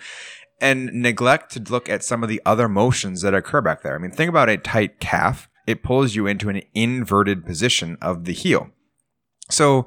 and 0.62 0.92
neglect 0.94 1.52
to 1.54 1.72
look 1.72 1.90
at 1.90 2.04
some 2.04 2.24
of 2.24 2.30
the 2.30 2.42
other 2.46 2.68
motions 2.70 3.22
that 3.22 3.34
occur 3.34 3.62
back 3.62 3.82
there. 3.82 3.96
I 3.96 3.98
mean, 3.98 4.12
think 4.12 4.30
about 4.30 4.50
a 4.50 4.58
tight 4.58 5.00
calf. 5.00 5.50
It 5.66 5.84
pulls 5.84 6.16
you 6.16 6.28
into 6.28 6.50
an 6.50 6.62
inverted 6.74 7.46
position 7.46 7.98
of 8.02 8.26
the 8.26 8.34
heel. 8.34 8.70
So, 9.50 9.86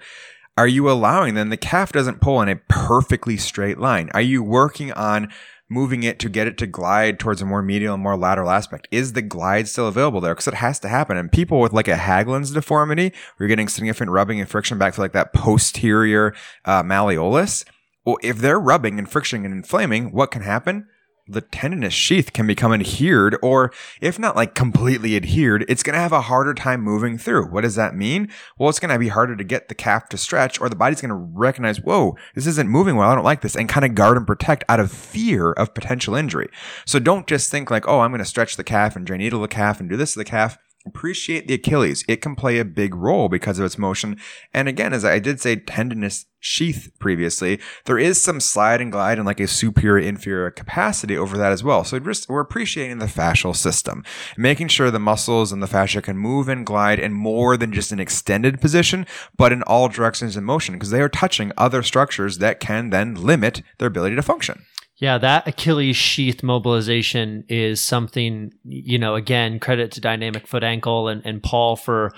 are 0.59 0.69
you 0.69 0.91
allowing 0.91 1.35
then 1.35 1.49
the 1.49 1.57
calf 1.57 1.93
doesn't 1.93 2.21
pull 2.21 2.43
in 2.43 2.49
a 2.49 2.61
perfectly 2.69 3.39
straight 3.39 3.79
line? 3.79 4.11
Are 4.13 4.21
you 4.21 4.43
working 4.43 4.93
on 4.93 5.33
moving 5.71 6.03
it 6.03 6.19
to 6.19 6.29
get 6.29 6.47
it 6.47 6.59
to 6.59 6.67
glide 6.67 7.19
towards 7.19 7.41
a 7.41 7.47
more 7.47 7.63
medial 7.63 7.95
and 7.95 8.03
more 8.03 8.19
lateral 8.19 8.51
aspect? 8.51 8.87
Is 8.91 9.15
the 9.15 9.23
glide 9.23 9.67
still 9.67 9.89
available 9.89 10.21
there? 10.21 10.35
Because 10.35 10.49
it 10.49 10.55
has 10.55 10.79
to 10.81 10.89
happen. 10.89 11.17
And 11.17 11.33
people 11.33 11.59
with 11.59 11.73
like 11.73 11.89
a 11.89 11.97
Haglund's 11.97 12.53
deformity, 12.53 13.13
you're 13.39 13.49
getting 13.49 13.69
significant 13.69 14.11
rubbing 14.11 14.41
and 14.41 14.49
friction 14.49 14.77
back 14.77 14.95
to 14.95 15.01
like 15.01 15.13
that 15.13 15.33
posterior 15.33 16.35
uh, 16.67 16.83
malleolus. 16.83 17.65
Well, 18.05 18.19
if 18.23 18.39
they're 18.39 18.61
rubbing 18.61 18.99
and 18.99 19.11
friction 19.11 19.45
and 19.45 19.55
inflaming, 19.55 20.13
what 20.13 20.31
can 20.31 20.43
happen? 20.43 20.87
The 21.29 21.41
tendinous 21.41 21.95
sheath 21.95 22.33
can 22.33 22.49
become 22.49 22.73
adhered, 22.73 23.39
or 23.43 23.73
if 24.01 24.19
not 24.19 24.35
like 24.35 24.57
completely 24.57 25.15
adhered, 25.15 25.65
it's 25.69 25.85
going 25.85 25.95
to 25.95 26.01
have 26.01 26.13
a 26.13 26.23
harder 26.23 26.53
time 26.53 26.81
moving 26.81 27.17
through. 27.17 27.47
What 27.47 27.61
does 27.61 27.77
that 27.77 27.95
mean? 27.95 28.29
Well, 28.59 28.69
it's 28.69 28.81
going 28.81 28.93
to 28.93 28.99
be 28.99 29.09
harder 29.09 29.37
to 29.37 29.45
get 29.45 29.69
the 29.69 29.75
calf 29.77 30.09
to 30.09 30.19
stretch, 30.19 30.61
or 30.61 30.69
the 30.69 30.75
body's 30.75 31.01
going 31.01 31.11
to 31.11 31.15
recognize, 31.15 31.81
whoa, 31.81 32.17
this 32.35 32.49
isn't 32.49 32.69
moving 32.69 32.97
well. 32.97 33.09
I 33.09 33.15
don't 33.15 33.25
like 33.25 33.41
this, 33.41 33.55
and 33.55 33.69
kind 33.69 33.87
of 33.87 33.95
guard 33.95 34.17
and 34.17 34.27
protect 34.27 34.65
out 34.69 34.81
of 34.81 34.91
fear 34.91 35.53
of 35.53 35.75
potential 35.75 36.17
injury. 36.17 36.49
So 36.87 36.99
don't 36.99 37.29
just 37.29 37.53
think 37.53 37.71
like, 37.71 37.87
oh, 37.87 38.01
I'm 38.01 38.11
going 38.11 38.19
to 38.19 38.25
stretch 38.25 38.57
the 38.57 38.65
calf 38.65 38.97
and 38.97 39.07
dry 39.07 39.17
needle 39.17 39.41
the 39.41 39.49
calf 39.49 39.79
and 39.79 39.89
do 39.89 39.97
this 39.97 40.15
to 40.15 40.19
the 40.19 40.25
calf 40.25 40.59
appreciate 40.87 41.49
the 41.49 41.55
Achilles. 41.55 42.05
It 42.09 42.21
can 42.23 42.35
play 42.35 42.59
a 42.59 42.65
big 42.65 42.95
role 42.95 43.29
because 43.29 43.59
of 43.59 43.65
its 43.65 43.79
motion. 43.79 44.19
And 44.53 44.69
again, 44.69 44.93
as 44.93 45.05
I 45.05 45.19
did 45.19 45.41
say, 45.41 45.57
tendinous 45.57 46.27
sheath 46.41 46.91
previously, 46.99 47.61
there 47.85 47.99
is 47.99 48.21
some 48.21 48.41
slide 48.41 48.81
and 48.81 48.91
glide 48.91 49.19
and 49.19 49.27
like 49.27 49.41
a 49.41 49.47
superior 49.47 50.05
inferior 50.05 50.51
capacity 50.51 51.17
over 51.17 51.39
that 51.39 51.53
as 51.53 51.63
well. 51.63 51.85
So 51.85 51.99
just, 52.01 52.29
we're 52.29 52.41
appreciating 52.41 52.99
the 52.99 53.07
fascial 53.07 53.55
system, 53.55 54.05
making 54.37 54.69
sure 54.69 54.91
the 54.91 54.99
muscles 54.99 55.53
and 55.53 55.63
the 55.63 55.69
fascia 55.69 56.03
can 56.03 56.19
move 56.19 56.49
and 56.49 56.67
glide 56.67 56.99
in 56.99 57.13
more 57.13 57.57
than 57.57 57.73
just 57.73 57.93
an 57.93 58.01
extended 58.01 58.61
position, 58.61 59.07
but 59.37 59.53
in 59.53 59.63
all 59.63 59.89
directions 59.89 60.37
in 60.37 60.45
motion 60.45 60.75
because 60.75 60.91
they 60.91 61.01
are 61.01 61.09
touching 61.09 61.53
other 61.57 61.83
structures 61.83 62.39
that 62.39 62.61
can 62.61 62.91
then 62.91 63.15
limit 63.15 63.63
their 63.79 63.89
ability 63.89 64.17
to 64.17 64.23
function. 64.23 64.65
Yeah, 65.03 65.19
that 65.19 65.49
Achilles 65.49 65.97
sheath 65.97 66.45
mobilization 66.45 67.43
is 67.49 67.81
something, 67.81 68.53
you 68.63 69.01
know, 69.01 69.17
again, 69.17 69.59
credit 69.59 69.91
to 69.93 70.01
Dynamic 70.01 70.47
Foot 70.47 70.63
Ankle 70.63 71.09
and, 71.09 71.23
and 71.27 71.43
Paul 71.43 71.75
for 71.75 72.13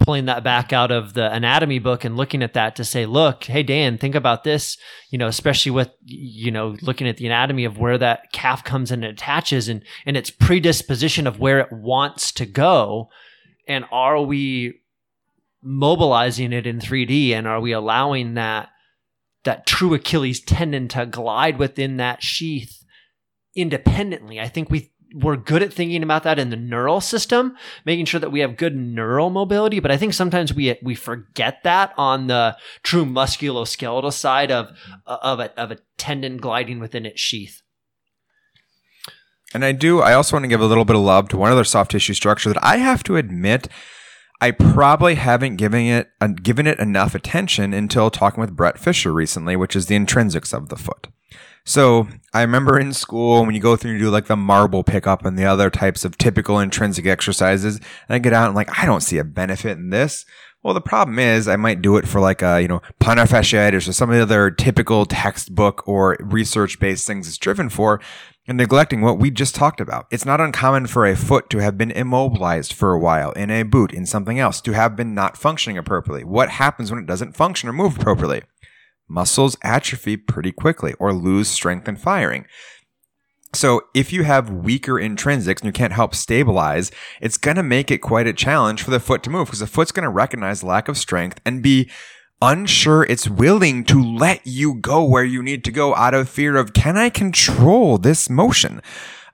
pulling 0.00 0.24
that 0.24 0.42
back 0.42 0.72
out 0.72 0.90
of 0.90 1.12
the 1.12 1.30
anatomy 1.30 1.78
book 1.78 2.06
and 2.06 2.16
looking 2.16 2.42
at 2.42 2.54
that 2.54 2.74
to 2.76 2.84
say, 2.84 3.04
look, 3.04 3.44
hey, 3.44 3.62
Dan, 3.62 3.98
think 3.98 4.14
about 4.14 4.44
this, 4.44 4.78
you 5.10 5.18
know, 5.18 5.26
especially 5.26 5.72
with, 5.72 5.90
you 6.06 6.50
know, 6.50 6.74
looking 6.80 7.06
at 7.06 7.18
the 7.18 7.26
anatomy 7.26 7.66
of 7.66 7.76
where 7.76 7.98
that 7.98 8.32
calf 8.32 8.64
comes 8.64 8.90
and 8.90 9.04
attaches 9.04 9.68
and, 9.68 9.84
and 10.06 10.16
its 10.16 10.30
predisposition 10.30 11.26
of 11.26 11.38
where 11.38 11.60
it 11.60 11.70
wants 11.70 12.32
to 12.32 12.46
go. 12.46 13.10
And 13.68 13.84
are 13.92 14.22
we 14.22 14.80
mobilizing 15.62 16.54
it 16.54 16.66
in 16.66 16.78
3D 16.78 17.32
and 17.32 17.46
are 17.46 17.60
we 17.60 17.72
allowing 17.72 18.34
that 18.34 18.70
that 19.44 19.66
true 19.66 19.94
Achilles 19.94 20.40
tendon 20.40 20.88
to 20.88 21.06
glide 21.06 21.58
within 21.58 21.96
that 21.96 22.22
sheath 22.22 22.84
independently. 23.54 24.40
I 24.40 24.48
think 24.48 24.70
we 24.70 24.90
we're 25.14 25.36
good 25.36 25.62
at 25.62 25.72
thinking 25.72 26.02
about 26.02 26.22
that 26.22 26.38
in 26.38 26.48
the 26.48 26.56
neural 26.56 27.00
system, 27.00 27.54
making 27.84 28.06
sure 28.06 28.20
that 28.20 28.32
we 28.32 28.40
have 28.40 28.56
good 28.56 28.74
neural 28.74 29.28
mobility. 29.28 29.78
But 29.78 29.90
I 29.90 29.96
think 29.96 30.14
sometimes 30.14 30.54
we 30.54 30.78
we 30.82 30.94
forget 30.94 31.62
that 31.64 31.92
on 31.96 32.28
the 32.28 32.56
true 32.82 33.04
musculoskeletal 33.04 34.12
side 34.12 34.50
of 34.50 34.70
of 35.06 35.40
a, 35.40 35.60
of 35.60 35.70
a 35.70 35.78
tendon 35.98 36.38
gliding 36.38 36.78
within 36.78 37.06
its 37.06 37.20
sheath. 37.20 37.62
And 39.54 39.64
I 39.64 39.72
do. 39.72 40.00
I 40.00 40.14
also 40.14 40.36
want 40.36 40.44
to 40.44 40.48
give 40.48 40.62
a 40.62 40.66
little 40.66 40.86
bit 40.86 40.96
of 40.96 41.02
love 41.02 41.28
to 41.28 41.36
one 41.36 41.52
other 41.52 41.64
soft 41.64 41.90
tissue 41.90 42.14
structure 42.14 42.48
that 42.48 42.64
I 42.64 42.78
have 42.78 43.02
to 43.04 43.16
admit 43.16 43.68
I 44.42 44.50
probably 44.50 45.14
haven't 45.14 45.54
given 45.54 45.82
it 45.82 46.10
uh, 46.20 46.26
given 46.26 46.66
it 46.66 46.80
enough 46.80 47.14
attention 47.14 47.72
until 47.72 48.10
talking 48.10 48.40
with 48.40 48.56
Brett 48.56 48.76
Fisher 48.76 49.12
recently, 49.12 49.54
which 49.54 49.76
is 49.76 49.86
the 49.86 49.94
intrinsics 49.94 50.52
of 50.52 50.68
the 50.68 50.74
foot. 50.74 51.06
So 51.64 52.08
I 52.34 52.42
remember 52.42 52.76
in 52.76 52.92
school 52.92 53.46
when 53.46 53.54
you 53.54 53.60
go 53.60 53.76
through 53.76 53.92
and 53.92 54.00
do 54.00 54.10
like 54.10 54.26
the 54.26 54.34
marble 54.34 54.82
pickup 54.82 55.24
and 55.24 55.38
the 55.38 55.44
other 55.44 55.70
types 55.70 56.04
of 56.04 56.18
typical 56.18 56.58
intrinsic 56.58 57.06
exercises, 57.06 57.76
and 57.76 58.16
I 58.16 58.18
get 58.18 58.32
out 58.32 58.46
and 58.46 58.56
like 58.56 58.76
I 58.76 58.84
don't 58.84 59.00
see 59.00 59.18
a 59.18 59.24
benefit 59.24 59.78
in 59.78 59.90
this. 59.90 60.26
Well, 60.64 60.74
the 60.74 60.80
problem 60.80 61.20
is 61.20 61.46
I 61.46 61.56
might 61.56 61.80
do 61.80 61.96
it 61.96 62.08
for 62.08 62.20
like 62.20 62.42
a, 62.42 62.60
you 62.60 62.68
know, 62.68 62.82
plantar 63.00 63.28
fasciitis 63.28 63.88
or 63.88 63.92
some 63.92 64.10
of 64.10 64.16
the 64.16 64.22
other 64.22 64.50
typical 64.50 65.06
textbook 65.06 65.86
or 65.86 66.16
research 66.20 66.80
based 66.80 67.06
things 67.06 67.28
it's 67.28 67.38
driven 67.38 67.68
for 67.68 68.00
and 68.52 68.58
neglecting 68.58 69.00
what 69.00 69.18
we 69.18 69.30
just 69.30 69.54
talked 69.54 69.80
about. 69.80 70.06
It's 70.10 70.26
not 70.26 70.38
uncommon 70.38 70.86
for 70.86 71.06
a 71.06 71.16
foot 71.16 71.48
to 71.48 71.58
have 71.60 71.78
been 71.78 71.90
immobilized 71.90 72.74
for 72.74 72.92
a 72.92 72.98
while 72.98 73.32
in 73.32 73.50
a 73.50 73.62
boot, 73.62 73.94
in 73.94 74.04
something 74.04 74.38
else, 74.38 74.60
to 74.60 74.72
have 74.72 74.94
been 74.94 75.14
not 75.14 75.38
functioning 75.38 75.78
appropriately. 75.78 76.22
What 76.22 76.50
happens 76.50 76.90
when 76.90 77.00
it 77.00 77.06
doesn't 77.06 77.34
function 77.34 77.70
or 77.70 77.72
move 77.72 77.96
appropriately? 77.96 78.42
Muscles 79.08 79.56
atrophy 79.62 80.18
pretty 80.18 80.52
quickly 80.52 80.92
or 80.98 81.14
lose 81.14 81.48
strength 81.48 81.88
and 81.88 81.98
firing. 81.98 82.44
So 83.54 83.84
if 83.94 84.12
you 84.12 84.24
have 84.24 84.50
weaker 84.50 84.96
intrinsics 84.96 85.60
and 85.60 85.64
you 85.64 85.72
can't 85.72 85.94
help 85.94 86.14
stabilize, 86.14 86.90
it's 87.22 87.38
going 87.38 87.56
to 87.56 87.62
make 87.62 87.90
it 87.90 87.98
quite 87.98 88.26
a 88.26 88.34
challenge 88.34 88.82
for 88.82 88.90
the 88.90 89.00
foot 89.00 89.22
to 89.22 89.30
move 89.30 89.46
because 89.46 89.60
the 89.60 89.66
foot's 89.66 89.92
going 89.92 90.04
to 90.04 90.10
recognize 90.10 90.62
lack 90.62 90.88
of 90.88 90.98
strength 90.98 91.40
and 91.46 91.62
be 91.62 91.90
unsure 92.42 93.04
it's 93.04 93.28
willing 93.28 93.84
to 93.84 94.02
let 94.02 94.44
you 94.44 94.74
go 94.74 95.04
where 95.04 95.24
you 95.24 95.42
need 95.42 95.64
to 95.64 95.70
go 95.70 95.94
out 95.94 96.12
of 96.12 96.28
fear 96.28 96.56
of, 96.56 96.72
can 96.72 96.96
I 96.98 97.08
control 97.08 97.98
this 97.98 98.28
motion? 98.28 98.82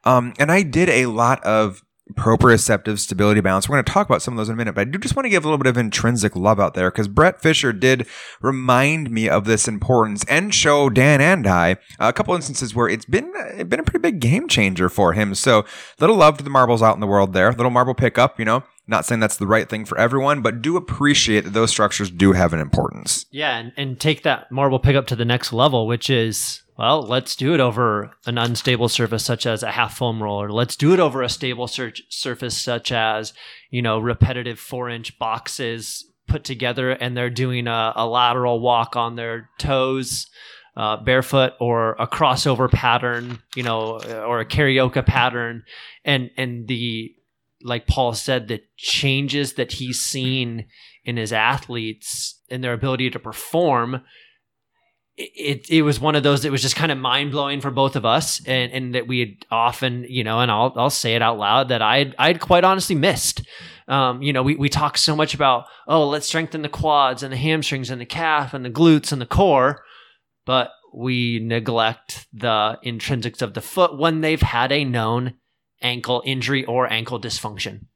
Um, 0.04 0.34
and 0.38 0.52
I 0.52 0.62
did 0.62 0.90
a 0.90 1.06
lot 1.06 1.42
of 1.42 1.82
proprioceptive 2.14 2.98
stability 2.98 3.40
balance. 3.40 3.68
We're 3.68 3.76
going 3.76 3.84
to 3.84 3.92
talk 3.92 4.08
about 4.08 4.22
some 4.22 4.34
of 4.34 4.38
those 4.38 4.48
in 4.48 4.54
a 4.54 4.56
minute, 4.56 4.74
but 4.74 4.82
I 4.82 4.84
do 4.84 4.98
just 4.98 5.16
want 5.16 5.24
to 5.24 5.30
give 5.30 5.44
a 5.44 5.46
little 5.46 5.58
bit 5.58 5.68
of 5.68 5.76
intrinsic 5.76 6.36
love 6.36 6.60
out 6.60 6.74
there 6.74 6.90
because 6.90 7.08
Brett 7.08 7.40
Fisher 7.40 7.72
did 7.72 8.06
remind 8.40 9.10
me 9.10 9.28
of 9.28 9.44
this 9.44 9.66
importance 9.66 10.24
and 10.28 10.54
show 10.54 10.90
Dan 10.90 11.20
and 11.20 11.46
I 11.46 11.76
a 11.98 12.12
couple 12.12 12.34
instances 12.34 12.74
where 12.74 12.88
it's 12.88 13.04
been 13.04 13.32
it's 13.36 13.68
been 13.68 13.80
a 13.80 13.84
pretty 13.84 14.00
big 14.00 14.20
game 14.20 14.48
changer 14.48 14.88
for 14.88 15.14
him. 15.14 15.34
So 15.34 15.64
little 15.98 16.16
love 16.16 16.38
to 16.38 16.44
the 16.44 16.50
marbles 16.50 16.82
out 16.82 16.94
in 16.94 17.00
the 17.00 17.06
world 17.06 17.32
there. 17.32 17.52
Little 17.52 17.70
marble 17.70 17.94
pickup, 17.94 18.38
you 18.38 18.44
know. 18.44 18.64
Not 18.88 19.04
saying 19.04 19.20
that's 19.20 19.36
the 19.36 19.46
right 19.46 19.68
thing 19.68 19.84
for 19.84 19.98
everyone, 19.98 20.40
but 20.40 20.62
do 20.62 20.76
appreciate 20.76 21.44
that 21.44 21.52
those 21.52 21.70
structures 21.70 22.10
do 22.10 22.32
have 22.32 22.54
an 22.54 22.60
importance. 22.60 23.26
Yeah, 23.30 23.58
and, 23.58 23.72
and 23.76 24.00
take 24.00 24.22
that 24.22 24.50
marble 24.50 24.78
pickup 24.78 25.06
to 25.08 25.16
the 25.16 25.26
next 25.26 25.52
level, 25.52 25.86
which 25.86 26.08
is 26.08 26.62
well, 26.78 27.02
let's 27.02 27.34
do 27.34 27.54
it 27.54 27.60
over 27.60 28.12
an 28.24 28.38
unstable 28.38 28.88
surface 28.88 29.24
such 29.24 29.46
as 29.46 29.64
a 29.64 29.72
half 29.72 29.96
foam 29.96 30.22
roller. 30.22 30.48
Let's 30.48 30.76
do 30.76 30.94
it 30.94 31.00
over 31.00 31.22
a 31.22 31.28
stable 31.28 31.66
sur- 31.66 31.92
surface 32.08 32.56
such 32.56 32.92
as, 32.92 33.32
you 33.70 33.82
know, 33.82 33.98
repetitive 33.98 34.60
four 34.60 34.88
inch 34.88 35.18
boxes 35.18 36.04
put 36.28 36.44
together 36.44 36.92
and 36.92 37.16
they're 37.16 37.30
doing 37.30 37.66
a, 37.66 37.92
a 37.96 38.06
lateral 38.06 38.60
walk 38.60 38.94
on 38.96 39.16
their 39.16 39.50
toes. 39.58 40.28
Uh, 40.76 40.96
barefoot 41.02 41.54
or 41.58 41.96
a 41.98 42.06
crossover 42.06 42.70
pattern, 42.70 43.40
you 43.56 43.64
know, 43.64 43.98
or 44.24 44.38
a 44.38 44.46
carioca 44.46 45.04
pattern, 45.04 45.64
and 46.04 46.30
and 46.36 46.68
the 46.68 47.12
like 47.62 47.86
Paul 47.86 48.14
said, 48.14 48.48
the 48.48 48.60
changes 48.76 49.54
that 49.54 49.72
he's 49.72 50.00
seen 50.00 50.66
in 51.04 51.16
his 51.16 51.32
athletes 51.32 52.40
and 52.50 52.62
their 52.62 52.72
ability 52.72 53.10
to 53.10 53.18
perform 53.18 54.02
it 55.18 55.68
it 55.68 55.82
was 55.82 55.98
one 55.98 56.14
of 56.14 56.22
those 56.22 56.42
that 56.42 56.52
was 56.52 56.62
just 56.62 56.76
kind 56.76 56.92
of 56.92 56.98
mind 56.98 57.32
blowing 57.32 57.60
for 57.60 57.70
both 57.70 57.96
of 57.96 58.06
us, 58.06 58.40
and 58.46 58.72
and 58.72 58.94
that 58.94 59.08
we 59.08 59.18
had 59.18 59.34
often, 59.50 60.06
you 60.08 60.22
know, 60.22 60.40
and 60.40 60.50
I'll 60.50 60.72
I'll 60.76 60.90
say 60.90 61.14
it 61.14 61.22
out 61.22 61.38
loud 61.38 61.68
that 61.68 61.82
I 61.82 62.12
I 62.18 62.34
quite 62.34 62.64
honestly 62.64 62.94
missed. 62.94 63.42
Um, 63.88 64.22
you 64.22 64.32
know, 64.32 64.42
we 64.42 64.54
we 64.54 64.68
talk 64.68 64.96
so 64.96 65.16
much 65.16 65.34
about 65.34 65.64
oh, 65.88 66.08
let's 66.08 66.28
strengthen 66.28 66.62
the 66.62 66.68
quads 66.68 67.22
and 67.22 67.32
the 67.32 67.36
hamstrings 67.36 67.90
and 67.90 68.00
the 68.00 68.06
calf 68.06 68.54
and 68.54 68.64
the 68.64 68.70
glutes 68.70 69.10
and 69.10 69.20
the 69.20 69.26
core, 69.26 69.82
but 70.46 70.70
we 70.94 71.40
neglect 71.40 72.28
the 72.32 72.78
intrinsics 72.84 73.42
of 73.42 73.54
the 73.54 73.60
foot 73.60 73.98
when 73.98 74.20
they've 74.20 74.40
had 74.40 74.72
a 74.72 74.84
known 74.84 75.34
ankle 75.82 76.22
injury 76.24 76.64
or 76.64 76.90
ankle 76.92 77.20
dysfunction 77.20 77.86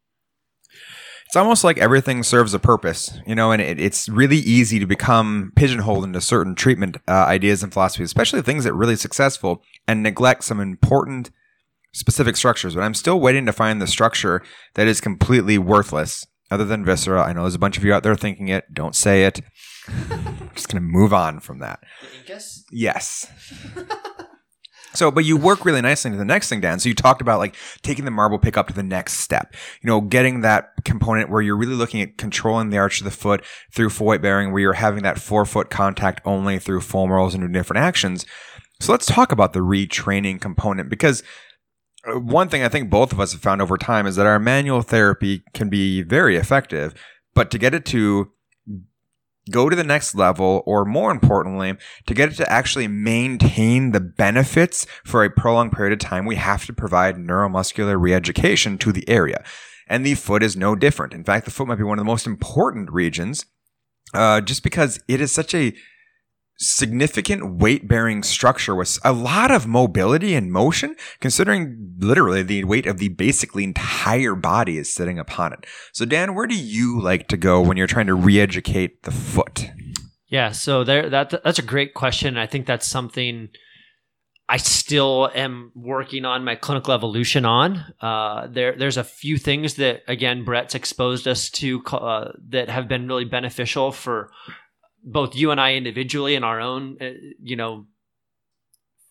it's 1.32 1.36
almost 1.38 1.64
like 1.64 1.78
everything 1.78 2.22
serves 2.22 2.52
a 2.52 2.58
purpose, 2.58 3.18
you 3.26 3.34
know, 3.34 3.52
and 3.52 3.62
it, 3.62 3.80
it's 3.80 4.06
really 4.06 4.36
easy 4.36 4.78
to 4.78 4.84
become 4.84 5.50
pigeonholed 5.56 6.04
into 6.04 6.20
certain 6.20 6.54
treatment 6.54 6.98
uh, 7.08 7.24
ideas 7.24 7.62
and 7.62 7.72
philosophies, 7.72 8.08
especially 8.08 8.42
things 8.42 8.64
that 8.64 8.72
are 8.72 8.76
really 8.76 8.96
successful, 8.96 9.62
and 9.88 10.02
neglect 10.02 10.44
some 10.44 10.60
important 10.60 11.30
specific 11.94 12.36
structures. 12.36 12.74
But 12.74 12.82
I'm 12.82 12.92
still 12.92 13.18
waiting 13.18 13.46
to 13.46 13.52
find 13.54 13.80
the 13.80 13.86
structure 13.86 14.42
that 14.74 14.86
is 14.86 15.00
completely 15.00 15.56
worthless, 15.56 16.26
other 16.50 16.66
than 16.66 16.84
viscera. 16.84 17.22
I 17.22 17.32
know 17.32 17.44
there's 17.44 17.54
a 17.54 17.58
bunch 17.58 17.78
of 17.78 17.84
you 17.84 17.94
out 17.94 18.02
there 18.02 18.14
thinking 18.14 18.48
it. 18.48 18.66
Don't 18.70 18.94
say 18.94 19.24
it. 19.24 19.40
I'm 19.88 20.50
just 20.54 20.68
gonna 20.68 20.82
move 20.82 21.14
on 21.14 21.40
from 21.40 21.60
that. 21.60 21.80
Yes. 22.70 23.32
So, 24.94 25.11
but 25.11 25.24
you 25.24 25.37
work 25.37 25.64
really 25.64 25.81
nicely 25.81 26.09
into 26.09 26.18
the 26.18 26.24
next 26.24 26.48
thing, 26.48 26.61
Dan. 26.61 26.78
So 26.78 26.88
you 26.88 26.94
talked 26.94 27.20
about 27.20 27.38
like 27.38 27.57
taking 27.83 28.05
the 28.05 28.11
marble 28.11 28.38
pick 28.38 28.57
up 28.57 28.68
to 28.68 28.74
the 28.74 28.83
next 28.83 29.14
step, 29.14 29.55
you 29.81 29.88
know, 29.88 30.00
getting 30.00 30.40
that 30.40 30.72
component 30.85 31.31
where 31.31 31.42
you're 31.42 31.57
really 31.57 31.74
looking 31.74 32.00
at 32.02 32.18
controlling 32.18 32.70
the 32.70 32.78
arch 32.78 33.00
of 33.00 33.05
the 33.05 33.11
foot 33.11 33.44
through 33.72 33.90
full 33.90 34.09
weight 34.09 34.22
bearing, 34.22 34.52
where 34.52 34.61
you're 34.61 34.74
having 34.74 35.02
that 35.02 35.18
forefoot 35.18 35.70
contact 35.70 36.20
only 36.24 36.59
through 36.59 36.81
foam 36.81 37.11
rolls 37.11 37.35
and 37.35 37.52
different 37.52 37.83
actions. 37.83 38.26
So 38.81 38.92
let's 38.92 39.07
talk 39.07 39.33
about 39.33 39.52
the 39.52 39.61
retraining 39.61 40.40
component 40.40 40.88
because 40.88 41.22
uh, 42.07 42.18
one 42.18 42.48
thing 42.48 42.62
I 42.62 42.68
think 42.68 42.90
both 42.90 43.12
of 43.12 43.20
us 43.20 43.33
have 43.33 43.40
found 43.40 43.62
over 43.62 43.78
time 43.78 44.07
is 44.07 44.16
that 44.16 44.26
our 44.26 44.38
manual 44.38 44.83
therapy 44.83 45.42
can 45.55 45.68
be 45.68 46.02
very 46.02 46.37
effective, 46.37 46.94
but 47.35 47.50
to 47.52 47.59
get 47.59 47.74
it 47.74 47.85
to 47.87 48.33
go 49.50 49.68
to 49.68 49.76
the 49.76 49.85
next 49.85 50.14
level, 50.14 50.62
or 50.66 50.85
more 50.85 51.11
importantly, 51.11 51.74
to 52.07 52.14
get 52.14 52.31
it 52.31 52.37
to 52.37 52.50
actually 52.50 52.88
maintain 52.88 53.92
the 53.92 54.00
benefits 54.00 54.87
for 55.05 55.24
a 55.24 55.31
prolonged 55.31 55.72
period 55.72 55.92
of 55.92 55.98
time, 55.98 56.26
we 56.26 56.37
have 56.37 56.64
to 56.66 56.72
provide 56.72 57.16
neuromuscular 57.16 57.96
reeducation 58.00 58.78
to 58.81 58.92
the 58.92 59.09
area. 59.09 59.44
And 59.88 60.07
the 60.07 60.14
foot 60.14 60.42
is 60.42 60.57
no 60.57 60.76
different. 60.76 61.12
In 61.12 61.24
fact, 61.24 61.44
the 61.44 61.50
foot 61.50 61.66
might 61.66 61.76
be 61.76 61.83
one 61.83 61.98
of 61.98 62.05
the 62.05 62.11
most 62.11 62.26
important 62.26 62.90
regions, 62.90 63.44
uh, 64.14 64.40
just 64.40 64.62
because 64.62 65.00
it 65.09 65.20
is 65.20 65.33
such 65.33 65.55
a 65.55 65.74
significant 66.58 67.56
weight 67.56 67.88
bearing 67.88 68.22
structure 68.22 68.74
with 68.74 68.98
a 69.04 69.12
lot 69.12 69.50
of 69.50 69.66
mobility 69.66 70.34
and 70.34 70.52
motion, 70.52 70.96
considering 71.20 71.94
literally 71.98 72.42
the 72.42 72.64
weight 72.64 72.86
of 72.86 72.98
the 72.98 73.08
basically 73.08 73.64
entire 73.64 74.34
body 74.34 74.78
is 74.78 74.92
sitting 74.92 75.18
upon 75.18 75.52
it. 75.52 75.66
So, 75.92 76.04
Dan, 76.04 76.34
where 76.34 76.46
do 76.46 76.56
you 76.56 77.00
like 77.00 77.28
to 77.28 77.36
go 77.36 77.60
when 77.60 77.76
you're 77.76 77.86
trying 77.86 78.06
to 78.06 78.14
re 78.14 78.40
educate 78.40 79.02
the 79.02 79.10
foot? 79.10 79.70
Yeah, 80.28 80.52
so 80.52 80.82
there 80.82 81.10
that 81.10 81.42
that's 81.44 81.58
a 81.58 81.62
great 81.62 81.94
question. 81.94 82.38
I 82.38 82.46
think 82.46 82.66
that's 82.66 82.86
something 82.86 83.50
I 84.48 84.56
still 84.56 85.30
am 85.34 85.72
working 85.74 86.24
on 86.24 86.44
my 86.44 86.56
clinical 86.56 86.92
evolution 86.92 87.44
on. 87.44 87.84
Uh, 88.00 88.48
there, 88.48 88.76
there's 88.76 88.96
a 88.96 89.04
few 89.04 89.38
things 89.38 89.74
that 89.74 90.02
again 90.08 90.44
Brett's 90.44 90.74
exposed 90.74 91.28
us 91.28 91.50
to 91.50 91.84
uh, 91.86 92.32
that 92.48 92.68
have 92.68 92.88
been 92.88 93.08
really 93.08 93.24
beneficial 93.24 93.92
for 93.92 94.30
both 95.02 95.34
you 95.34 95.50
and 95.50 95.60
I 95.60 95.74
individually 95.74 96.34
in 96.34 96.44
our 96.44 96.60
own, 96.60 96.96
uh, 97.00 97.10
you 97.42 97.56
know, 97.56 97.86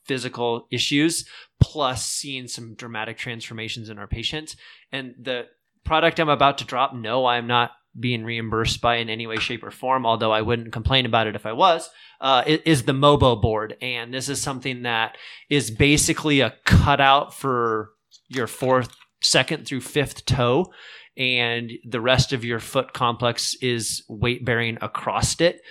physical 0.06 0.68
issues, 0.72 1.26
plus 1.60 2.06
seeing 2.06 2.48
some 2.48 2.74
dramatic 2.76 3.18
transformations 3.18 3.90
in 3.90 3.98
our 3.98 4.08
patients. 4.08 4.56
And 4.92 5.14
the 5.20 5.48
product 5.84 6.20
I'm 6.20 6.30
about 6.30 6.58
to 6.60 6.66
drop, 6.66 6.94
no, 6.94 7.26
I'm 7.26 7.48
not 7.48 7.72
being 8.00 8.24
reimbursed 8.24 8.82
by 8.82 8.98
in 8.98 9.10
any 9.10 9.28
way, 9.28 9.38
shape, 9.38 9.64
or 9.64 9.72
form, 9.72 10.06
although 10.06 10.32
I 10.32 10.42
wouldn't 10.42 10.72
complain 10.72 11.06
about 11.06 11.28
it 11.28 11.36
if 11.36 11.46
I 11.46 11.52
was, 11.52 11.90
uh, 12.22 12.44
is 12.46 12.84
the 12.84 12.94
Mobo 12.94 13.42
board. 13.42 13.76
And 13.82 14.14
this 14.14 14.30
is 14.30 14.42
something 14.42 14.84
that 14.84 15.18
is 15.50 15.72
basically 15.72 16.40
a 16.40 16.56
cutout 16.66 17.34
for 17.34 17.92
your 18.30 18.48
fourth, 18.48 18.96
second 19.22 19.68
through 19.68 19.82
fifth 19.82 20.26
toe. 20.26 20.72
And 21.18 21.72
the 21.84 22.02
rest 22.02 22.34
of 22.34 22.46
your 22.46 22.60
foot 22.60 22.94
complex 22.94 23.56
is 23.56 24.04
weight 24.08 24.46
bearing 24.46 24.78
across 24.82 25.40
it. 25.42 25.62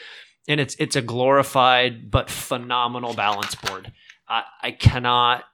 And 0.49 0.61
it's 0.61 0.75
it's 0.79 0.97
a 0.97 1.03
glorified 1.03 2.11
but 2.11 2.31
phenomenal 2.31 3.15
balance 3.15 3.55
board. 3.55 3.93
I, 4.29 4.43
I 4.63 4.71
cannot 4.73 5.45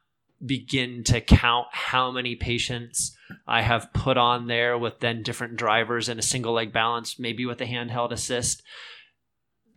begin 0.45 1.03
to 1.05 1.21
count 1.21 1.67
how 1.73 2.11
many 2.11 2.37
patients 2.37 3.17
I 3.47 3.63
have 3.63 3.93
put 3.93 4.17
on 4.17 4.47
there 4.47 4.77
with 4.77 5.01
then 5.01 5.23
different 5.23 5.57
drivers 5.57 6.09
and 6.09 6.21
a 6.21 6.23
single 6.23 6.53
leg 6.53 6.73
balance, 6.73 7.19
maybe 7.19 7.47
with 7.47 7.61
a 7.61 7.67
handheld 7.67 8.13
assist, 8.13 8.63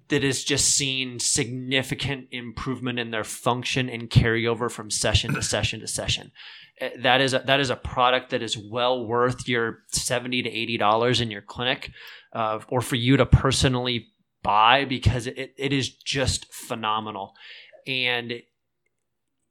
that 0.10 0.24
is 0.24 0.44
just 0.44 0.76
seen 0.76 1.20
significant 1.20 2.28
improvement 2.32 3.00
in 3.00 3.12
their 3.12 3.24
function 3.24 3.90
and 3.90 4.10
carryover 4.10 4.70
from 4.70 4.90
session 4.90 5.34
to 5.34 5.42
session 5.42 5.80
to 5.80 5.88
session. 5.88 6.32
Eh, 6.80 6.90
that 7.00 7.22
is 7.22 7.34
a, 7.34 7.40
that 7.46 7.60
is 7.60 7.70
a 7.70 7.76
product 7.76 8.32
that 8.32 8.42
is 8.42 8.58
well 8.58 9.06
worth 9.06 9.48
your 9.48 9.80
seventy 9.88 10.42
to 10.42 10.50
eighty 10.50 10.78
dollars 10.78 11.22
in 11.22 11.32
your 11.32 11.42
clinic, 11.42 11.92
uh, 12.34 12.60
or 12.68 12.82
for 12.82 12.96
you 12.96 13.18
to 13.18 13.26
personally 13.26 14.08
buy 14.42 14.86
because 14.86 15.28
it, 15.28 15.54
it 15.58 15.74
is 15.74 15.90
just 15.90 16.52
phenomenal. 16.54 17.34
And 17.86 18.32
it, 18.32 18.46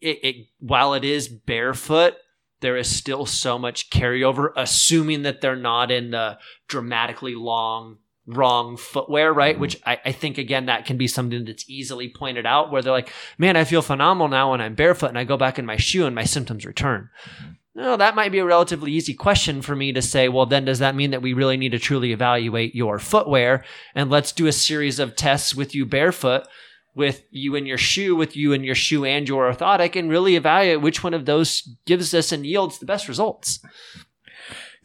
it 0.01 0.37
while 0.59 0.94
it 0.94 1.05
is 1.05 1.29
barefoot, 1.29 2.14
there 2.61 2.77
is 2.77 2.88
still 2.88 3.27
so 3.27 3.59
much 3.59 3.90
carryover, 3.90 4.51
assuming 4.57 5.23
that 5.23 5.40
they're 5.40 5.57
not 5.57 5.90
in 5.92 6.11
the 6.11 6.38
dramatically 6.66 7.37
long 7.37 7.99
wrong 8.29 8.77
footwear, 8.77 9.33
right? 9.33 9.55
Mm-hmm. 9.55 9.61
Which 9.61 9.81
I, 9.87 9.99
I, 10.05 10.12
think 10.12 10.38
again 10.38 10.67
that 10.67 10.85
can 10.85 10.99
be 10.99 11.09
something 11.09 11.47
that's 11.47 11.69
easily 11.69 12.09
pointed 12.09 12.45
out 12.45 12.71
where 12.71 12.83
they're 12.83 12.93
like, 12.93 13.11
man, 13.38 13.57
I 13.57 13.64
feel 13.64 13.83
phenomenal 13.83 14.29
now 14.29 14.51
when 14.51 14.61
I'm 14.61 14.75
barefoot 14.75 15.09
and 15.09 15.19
I 15.19 15.25
go 15.25 15.38
back 15.38 15.59
in 15.59 15.64
my 15.64 15.77
shoe 15.77 16.05
and 16.05 16.14
my 16.14 16.25
symptoms 16.25 16.67
return. 16.67 17.09
Mm-hmm. 17.25 17.53
No, 17.75 17.97
that 17.97 18.17
might 18.17 18.33
be 18.33 18.41
a 18.41 18.45
relatively 18.45 18.91
easy 18.91 19.14
question 19.14 19.62
for 19.62 19.77
me 19.77 19.93
to 19.93 20.03
say, 20.03 20.29
well, 20.29 20.47
then 20.47 20.64
does 20.64 20.81
that 20.81 20.97
mean 20.97 21.12
that 21.12 21.23
we 21.23 21.33
really 21.33 21.57
need 21.57 21.73
to 21.73 21.79
truly 21.79 22.12
evaluate 22.12 22.75
your 22.75 22.99
footwear? 22.99 23.64
And 23.95 24.11
let's 24.11 24.33
do 24.33 24.49
a 24.49 24.53
series 24.53 24.99
of 24.99 25.14
tests 25.14 25.55
with 25.55 25.77
you 25.77 25.87
barefoot 25.87 26.45
with 26.99 27.23
you 27.31 27.55
and 27.55 27.67
your 27.67 27.79
shoe, 27.79 28.17
with 28.17 28.37
you 28.37 28.53
and 28.53 28.64
your 28.64 28.75
shoe 28.75 29.05
and 29.05 29.29
your 29.29 29.51
orthotic, 29.51 29.95
and 29.95 30.11
really 30.11 30.35
evaluate 30.35 30.81
which 30.81 31.05
one 31.05 31.14
of 31.14 31.27
those 31.27 31.62
gives 31.87 32.12
us 32.12 32.33
and 32.33 32.45
yields 32.45 32.81
the 32.81 32.87
best 32.87 33.07
results. 33.07 33.61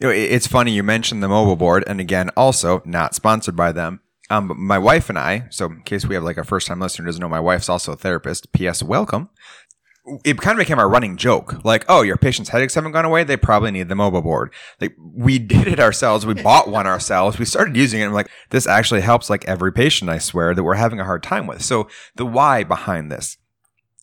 You 0.00 0.08
know, 0.08 0.12
it's 0.12 0.46
funny 0.46 0.72
you 0.72 0.82
mentioned 0.82 1.22
the 1.22 1.28
Mobo 1.28 1.56
board, 1.56 1.84
and 1.86 2.00
again, 2.00 2.30
also 2.36 2.82
not 2.84 3.14
sponsored 3.14 3.56
by 3.56 3.72
them. 3.72 4.00
Um, 4.30 4.48
but 4.48 4.56
my 4.56 4.78
wife 4.78 5.10
and 5.10 5.18
I, 5.18 5.46
so 5.50 5.66
in 5.66 5.82
case 5.82 6.06
we 6.06 6.14
have 6.14 6.24
like 6.24 6.38
a 6.38 6.44
first 6.44 6.66
time 6.66 6.80
listener 6.80 7.06
doesn't 7.06 7.20
know, 7.20 7.28
my 7.28 7.40
wife's 7.40 7.68
also 7.68 7.92
a 7.92 7.96
therapist. 7.96 8.52
P.S. 8.52 8.82
Welcome 8.82 9.28
it 10.24 10.38
kind 10.38 10.58
of 10.58 10.62
became 10.62 10.78
our 10.78 10.88
running 10.88 11.16
joke. 11.16 11.64
Like, 11.64 11.84
oh, 11.88 12.02
your 12.02 12.16
patient's 12.16 12.50
headaches 12.50 12.74
haven't 12.74 12.92
gone 12.92 13.06
away. 13.06 13.24
They 13.24 13.36
probably 13.38 13.70
need 13.70 13.88
the 13.88 13.94
Mobo 13.94 14.22
board. 14.22 14.52
Like, 14.80 14.94
we 14.98 15.38
did 15.38 15.66
it 15.66 15.80
ourselves. 15.80 16.26
We 16.26 16.34
bought 16.34 16.68
one 16.68 16.86
ourselves. 16.86 17.38
We 17.38 17.44
started 17.44 17.76
using 17.76 18.00
it. 18.00 18.04
And 18.04 18.10
I'm 18.10 18.14
like, 18.14 18.30
this 18.50 18.66
actually 18.66 19.00
helps 19.00 19.30
like 19.30 19.46
every 19.46 19.72
patient, 19.72 20.10
I 20.10 20.18
swear, 20.18 20.54
that 20.54 20.62
we're 20.62 20.74
having 20.74 21.00
a 21.00 21.04
hard 21.04 21.22
time 21.22 21.46
with. 21.46 21.62
So 21.62 21.88
the 22.16 22.26
why 22.26 22.64
behind 22.64 23.10
this. 23.10 23.38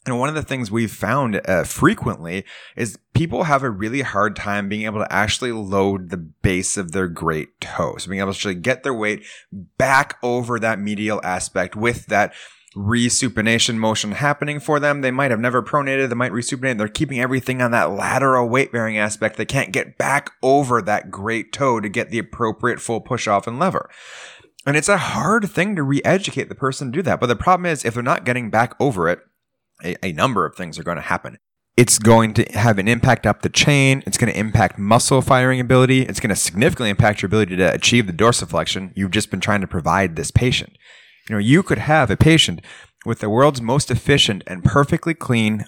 And 0.05 0.17
one 0.17 0.29
of 0.29 0.35
the 0.35 0.41
things 0.41 0.71
we've 0.71 0.91
found 0.91 1.39
uh, 1.45 1.63
frequently 1.63 2.43
is 2.75 2.97
people 3.13 3.43
have 3.43 3.61
a 3.61 3.69
really 3.69 4.01
hard 4.01 4.35
time 4.35 4.67
being 4.67 4.85
able 4.85 4.99
to 4.99 5.13
actually 5.13 5.51
load 5.51 6.09
the 6.09 6.17
base 6.17 6.75
of 6.75 6.91
their 6.91 7.07
great 7.07 7.61
toe. 7.61 7.97
So 7.97 8.09
being 8.09 8.19
able 8.19 8.33
to 8.33 8.37
actually 8.37 8.55
get 8.55 8.81
their 8.81 8.95
weight 8.95 9.23
back 9.51 10.17
over 10.23 10.59
that 10.59 10.79
medial 10.79 11.21
aspect 11.23 11.75
with 11.75 12.07
that 12.07 12.33
resupination 12.75 13.75
motion 13.75 14.13
happening 14.13 14.59
for 14.59 14.79
them. 14.79 15.01
They 15.01 15.11
might 15.11 15.29
have 15.29 15.39
never 15.39 15.61
pronated. 15.61 16.09
They 16.09 16.15
might 16.15 16.31
resupinate. 16.31 16.77
They're 16.77 16.87
keeping 16.87 17.19
everything 17.19 17.61
on 17.61 17.71
that 17.71 17.91
lateral 17.91 18.49
weight 18.49 18.71
bearing 18.71 18.97
aspect. 18.97 19.37
They 19.37 19.45
can't 19.45 19.73
get 19.73 19.97
back 19.97 20.31
over 20.41 20.81
that 20.81 21.11
great 21.11 21.51
toe 21.51 21.79
to 21.79 21.89
get 21.89 22.09
the 22.09 22.19
appropriate 22.19 22.79
full 22.79 23.01
push 23.01 23.27
off 23.27 23.45
and 23.45 23.59
lever. 23.59 23.89
And 24.65 24.77
it's 24.77 24.89
a 24.89 24.97
hard 24.97 25.49
thing 25.49 25.75
to 25.75 25.83
re-educate 25.83 26.47
the 26.47 26.55
person 26.55 26.91
to 26.91 26.97
do 26.99 27.01
that. 27.03 27.19
But 27.19 27.27
the 27.27 27.35
problem 27.35 27.65
is 27.65 27.83
if 27.83 27.93
they're 27.93 28.03
not 28.03 28.25
getting 28.25 28.49
back 28.49 28.75
over 28.79 29.09
it, 29.09 29.19
a, 29.83 30.05
a 30.05 30.11
number 30.13 30.45
of 30.45 30.55
things 30.55 30.77
are 30.79 30.83
going 30.83 30.97
to 30.97 31.01
happen. 31.01 31.37
It's 31.77 31.99
going 31.99 32.33
to 32.33 32.43
have 32.51 32.79
an 32.79 32.87
impact 32.87 33.25
up 33.25 33.41
the 33.41 33.49
chain. 33.49 34.03
It's 34.05 34.17
going 34.17 34.31
to 34.31 34.37
impact 34.37 34.77
muscle 34.77 35.21
firing 35.21 35.59
ability. 35.59 36.01
It's 36.01 36.19
going 36.19 36.29
to 36.29 36.35
significantly 36.35 36.89
impact 36.89 37.21
your 37.21 37.27
ability 37.27 37.55
to 37.57 37.73
achieve 37.73 38.07
the 38.07 38.13
dorsiflexion 38.13 38.91
you've 38.95 39.11
just 39.11 39.31
been 39.31 39.39
trying 39.39 39.61
to 39.61 39.67
provide 39.67 40.15
this 40.15 40.31
patient. 40.31 40.77
You 41.29 41.35
know, 41.35 41.39
you 41.39 41.63
could 41.63 41.77
have 41.77 42.11
a 42.11 42.17
patient 42.17 42.61
with 43.05 43.19
the 43.19 43.29
world's 43.29 43.61
most 43.61 43.89
efficient 43.89 44.43
and 44.47 44.63
perfectly 44.63 45.13
clean 45.13 45.65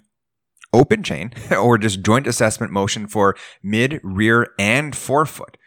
open 0.73 1.03
chain 1.03 1.31
or 1.51 1.77
just 1.77 2.01
joint 2.01 2.27
assessment 2.27 2.71
motion 2.71 3.07
for 3.07 3.35
mid, 3.61 4.01
rear, 4.03 4.49
and 4.59 4.95
forefoot. 4.95 5.57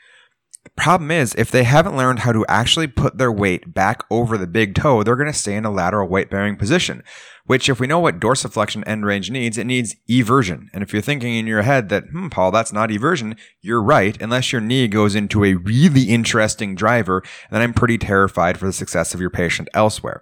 The 0.64 0.70
problem 0.70 1.12
is, 1.12 1.34
if 1.36 1.50
they 1.50 1.62
haven't 1.62 1.96
learned 1.96 2.20
how 2.20 2.32
to 2.32 2.44
actually 2.48 2.88
put 2.88 3.18
their 3.18 3.30
weight 3.30 3.72
back 3.72 4.02
over 4.10 4.36
the 4.36 4.48
big 4.48 4.74
toe, 4.74 5.02
they're 5.02 5.14
going 5.16 5.32
to 5.32 5.38
stay 5.38 5.54
in 5.54 5.64
a 5.64 5.70
lateral 5.70 6.08
weight 6.08 6.28
bearing 6.28 6.56
position, 6.56 7.04
which 7.46 7.68
if 7.68 7.80
we 7.80 7.86
know 7.86 7.98
what 7.98 8.20
dorsiflexion 8.20 8.82
end 8.86 9.06
range 9.06 9.30
needs, 9.30 9.56
it 9.58 9.66
needs 9.66 9.96
eversion. 10.08 10.68
And 10.72 10.82
if 10.82 10.92
you're 10.92 11.02
thinking 11.02 11.34
in 11.34 11.46
your 11.46 11.62
head 11.62 11.88
that, 11.88 12.04
hmm, 12.04 12.28
Paul, 12.28 12.50
that's 12.50 12.72
not 12.72 12.90
eversion, 12.90 13.36
you're 13.60 13.82
right, 13.82 14.20
unless 14.20 14.52
your 14.52 14.60
knee 14.60 14.88
goes 14.88 15.14
into 15.14 15.44
a 15.44 15.54
really 15.54 16.04
interesting 16.04 16.74
driver, 16.74 17.22
then 17.50 17.62
I'm 17.62 17.74
pretty 17.74 17.98
terrified 17.98 18.58
for 18.58 18.66
the 18.66 18.72
success 18.72 19.14
of 19.14 19.20
your 19.20 19.30
patient 19.30 19.68
elsewhere. 19.74 20.20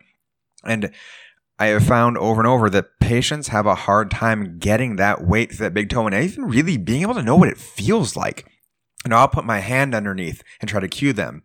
And 0.65 0.91
I 1.59 1.67
have 1.67 1.87
found 1.87 2.19
over 2.19 2.41
and 2.41 2.49
over 2.49 2.69
that 2.71 2.99
patients 3.01 3.49
have 3.49 3.67
a 3.67 3.75
hard 3.75 4.11
time 4.11 4.59
getting 4.59 4.97
that 4.97 5.25
weight 5.25 5.51
to 5.53 5.59
that 5.59 5.75
big 5.75 5.89
toe 5.89 6.07
and 6.07 6.15
even 6.15 6.47
really 6.47 6.77
being 6.77 7.03
able 7.03 7.15
to 7.15 7.23
know 7.23 7.37
what 7.37 7.49
it 7.49 7.59
feels 7.59 8.17
like. 8.17 8.47
And 9.05 9.15
I'll 9.15 9.29
put 9.29 9.45
my 9.45 9.61
hand 9.61 9.95
underneath 9.95 10.43
and 10.61 10.69
try 10.69 10.81
to 10.81 10.89
cue 10.89 11.13
them. 11.13 11.43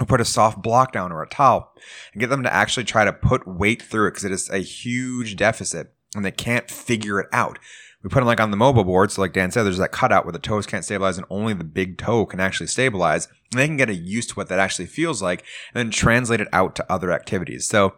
I'll 0.00 0.06
put 0.06 0.20
a 0.20 0.24
soft 0.24 0.60
block 0.60 0.92
down 0.92 1.12
or 1.12 1.22
a 1.22 1.28
towel 1.28 1.72
and 2.12 2.20
get 2.20 2.28
them 2.28 2.42
to 2.42 2.52
actually 2.52 2.84
try 2.84 3.04
to 3.04 3.12
put 3.12 3.46
weight 3.46 3.80
through 3.80 4.08
it 4.08 4.10
because 4.12 4.24
it 4.24 4.32
is 4.32 4.50
a 4.50 4.58
huge 4.58 5.36
deficit 5.36 5.92
and 6.16 6.24
they 6.24 6.32
can't 6.32 6.70
figure 6.70 7.20
it 7.20 7.28
out. 7.32 7.58
We 8.02 8.10
put 8.10 8.20
them 8.20 8.26
like 8.26 8.40
on 8.40 8.50
the 8.50 8.56
Mobo 8.56 8.84
board. 8.84 9.12
So 9.12 9.22
like 9.22 9.32
Dan 9.32 9.50
said, 9.50 9.62
there's 9.62 9.78
that 9.78 9.92
cutout 9.92 10.24
where 10.24 10.32
the 10.32 10.38
toes 10.38 10.66
can't 10.66 10.84
stabilize 10.84 11.16
and 11.16 11.26
only 11.30 11.54
the 11.54 11.64
big 11.64 11.96
toe 11.96 12.26
can 12.26 12.40
actually 12.40 12.66
stabilize. 12.66 13.28
And 13.52 13.60
they 13.60 13.66
can 13.66 13.76
get 13.76 13.88
a 13.88 13.94
used 13.94 14.30
to 14.30 14.34
what 14.34 14.48
that 14.48 14.58
actually 14.58 14.86
feels 14.86 15.22
like 15.22 15.44
and 15.72 15.78
then 15.78 15.90
translate 15.90 16.40
it 16.40 16.48
out 16.52 16.74
to 16.76 16.92
other 16.92 17.12
activities. 17.12 17.66
So 17.66 17.94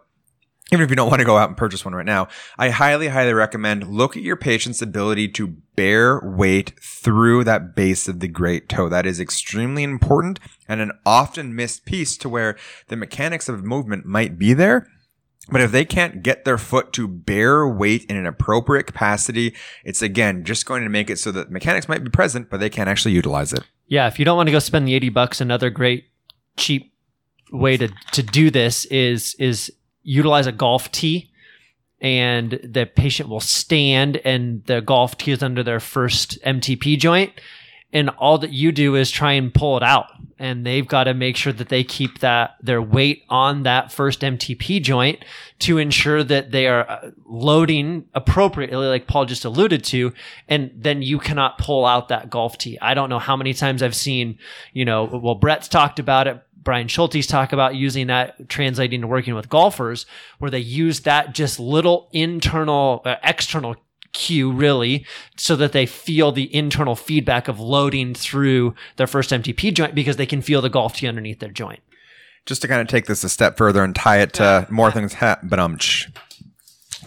even 0.71 0.83
if 0.83 0.89
you 0.89 0.95
don't 0.95 1.09
want 1.09 1.19
to 1.19 1.25
go 1.25 1.37
out 1.37 1.47
and 1.47 1.57
purchase 1.57 1.85
one 1.85 1.95
right 1.95 2.05
now, 2.05 2.27
I 2.57 2.69
highly, 2.69 3.07
highly 3.07 3.33
recommend 3.33 3.87
look 3.87 4.17
at 4.17 4.23
your 4.23 4.35
patient's 4.35 4.81
ability 4.81 5.29
to 5.29 5.47
bear 5.75 6.19
weight 6.21 6.73
through 6.81 7.45
that 7.45 7.75
base 7.75 8.07
of 8.07 8.19
the 8.19 8.27
great 8.27 8.67
toe. 8.67 8.89
That 8.89 9.05
is 9.05 9.19
extremely 9.19 9.83
important 9.83 10.39
and 10.67 10.81
an 10.81 10.91
often 11.05 11.55
missed 11.55 11.85
piece 11.85 12.17
to 12.17 12.29
where 12.29 12.57
the 12.89 12.97
mechanics 12.97 13.47
of 13.47 13.63
movement 13.63 14.05
might 14.05 14.37
be 14.37 14.53
there. 14.53 14.87
But 15.49 15.61
if 15.61 15.71
they 15.71 15.85
can't 15.85 16.23
get 16.23 16.43
their 16.43 16.57
foot 16.57 16.91
to 16.93 17.07
bear 17.07 17.65
weight 17.65 18.03
in 18.09 18.17
an 18.17 18.25
appropriate 18.25 18.83
capacity, 18.83 19.55
it's 19.85 20.01
again 20.01 20.43
just 20.43 20.65
going 20.65 20.83
to 20.83 20.89
make 20.89 21.09
it 21.09 21.19
so 21.19 21.31
that 21.31 21.49
mechanics 21.49 21.87
might 21.87 22.03
be 22.03 22.09
present, 22.09 22.49
but 22.49 22.59
they 22.59 22.69
can't 22.69 22.89
actually 22.89 23.13
utilize 23.13 23.53
it. 23.53 23.63
Yeah, 23.87 24.07
if 24.07 24.19
you 24.19 24.25
don't 24.25 24.35
want 24.35 24.47
to 24.47 24.51
go 24.51 24.59
spend 24.59 24.85
the 24.85 24.95
80 24.95 25.09
bucks, 25.09 25.39
another 25.39 25.69
great 25.69 26.09
cheap 26.57 26.93
way 27.53 27.77
to, 27.77 27.87
to 28.11 28.23
do 28.23 28.51
this 28.51 28.83
is 28.85 29.35
is 29.35 29.71
utilize 30.07 30.47
a 30.47 30.51
golf 30.53 30.89
tee 30.91 31.29
and 31.99 32.59
the 32.63 32.85
patient 32.85 33.27
will 33.27 33.41
stand 33.41 34.17
and 34.17 34.63
the 34.65 34.81
golf 34.81 35.17
tee 35.17 35.31
is 35.31 35.43
under 35.43 35.63
their 35.63 35.81
first 35.81 36.41
MTP 36.43 36.97
joint 36.97 37.33
and 37.91 38.09
all 38.11 38.37
that 38.37 38.53
you 38.53 38.71
do 38.71 38.95
is 38.95 39.11
try 39.11 39.33
and 39.33 39.53
pull 39.53 39.75
it 39.75 39.83
out 39.83 40.07
and 40.39 40.65
they've 40.65 40.87
got 40.87 41.05
to 41.05 41.13
make 41.13 41.35
sure 41.35 41.51
that 41.51 41.67
they 41.67 41.83
keep 41.83 42.19
that 42.19 42.55
their 42.61 42.81
weight 42.81 43.23
on 43.29 43.63
that 43.63 43.91
first 43.91 44.21
MTP 44.21 44.81
joint 44.81 45.25
to 45.59 45.77
ensure 45.77 46.23
that 46.23 46.51
they 46.51 46.67
are 46.67 46.89
uh, 46.89 47.11
loading 47.25 48.05
appropriately 48.13 48.87
like 48.87 49.07
Paul 49.07 49.25
just 49.25 49.43
alluded 49.43 49.83
to 49.85 50.13
and 50.47 50.71
then 50.73 51.01
you 51.01 51.19
cannot 51.19 51.57
pull 51.57 51.85
out 51.85 52.07
that 52.07 52.29
golf 52.29 52.57
tee. 52.57 52.77
I 52.81 52.93
don't 52.93 53.09
know 53.09 53.19
how 53.19 53.35
many 53.35 53.53
times 53.53 53.83
I've 53.83 53.95
seen, 53.95 54.37
you 54.71 54.85
know, 54.85 55.03
well 55.03 55.35
Brett's 55.35 55.67
talked 55.67 55.99
about 55.99 56.27
it 56.27 56.41
Brian 56.67 56.89
Schulte's 56.89 57.25
talk 57.25 57.53
about 57.53 57.75
using 57.75 58.07
that 58.07 58.49
translating 58.49 58.99
to 58.99 59.07
working 59.07 59.33
with 59.33 59.47
golfers 59.47 60.05
where 60.39 60.51
they 60.51 60.59
use 60.59 60.99
that 60.99 61.33
just 61.33 61.61
little 61.61 62.09
internal 62.11 63.01
uh, 63.05 63.15
external 63.23 63.77
cue 64.11 64.51
really 64.51 65.05
so 65.37 65.55
that 65.55 65.71
they 65.71 65.85
feel 65.85 66.33
the 66.33 66.53
internal 66.53 66.93
feedback 66.93 67.47
of 67.47 67.57
loading 67.57 68.13
through 68.13 68.75
their 68.97 69.07
first 69.07 69.29
MTP 69.29 69.73
joint 69.73 69.95
because 69.95 70.17
they 70.17 70.25
can 70.25 70.41
feel 70.41 70.61
the 70.61 70.67
golf 70.67 70.97
tee 70.97 71.07
underneath 71.07 71.39
their 71.39 71.51
joint. 71.51 71.79
Just 72.45 72.61
to 72.63 72.67
kind 72.67 72.81
of 72.81 72.89
take 72.89 73.05
this 73.05 73.23
a 73.23 73.29
step 73.29 73.55
further 73.55 73.81
and 73.81 73.95
tie 73.95 74.17
it 74.19 74.33
to 74.33 74.43
yeah. 74.43 74.65
more 74.69 74.91
things, 74.91 75.13
ha- 75.13 75.39
but 75.43 75.59
um, 75.59 75.77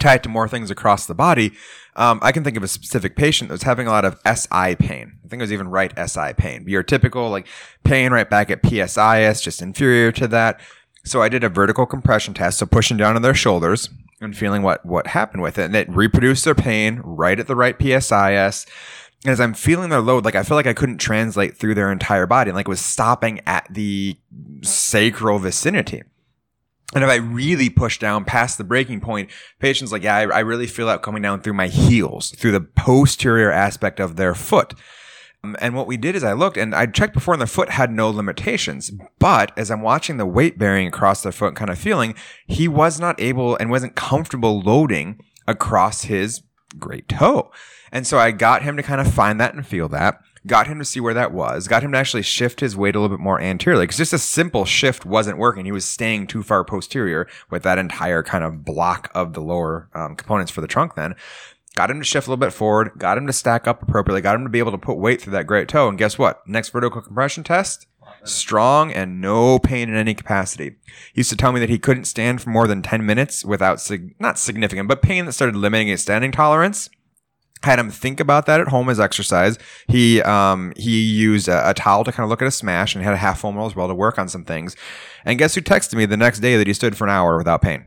tie 0.01 0.15
it 0.15 0.23
to 0.23 0.29
more 0.29 0.47
things 0.47 0.71
across 0.71 1.05
the 1.05 1.15
body. 1.15 1.53
Um, 1.95 2.19
I 2.21 2.31
can 2.31 2.43
think 2.43 2.57
of 2.57 2.63
a 2.63 2.67
specific 2.67 3.15
patient 3.15 3.49
that 3.49 3.53
was 3.53 3.63
having 3.63 3.87
a 3.87 3.91
lot 3.91 4.05
of 4.05 4.19
SI 4.25 4.75
pain. 4.75 5.19
I 5.23 5.27
think 5.27 5.39
it 5.39 5.43
was 5.43 5.53
even 5.53 5.69
right 5.69 5.93
SI 6.09 6.33
pain. 6.33 6.65
Your 6.67 6.83
typical 6.83 7.29
like 7.29 7.47
pain 7.83 8.11
right 8.11 8.29
back 8.29 8.49
at 8.49 8.63
PSIS, 8.63 9.41
just 9.41 9.61
inferior 9.61 10.11
to 10.13 10.27
that. 10.29 10.59
So 11.03 11.21
I 11.21 11.29
did 11.29 11.43
a 11.43 11.49
vertical 11.49 11.85
compression 11.85 12.33
test, 12.33 12.59
so 12.59 12.65
pushing 12.65 12.97
down 12.97 13.15
on 13.15 13.21
their 13.21 13.33
shoulders 13.33 13.89
and 14.21 14.37
feeling 14.37 14.61
what 14.61 14.85
what 14.85 15.07
happened 15.07 15.41
with 15.41 15.57
it, 15.57 15.65
and 15.65 15.75
it 15.75 15.89
reproduced 15.89 16.45
their 16.45 16.55
pain 16.55 17.01
right 17.03 17.39
at 17.39 17.47
the 17.47 17.55
right 17.55 17.77
PSIS. 17.77 18.67
And 19.23 19.31
as 19.31 19.39
I'm 19.39 19.53
feeling 19.53 19.89
their 19.89 20.01
load, 20.01 20.25
like 20.25 20.35
I 20.35 20.43
feel 20.43 20.57
like 20.57 20.67
I 20.67 20.73
couldn't 20.73 20.97
translate 20.97 21.57
through 21.57 21.75
their 21.75 21.91
entire 21.91 22.25
body, 22.25 22.51
like 22.51 22.67
it 22.67 22.69
was 22.69 22.81
stopping 22.81 23.41
at 23.45 23.67
the 23.69 24.17
sacral 24.61 25.39
vicinity. 25.39 26.03
And 26.93 27.03
if 27.03 27.09
I 27.09 27.15
really 27.15 27.69
push 27.69 27.99
down 27.99 28.25
past 28.25 28.57
the 28.57 28.63
breaking 28.63 28.99
point, 28.99 29.29
patients 29.59 29.91
like, 29.91 30.03
yeah, 30.03 30.15
I, 30.15 30.21
I 30.23 30.39
really 30.39 30.67
feel 30.67 30.87
that 30.87 31.01
coming 31.01 31.21
down 31.21 31.41
through 31.41 31.53
my 31.53 31.67
heels, 31.67 32.31
through 32.31 32.51
the 32.51 32.61
posterior 32.61 33.51
aspect 33.51 33.99
of 33.99 34.17
their 34.17 34.35
foot. 34.35 34.73
Um, 35.43 35.55
and 35.59 35.73
what 35.73 35.87
we 35.87 35.97
did 35.97 36.15
is 36.15 36.23
I 36.23 36.33
looked 36.33 36.57
and 36.57 36.75
I 36.75 36.85
checked 36.85 37.13
before 37.13 37.33
and 37.33 37.41
the 37.41 37.47
foot 37.47 37.69
had 37.69 37.91
no 37.91 38.09
limitations. 38.09 38.91
But 39.19 39.57
as 39.57 39.71
I'm 39.71 39.81
watching 39.81 40.17
the 40.17 40.25
weight 40.25 40.57
bearing 40.57 40.87
across 40.87 41.23
the 41.23 41.31
foot 41.31 41.55
kind 41.55 41.71
of 41.71 41.79
feeling, 41.79 42.13
he 42.45 42.67
was 42.67 42.99
not 42.99 43.19
able 43.21 43.55
and 43.55 43.71
wasn't 43.71 43.95
comfortable 43.95 44.59
loading 44.61 45.21
across 45.47 46.03
his 46.03 46.43
great 46.77 47.07
toe. 47.07 47.51
And 47.91 48.05
so 48.05 48.19
I 48.19 48.31
got 48.31 48.63
him 48.63 48.77
to 48.77 48.83
kind 48.83 49.01
of 49.01 49.13
find 49.13 49.39
that 49.39 49.53
and 49.53 49.65
feel 49.65 49.89
that, 49.89 50.19
got 50.47 50.67
him 50.67 50.79
to 50.79 50.85
see 50.85 50.99
where 50.99 51.13
that 51.13 51.31
was, 51.31 51.67
got 51.67 51.83
him 51.83 51.91
to 51.91 51.97
actually 51.97 52.23
shift 52.23 52.59
his 52.59 52.75
weight 52.75 52.95
a 52.95 52.99
little 52.99 53.15
bit 53.15 53.23
more 53.23 53.39
anteriorly 53.39 53.85
because 53.85 53.97
just 53.97 54.13
a 54.13 54.17
simple 54.17 54.65
shift 54.65 55.05
wasn't 55.05 55.37
working. 55.37 55.65
He 55.65 55.71
was 55.71 55.85
staying 55.85 56.27
too 56.27 56.43
far 56.43 56.63
posterior 56.63 57.27
with 57.49 57.63
that 57.63 57.77
entire 57.77 58.23
kind 58.23 58.43
of 58.43 58.65
block 58.65 59.11
of 59.13 59.33
the 59.33 59.41
lower 59.41 59.89
um, 59.93 60.15
components 60.15 60.51
for 60.51 60.61
the 60.61 60.67
trunk 60.67 60.95
then 60.95 61.15
got 61.75 61.89
him 61.89 61.99
to 61.99 62.05
shift 62.05 62.27
a 62.27 62.29
little 62.29 62.39
bit 62.39 62.53
forward, 62.53 62.91
got 62.97 63.17
him 63.17 63.27
to 63.27 63.33
stack 63.33 63.67
up 63.67 63.81
appropriately, 63.81 64.21
got 64.21 64.35
him 64.35 64.43
to 64.43 64.49
be 64.49 64.59
able 64.59 64.71
to 64.71 64.77
put 64.77 64.97
weight 64.97 65.21
through 65.21 65.31
that 65.31 65.47
great 65.47 65.67
toe. 65.67 65.87
And 65.87 65.97
guess 65.97 66.17
what? 66.17 66.45
Next 66.47 66.69
vertical 66.69 67.01
compression 67.01 67.43
test, 67.43 67.87
strong 68.23 68.91
and 68.91 69.21
no 69.21 69.59
pain 69.59 69.89
in 69.89 69.95
any 69.95 70.13
capacity. 70.13 70.75
He 71.13 71.21
used 71.21 71.29
to 71.29 71.37
tell 71.37 71.51
me 71.51 71.59
that 71.59 71.69
he 71.69 71.79
couldn't 71.79 72.05
stand 72.05 72.41
for 72.41 72.49
more 72.49 72.67
than 72.67 72.81
10 72.81 73.05
minutes 73.05 73.45
without, 73.45 73.79
sig- 73.79 74.15
not 74.19 74.37
significant, 74.37 74.87
but 74.87 75.01
pain 75.01 75.25
that 75.25 75.33
started 75.33 75.55
limiting 75.55 75.87
his 75.87 76.01
standing 76.01 76.31
tolerance. 76.31 76.89
Had 77.63 77.77
him 77.77 77.91
think 77.91 78.19
about 78.19 78.47
that 78.47 78.59
at 78.59 78.69
home 78.69 78.89
as 78.89 78.99
exercise. 78.99 79.59
He 79.87 80.21
um, 80.23 80.73
he 80.75 81.01
used 81.01 81.47
a, 81.47 81.69
a, 81.69 81.73
towel 81.73 82.03
to 82.03 82.11
kind 82.11 82.23
of 82.23 82.29
look 82.29 82.41
at 82.41 82.47
a 82.47 82.51
smash 82.51 82.95
and 82.95 83.03
had 83.03 83.13
a 83.13 83.17
half 83.17 83.39
foam 83.39 83.55
roll 83.55 83.67
as 83.67 83.75
well 83.75 83.87
to 83.87 83.93
work 83.93 84.17
on 84.17 84.27
some 84.27 84.43
things. 84.43 84.75
And 85.25 85.37
guess 85.37 85.53
who 85.53 85.61
texted 85.61 85.93
me 85.95 86.05
the 86.05 86.17
next 86.17 86.39
day 86.39 86.57
that 86.57 86.65
he 86.65 86.73
stood 86.73 86.97
for 86.97 87.03
an 87.03 87.11
hour 87.11 87.37
without 87.37 87.61
pain? 87.61 87.85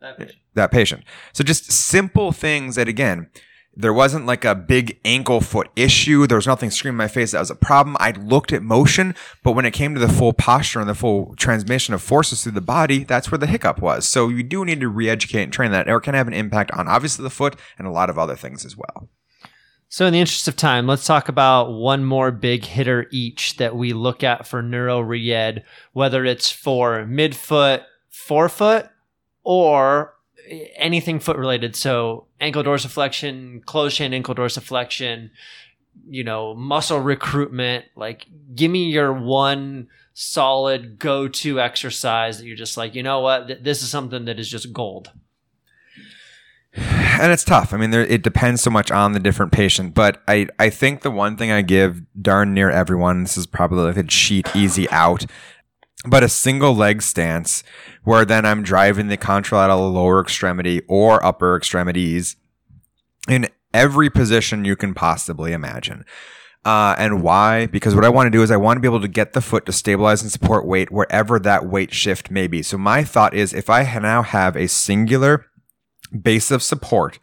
That 0.00 0.18
patient. 0.18 0.38
That 0.54 0.70
patient. 0.70 1.04
So 1.32 1.42
just 1.42 1.72
simple 1.72 2.32
things 2.32 2.76
that 2.76 2.88
again, 2.88 3.28
there 3.74 3.92
wasn't 3.92 4.26
like 4.26 4.44
a 4.44 4.54
big 4.54 4.98
ankle 5.04 5.40
foot 5.40 5.70
issue. 5.76 6.26
There 6.26 6.36
was 6.36 6.46
nothing 6.46 6.70
screaming 6.70 6.94
in 6.94 6.98
my 6.98 7.08
face 7.08 7.32
that 7.32 7.40
was 7.40 7.50
a 7.50 7.54
problem. 7.54 7.96
I 7.98 8.10
looked 8.10 8.52
at 8.52 8.62
motion, 8.62 9.14
but 9.42 9.52
when 9.52 9.64
it 9.64 9.70
came 9.70 9.94
to 9.94 10.00
the 10.00 10.08
full 10.08 10.32
posture 10.32 10.80
and 10.80 10.88
the 10.88 10.94
full 10.94 11.34
transmission 11.36 11.94
of 11.94 12.02
forces 12.02 12.42
through 12.42 12.52
the 12.52 12.60
body, 12.60 13.04
that's 13.04 13.30
where 13.30 13.38
the 13.38 13.46
hiccup 13.46 13.80
was. 13.80 14.06
So 14.06 14.28
you 14.28 14.42
do 14.42 14.64
need 14.64 14.80
to 14.80 14.88
re-educate 14.88 15.42
and 15.42 15.52
train 15.52 15.70
that, 15.72 15.88
it 15.88 16.02
can 16.02 16.14
have 16.14 16.28
an 16.28 16.34
impact 16.34 16.70
on 16.72 16.86
obviously 16.86 17.22
the 17.22 17.30
foot 17.30 17.56
and 17.78 17.86
a 17.86 17.90
lot 17.90 18.10
of 18.10 18.18
other 18.18 18.36
things 18.36 18.64
as 18.64 18.76
well. 18.76 19.08
So, 19.88 20.06
in 20.06 20.14
the 20.14 20.20
interest 20.20 20.48
of 20.48 20.56
time, 20.56 20.86
let's 20.86 21.04
talk 21.04 21.28
about 21.28 21.70
one 21.70 22.02
more 22.02 22.30
big 22.30 22.64
hitter 22.64 23.08
each 23.10 23.58
that 23.58 23.76
we 23.76 23.92
look 23.92 24.24
at 24.24 24.46
for 24.46 24.62
neuro 24.62 25.00
re 25.00 25.62
whether 25.92 26.24
it's 26.24 26.50
for 26.50 27.04
midfoot, 27.04 27.84
forefoot, 28.08 28.86
or 29.44 30.14
anything 30.76 31.20
foot 31.20 31.36
related. 31.36 31.76
So 31.76 32.26
ankle 32.40 32.62
dorsiflexion, 32.62 33.64
closed 33.64 33.96
chain 33.96 34.12
ankle 34.14 34.34
dorsiflexion, 34.34 35.30
you 36.08 36.24
know, 36.24 36.54
muscle 36.54 37.00
recruitment. 37.00 37.86
Like, 37.96 38.26
give 38.54 38.70
me 38.70 38.90
your 38.90 39.12
one 39.12 39.88
solid 40.14 40.98
go 40.98 41.26
to 41.26 41.60
exercise 41.60 42.38
that 42.38 42.46
you're 42.46 42.56
just 42.56 42.76
like, 42.76 42.94
you 42.94 43.02
know 43.02 43.20
what, 43.20 43.46
Th- 43.46 43.62
this 43.62 43.82
is 43.82 43.88
something 43.88 44.24
that 44.26 44.38
is 44.38 44.48
just 44.48 44.72
gold. 44.72 45.10
And 46.74 47.30
it's 47.30 47.44
tough. 47.44 47.74
I 47.74 47.76
mean, 47.76 47.90
there, 47.90 48.04
it 48.04 48.22
depends 48.22 48.62
so 48.62 48.70
much 48.70 48.90
on 48.90 49.12
the 49.12 49.20
different 49.20 49.52
patient. 49.52 49.94
But 49.94 50.22
I, 50.26 50.48
I 50.58 50.70
think 50.70 51.02
the 51.02 51.10
one 51.10 51.36
thing 51.36 51.50
I 51.50 51.60
give 51.60 52.00
darn 52.20 52.54
near 52.54 52.70
everyone, 52.70 53.22
this 53.22 53.36
is 53.36 53.46
probably 53.46 53.84
like 53.84 53.98
a 53.98 54.02
cheat 54.02 54.48
easy 54.56 54.88
out, 54.88 55.26
but 56.04 56.22
a 56.22 56.28
single 56.28 56.74
leg 56.74 57.02
stance 57.02 57.62
where 58.04 58.24
then 58.24 58.44
I'm 58.44 58.62
driving 58.62 59.08
the 59.08 59.16
contralateral 59.16 59.92
lower 59.92 60.20
extremity 60.20 60.82
or 60.88 61.24
upper 61.24 61.56
extremities 61.56 62.36
in 63.28 63.48
every 63.72 64.10
position 64.10 64.64
you 64.64 64.76
can 64.76 64.94
possibly 64.94 65.52
imagine. 65.52 66.04
Uh, 66.64 66.94
and 66.96 67.22
why? 67.22 67.66
Because 67.66 67.94
what 67.94 68.04
I 68.04 68.08
want 68.08 68.26
to 68.26 68.30
do 68.30 68.42
is 68.42 68.50
I 68.50 68.56
want 68.56 68.76
to 68.76 68.80
be 68.80 68.86
able 68.86 69.00
to 69.00 69.08
get 69.08 69.32
the 69.32 69.40
foot 69.40 69.66
to 69.66 69.72
stabilize 69.72 70.22
and 70.22 70.30
support 70.30 70.64
weight 70.64 70.92
wherever 70.92 71.38
that 71.40 71.66
weight 71.66 71.92
shift 71.92 72.30
may 72.30 72.46
be. 72.46 72.62
So 72.62 72.78
my 72.78 73.02
thought 73.02 73.34
is 73.34 73.52
if 73.52 73.68
I 73.68 73.82
now 73.98 74.22
have 74.22 74.56
a 74.56 74.68
singular 74.68 75.46
base 76.20 76.50
of 76.50 76.62
support 76.62 77.18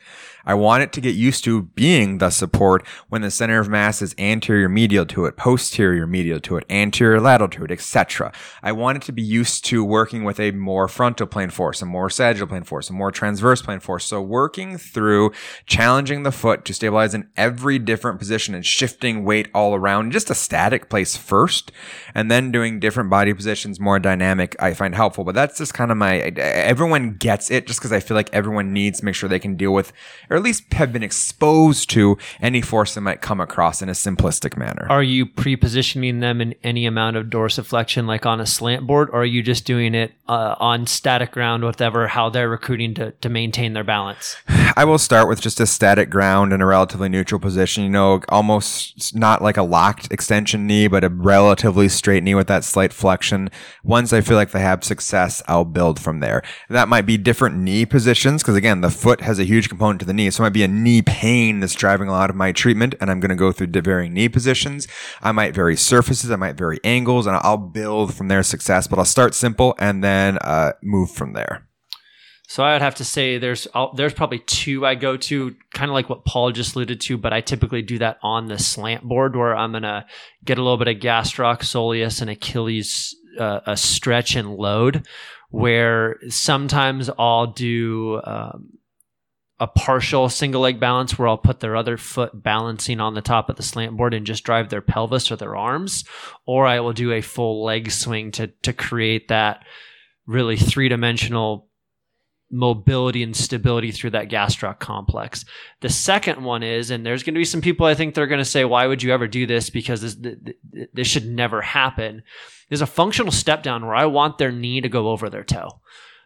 I 0.49 0.55
want 0.55 0.81
it 0.81 0.91
to 0.93 1.01
get 1.01 1.13
used 1.13 1.43
to 1.43 1.61
being 1.61 2.17
the 2.17 2.31
support 2.31 2.83
when 3.07 3.21
the 3.21 3.29
center 3.29 3.59
of 3.59 3.69
mass 3.69 4.01
is 4.01 4.15
anterior 4.17 4.67
medial 4.67 5.05
to 5.05 5.25
it, 5.25 5.37
posterior 5.37 6.07
medial 6.07 6.39
to 6.39 6.57
it, 6.57 6.65
anterior 6.71 7.21
lateral 7.21 7.49
to 7.49 7.65
it, 7.65 7.69
etc. 7.69 8.33
I 8.63 8.71
want 8.71 8.97
it 8.97 9.03
to 9.03 9.11
be 9.11 9.21
used 9.21 9.63
to 9.65 9.85
working 9.85 10.23
with 10.23 10.39
a 10.39 10.49
more 10.49 10.87
frontal 10.87 11.27
plane 11.27 11.51
force, 11.51 11.83
a 11.83 11.85
more 11.85 12.09
sagittal 12.09 12.47
plane 12.47 12.63
force, 12.63 12.89
a 12.89 12.93
more 12.93 13.11
transverse 13.11 13.61
plane 13.61 13.79
force. 13.79 14.05
So 14.05 14.23
working 14.23 14.79
through 14.79 15.33
challenging 15.67 16.23
the 16.23 16.31
foot 16.31 16.65
to 16.65 16.73
stabilize 16.73 17.13
in 17.13 17.29
every 17.37 17.77
different 17.77 18.17
position 18.17 18.55
and 18.55 18.65
shifting 18.65 19.23
weight 19.23 19.49
all 19.53 19.75
around 19.75 20.13
just 20.13 20.31
a 20.31 20.35
static 20.35 20.89
place 20.89 21.15
first, 21.15 21.71
and 22.15 22.31
then 22.31 22.51
doing 22.51 22.79
different 22.79 23.11
body 23.11 23.35
positions 23.35 23.79
more 23.79 23.99
dynamic, 23.99 24.55
I 24.59 24.73
find 24.73 24.95
helpful. 24.95 25.23
But 25.23 25.35
that's 25.35 25.59
just 25.59 25.75
kind 25.75 25.91
of 25.91 25.97
my, 25.97 26.15
everyone 26.17 27.17
gets 27.17 27.51
it 27.51 27.67
just 27.67 27.79
because 27.79 27.91
I 27.91 27.99
feel 27.99 28.15
like 28.15 28.33
everyone 28.33 28.73
needs 28.73 28.97
to 29.01 29.05
make 29.05 29.13
sure 29.13 29.29
they 29.29 29.37
can 29.37 29.55
deal 29.55 29.75
with, 29.75 29.93
or 30.27 30.38
at 30.39 30.43
least 30.43 30.73
have 30.73 30.91
been 30.91 31.03
exposed 31.03 31.89
to 31.91 32.17
any 32.41 32.61
force 32.61 32.95
that 32.95 33.01
might 33.01 33.21
come 33.21 33.39
across 33.39 33.81
in 33.81 33.89
a 33.89 33.93
simplistic 33.93 34.57
manner. 34.57 34.87
Are 34.89 35.03
you 35.03 35.25
pre-positioning 35.25 36.21
them 36.21 36.41
in 36.41 36.55
any 36.63 36.85
amount 36.85 37.17
of 37.17 37.27
dorsiflexion, 37.27 38.07
like 38.07 38.25
on 38.25 38.39
a 38.39 38.45
slant 38.45 38.87
board, 38.87 39.09
or 39.09 39.21
are 39.21 39.25
you 39.25 39.43
just 39.43 39.65
doing 39.65 39.93
it 39.93 40.13
uh, 40.27 40.55
on 40.59 40.87
static 40.87 41.31
ground, 41.31 41.63
whatever, 41.63 42.07
how 42.07 42.29
they're 42.29 42.49
recruiting 42.49 42.93
to, 42.95 43.11
to 43.11 43.29
maintain 43.29 43.73
their 43.73 43.83
balance? 43.83 44.37
I 44.77 44.85
will 44.85 44.97
start 44.97 45.27
with 45.27 45.41
just 45.41 45.59
a 45.59 45.65
static 45.65 46.09
ground 46.09 46.53
in 46.53 46.61
a 46.61 46.65
relatively 46.65 47.09
neutral 47.09 47.39
position, 47.39 47.83
you 47.83 47.89
know, 47.89 48.21
almost 48.29 49.15
not 49.15 49.41
like 49.41 49.57
a 49.57 49.63
locked 49.63 50.11
extension 50.11 50.65
knee, 50.65 50.87
but 50.87 51.03
a 51.03 51.09
relatively 51.09 51.89
straight 51.89 52.23
knee 52.23 52.35
with 52.35 52.47
that 52.47 52.63
slight 52.63 52.93
flexion. 52.93 53.49
Once 53.83 54.13
I 54.13 54.21
feel 54.21 54.37
like 54.37 54.51
they 54.51 54.61
have 54.61 54.83
success, 54.85 55.41
I'll 55.47 55.65
build 55.65 55.99
from 55.99 56.21
there. 56.21 56.41
That 56.69 56.87
might 56.87 57.05
be 57.05 57.17
different 57.17 57.57
knee 57.57 57.85
positions, 57.85 58.41
because 58.41 58.55
again, 58.55 58.79
the 58.79 58.89
foot 58.89 59.21
has 59.21 59.37
a 59.37 59.43
huge 59.43 59.67
component 59.67 59.99
to 59.99 60.05
the 60.05 60.13
knee 60.13 60.28
So 60.29 60.43
it 60.43 60.45
might 60.47 60.53
be 60.53 60.63
a 60.63 60.67
knee 60.67 61.01
pain 61.01 61.59
that's 61.59 61.73
driving 61.73 62.07
a 62.07 62.11
lot 62.11 62.29
of 62.29 62.35
my 62.35 62.51
treatment, 62.51 62.95
and 62.99 63.09
I'm 63.09 63.19
going 63.19 63.29
to 63.29 63.35
go 63.35 63.51
through 63.51 63.67
varying 63.67 64.13
knee 64.13 64.29
positions. 64.29 64.87
I 65.21 65.31
might 65.31 65.53
vary 65.53 65.75
surfaces, 65.75 66.31
I 66.31 66.35
might 66.35 66.57
vary 66.57 66.79
angles, 66.83 67.27
and 67.27 67.35
I'll 67.37 67.57
build 67.57 68.13
from 68.13 68.27
their 68.27 68.43
success. 68.43 68.87
But 68.87 68.99
I'll 68.99 69.05
start 69.05 69.35
simple 69.35 69.75
and 69.79 70.03
then 70.03 70.37
uh, 70.39 70.73
move 70.81 71.11
from 71.11 71.33
there. 71.33 71.69
So 72.49 72.63
I 72.63 72.73
would 72.73 72.81
have 72.81 72.95
to 72.95 73.05
say 73.05 73.37
there's 73.37 73.67
there's 73.95 74.15
probably 74.15 74.39
two 74.39 74.83
I 74.83 74.95
go 74.95 75.17
to, 75.17 75.55
kind 75.75 75.91
of 75.91 75.93
like 75.93 76.09
what 76.09 76.25
Paul 76.25 76.51
just 76.51 76.75
alluded 76.75 76.99
to, 77.01 77.15
but 77.15 77.31
I 77.31 77.41
typically 77.41 77.83
do 77.83 77.99
that 77.99 78.17
on 78.23 78.47
the 78.47 78.57
slant 78.57 79.03
board 79.03 79.35
where 79.35 79.55
I'm 79.55 79.71
gonna 79.71 80.07
get 80.43 80.57
a 80.57 80.63
little 80.63 80.77
bit 80.79 80.87
of 80.87 80.97
gastroc, 80.97 81.59
soleus, 81.59 82.21
and 82.21 82.29
Achilles 82.31 83.15
uh, 83.39 83.59
a 83.67 83.77
stretch 83.77 84.35
and 84.35 84.55
load. 84.55 85.05
Where 85.51 86.17
sometimes 86.29 87.11
I'll 87.19 87.53
do 87.53 88.19
um, 88.23 88.78
a 89.59 89.67
partial 89.67 90.29
single 90.29 90.61
leg 90.61 90.79
balance 90.79 91.17
where 91.17 91.27
I'll 91.27 91.37
put 91.37 91.59
their 91.59 91.75
other 91.75 91.97
foot 91.97 92.43
balancing 92.43 92.99
on 92.99 93.13
the 93.13 93.21
top 93.21 93.49
of 93.49 93.57
the 93.57 93.63
slant 93.63 93.97
board 93.97 94.13
and 94.13 94.25
just 94.25 94.43
drive 94.43 94.69
their 94.69 94.81
pelvis 94.81 95.31
or 95.31 95.35
their 95.35 95.55
arms, 95.55 96.05
or 96.45 96.65
I 96.65 96.79
will 96.79 96.93
do 96.93 97.11
a 97.11 97.21
full 97.21 97.63
leg 97.63 97.91
swing 97.91 98.31
to 98.31 98.47
to 98.47 98.73
create 98.73 99.27
that 99.27 99.63
really 100.25 100.57
three 100.57 100.89
dimensional 100.89 101.67
mobility 102.51 103.21
and 103.21 103.35
stability 103.35 103.91
through 103.91 104.09
that 104.11 104.29
gastroc 104.29 104.79
complex. 104.79 105.45
The 105.81 105.89
second 105.89 106.43
one 106.43 106.63
is, 106.63 106.89
and 106.89 107.05
there's 107.05 107.23
going 107.23 107.35
to 107.35 107.39
be 107.39 107.45
some 107.45 107.61
people 107.61 107.85
I 107.85 107.93
think 107.93 108.15
they're 108.15 108.27
going 108.27 108.39
to 108.39 108.45
say, 108.45 108.65
why 108.65 108.87
would 108.87 109.03
you 109.03 109.13
ever 109.13 109.27
do 109.27 109.45
this? 109.45 109.69
Because 109.69 110.01
this, 110.01 110.17
this 110.93 111.07
should 111.07 111.27
never 111.27 111.61
happen. 111.61 112.23
There's 112.67 112.81
a 112.81 112.87
functional 112.87 113.31
step 113.31 113.61
down 113.61 113.85
where 113.85 113.95
I 113.95 114.05
want 114.05 114.37
their 114.37 114.51
knee 114.51 114.81
to 114.81 114.89
go 114.89 115.09
over 115.09 115.29
their 115.29 115.43
toe. 115.43 115.79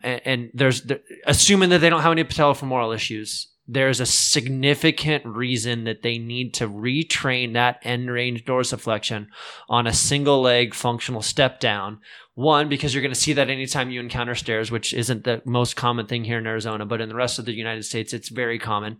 And, 0.04 0.52
there's, 0.54 0.86
assuming 1.26 1.70
that 1.70 1.80
they 1.80 1.90
don't 1.90 2.02
have 2.02 2.12
any 2.12 2.24
patellofemoral 2.24 2.94
issues, 2.94 3.48
there's 3.68 4.02
a 4.02 4.06
significant 4.06 5.26
reason 5.26 5.86
that 5.86 6.02
they 6.02 6.18
need 6.18 6.54
to 6.56 6.68
retrain 6.68 7.54
that 7.54 7.80
end 7.84 8.10
range 8.12 8.44
dorsiflexion 8.44 9.28
on 9.70 9.88
a 9.88 9.94
single 9.94 10.42
leg 10.42 10.74
functional 10.74 11.22
step 11.22 11.62
down. 11.62 12.00
One, 12.36 12.68
because 12.68 12.94
you're 12.94 13.04
going 13.04 13.14
to 13.14 13.20
see 13.20 13.34
that 13.34 13.50
anytime 13.50 13.90
you 13.90 14.02
encounter 14.02 14.36
stairs, 14.36 14.70
which 14.70 14.94
isn't 14.94 15.24
the 15.24 15.42
most 15.46 15.76
common 15.76 16.08
thing 16.08 16.26
here 16.26 16.40
in 16.40 16.48
Arizona, 16.48 16.86
but 16.86 17.00
in 17.00 17.08
the 17.08 17.16
rest 17.16 17.40
of 17.40 17.46
the 17.46 17.54
United 17.54 17.84
States, 17.84 18.12
it's 18.12 18.30
very 18.30 18.60
common. 18.60 18.98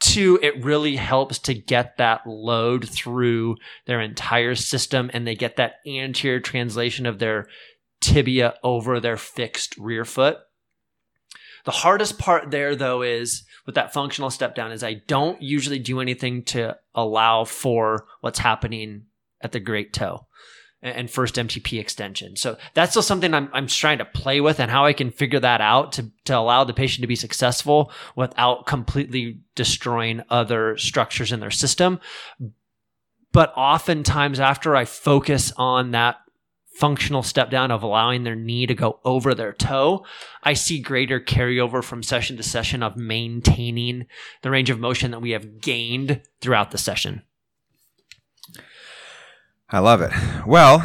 Two, 0.00 0.38
it 0.42 0.64
really 0.64 0.96
helps 0.96 1.38
to 1.40 1.54
get 1.54 1.98
that 1.98 2.26
load 2.26 2.88
through 2.88 3.56
their 3.86 4.00
entire 4.00 4.54
system 4.54 5.10
and 5.12 5.26
they 5.26 5.34
get 5.34 5.56
that 5.56 5.74
anterior 5.86 6.40
translation 6.40 7.04
of 7.04 7.18
their 7.18 7.46
tibia 8.02 8.54
over 8.62 9.00
their 9.00 9.16
fixed 9.16 9.76
rear 9.78 10.04
foot. 10.04 10.38
The 11.64 11.70
hardest 11.70 12.18
part 12.18 12.50
there, 12.50 12.74
though, 12.74 13.02
is 13.02 13.44
with 13.64 13.76
that 13.76 13.92
functional 13.92 14.30
step 14.30 14.54
down, 14.54 14.72
is 14.72 14.82
I 14.82 14.94
don't 14.94 15.40
usually 15.40 15.78
do 15.78 16.00
anything 16.00 16.42
to 16.44 16.76
allow 16.94 17.44
for 17.44 18.06
what's 18.20 18.40
happening 18.40 19.04
at 19.40 19.52
the 19.52 19.60
great 19.60 19.92
toe 19.92 20.26
and 20.82 21.08
first 21.08 21.36
MTP 21.36 21.78
extension. 21.78 22.34
So 22.34 22.56
that's 22.74 22.90
still 22.90 23.02
something 23.02 23.32
I'm, 23.32 23.48
I'm 23.52 23.68
trying 23.68 23.98
to 23.98 24.04
play 24.04 24.40
with 24.40 24.58
and 24.58 24.70
how 24.70 24.84
I 24.84 24.92
can 24.92 25.12
figure 25.12 25.38
that 25.38 25.60
out 25.60 25.92
to, 25.92 26.10
to 26.24 26.36
allow 26.36 26.64
the 26.64 26.74
patient 26.74 27.02
to 27.02 27.08
be 27.08 27.14
successful 27.14 27.92
without 28.16 28.66
completely 28.66 29.38
destroying 29.54 30.22
other 30.28 30.76
structures 30.76 31.30
in 31.30 31.38
their 31.38 31.52
system. 31.52 32.00
But 33.30 33.52
oftentimes 33.56 34.40
after 34.40 34.74
I 34.74 34.84
focus 34.84 35.52
on 35.56 35.92
that 35.92 36.16
functional 36.74 37.22
step 37.22 37.50
down 37.50 37.70
of 37.70 37.82
allowing 37.82 38.24
their 38.24 38.34
knee 38.34 38.66
to 38.66 38.74
go 38.74 39.00
over 39.04 39.34
their 39.34 39.52
toe, 39.52 40.04
I 40.42 40.54
see 40.54 40.80
greater 40.80 41.20
carryover 41.20 41.82
from 41.82 42.02
session 42.02 42.36
to 42.36 42.42
session 42.42 42.82
of 42.82 42.96
maintaining 42.96 44.06
the 44.42 44.50
range 44.50 44.70
of 44.70 44.80
motion 44.80 45.10
that 45.10 45.20
we 45.20 45.30
have 45.30 45.60
gained 45.60 46.22
throughout 46.40 46.70
the 46.70 46.78
session. 46.78 47.22
I 49.70 49.78
love 49.78 50.02
it. 50.02 50.12
Well, 50.46 50.80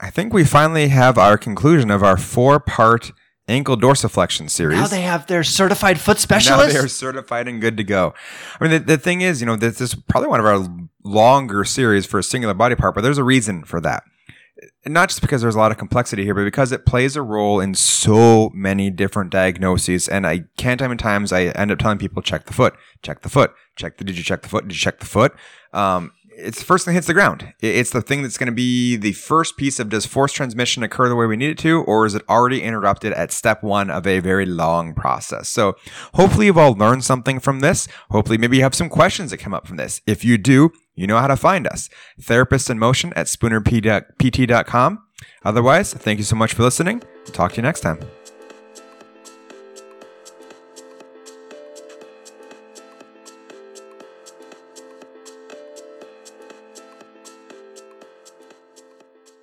I 0.00 0.10
think 0.10 0.32
we 0.32 0.44
finally 0.44 0.88
have 0.88 1.18
our 1.18 1.36
conclusion 1.36 1.90
of 1.90 2.02
our 2.02 2.16
four 2.16 2.60
part 2.60 3.12
ankle 3.48 3.76
dorsiflexion 3.76 4.50
series. 4.50 4.78
Now 4.78 4.86
they 4.86 5.02
have 5.02 5.26
their 5.26 5.44
certified 5.44 6.00
foot 6.00 6.18
specialist. 6.18 6.74
Now 6.74 6.80
they're 6.80 6.88
certified 6.88 7.46
and 7.46 7.60
good 7.60 7.76
to 7.76 7.84
go. 7.84 8.14
I 8.60 8.64
mean, 8.64 8.72
the, 8.72 8.78
the 8.80 8.98
thing 8.98 9.20
is, 9.20 9.40
you 9.40 9.46
know, 9.46 9.56
this 9.56 9.80
is 9.80 9.94
probably 9.94 10.28
one 10.28 10.40
of 10.40 10.46
our 10.46 10.66
longer 11.04 11.64
series 11.64 12.06
for 12.06 12.18
a 12.18 12.22
singular 12.22 12.54
body 12.54 12.74
part, 12.74 12.94
but 12.94 13.02
there's 13.02 13.18
a 13.18 13.24
reason 13.24 13.64
for 13.64 13.80
that 13.82 14.02
not 14.86 15.08
just 15.08 15.20
because 15.20 15.42
there's 15.42 15.54
a 15.54 15.58
lot 15.58 15.70
of 15.70 15.78
complexity 15.78 16.24
here, 16.24 16.34
but 16.34 16.44
because 16.44 16.72
it 16.72 16.86
plays 16.86 17.16
a 17.16 17.22
role 17.22 17.60
in 17.60 17.74
so 17.74 18.50
many 18.54 18.90
different 18.90 19.30
diagnoses. 19.30 20.08
And 20.08 20.26
I 20.26 20.44
can't 20.56 20.78
time 20.80 20.90
and 20.90 21.00
times 21.00 21.32
I 21.32 21.44
end 21.44 21.70
up 21.70 21.78
telling 21.78 21.98
people 21.98 22.22
check 22.22 22.46
the 22.46 22.52
foot, 22.52 22.74
check 23.02 23.22
the 23.22 23.28
foot, 23.28 23.52
check 23.76 23.98
the 23.98 24.04
did 24.04 24.16
you 24.16 24.24
check 24.24 24.42
the 24.42 24.48
foot, 24.48 24.68
did 24.68 24.74
you 24.74 24.80
check 24.80 25.00
the 25.00 25.06
foot? 25.06 25.34
Um, 25.72 26.12
it's 26.38 26.58
the 26.58 26.64
first 26.64 26.84
thing 26.84 26.92
that 26.92 26.98
hits 26.98 27.06
the 27.06 27.14
ground. 27.14 27.54
It's 27.60 27.90
the 27.90 28.02
thing 28.02 28.22
that's 28.22 28.36
going 28.36 28.48
to 28.48 28.52
be 28.52 28.96
the 28.96 29.12
first 29.12 29.56
piece 29.56 29.80
of 29.80 29.88
does 29.88 30.04
force 30.04 30.32
transmission 30.32 30.82
occur 30.82 31.08
the 31.08 31.16
way 31.16 31.26
we 31.26 31.36
need 31.36 31.50
it 31.50 31.58
to, 31.58 31.82
or 31.84 32.04
is 32.04 32.14
it 32.14 32.22
already 32.28 32.62
interrupted 32.62 33.14
at 33.14 33.32
step 33.32 33.62
one 33.62 33.90
of 33.90 34.06
a 34.06 34.20
very 34.20 34.44
long 34.44 34.94
process? 34.94 35.48
So 35.48 35.76
hopefully 36.14 36.46
you've 36.46 36.58
all 36.58 36.74
learned 36.74 37.04
something 37.04 37.40
from 37.40 37.60
this. 37.60 37.88
Hopefully 38.10 38.36
maybe 38.36 38.58
you 38.58 38.62
have 38.64 38.74
some 38.74 38.90
questions 38.90 39.30
that 39.30 39.38
come 39.38 39.54
up 39.54 39.66
from 39.66 39.78
this. 39.78 40.02
If 40.06 40.24
you 40.24 40.36
do, 40.36 40.72
you 40.96 41.06
know 41.06 41.18
how 41.18 41.28
to 41.28 41.36
find 41.36 41.66
us. 41.66 41.88
Therapists 42.20 42.70
in 42.70 42.78
Motion 42.78 43.12
at 43.14 43.26
spoonerpt.com. 43.26 45.02
Otherwise, 45.44 45.94
thank 45.94 46.18
you 46.18 46.24
so 46.24 46.36
much 46.36 46.54
for 46.54 46.62
listening. 46.62 47.02
Talk 47.26 47.52
to 47.52 47.56
you 47.56 47.62
next 47.62 47.80
time. 47.80 48.00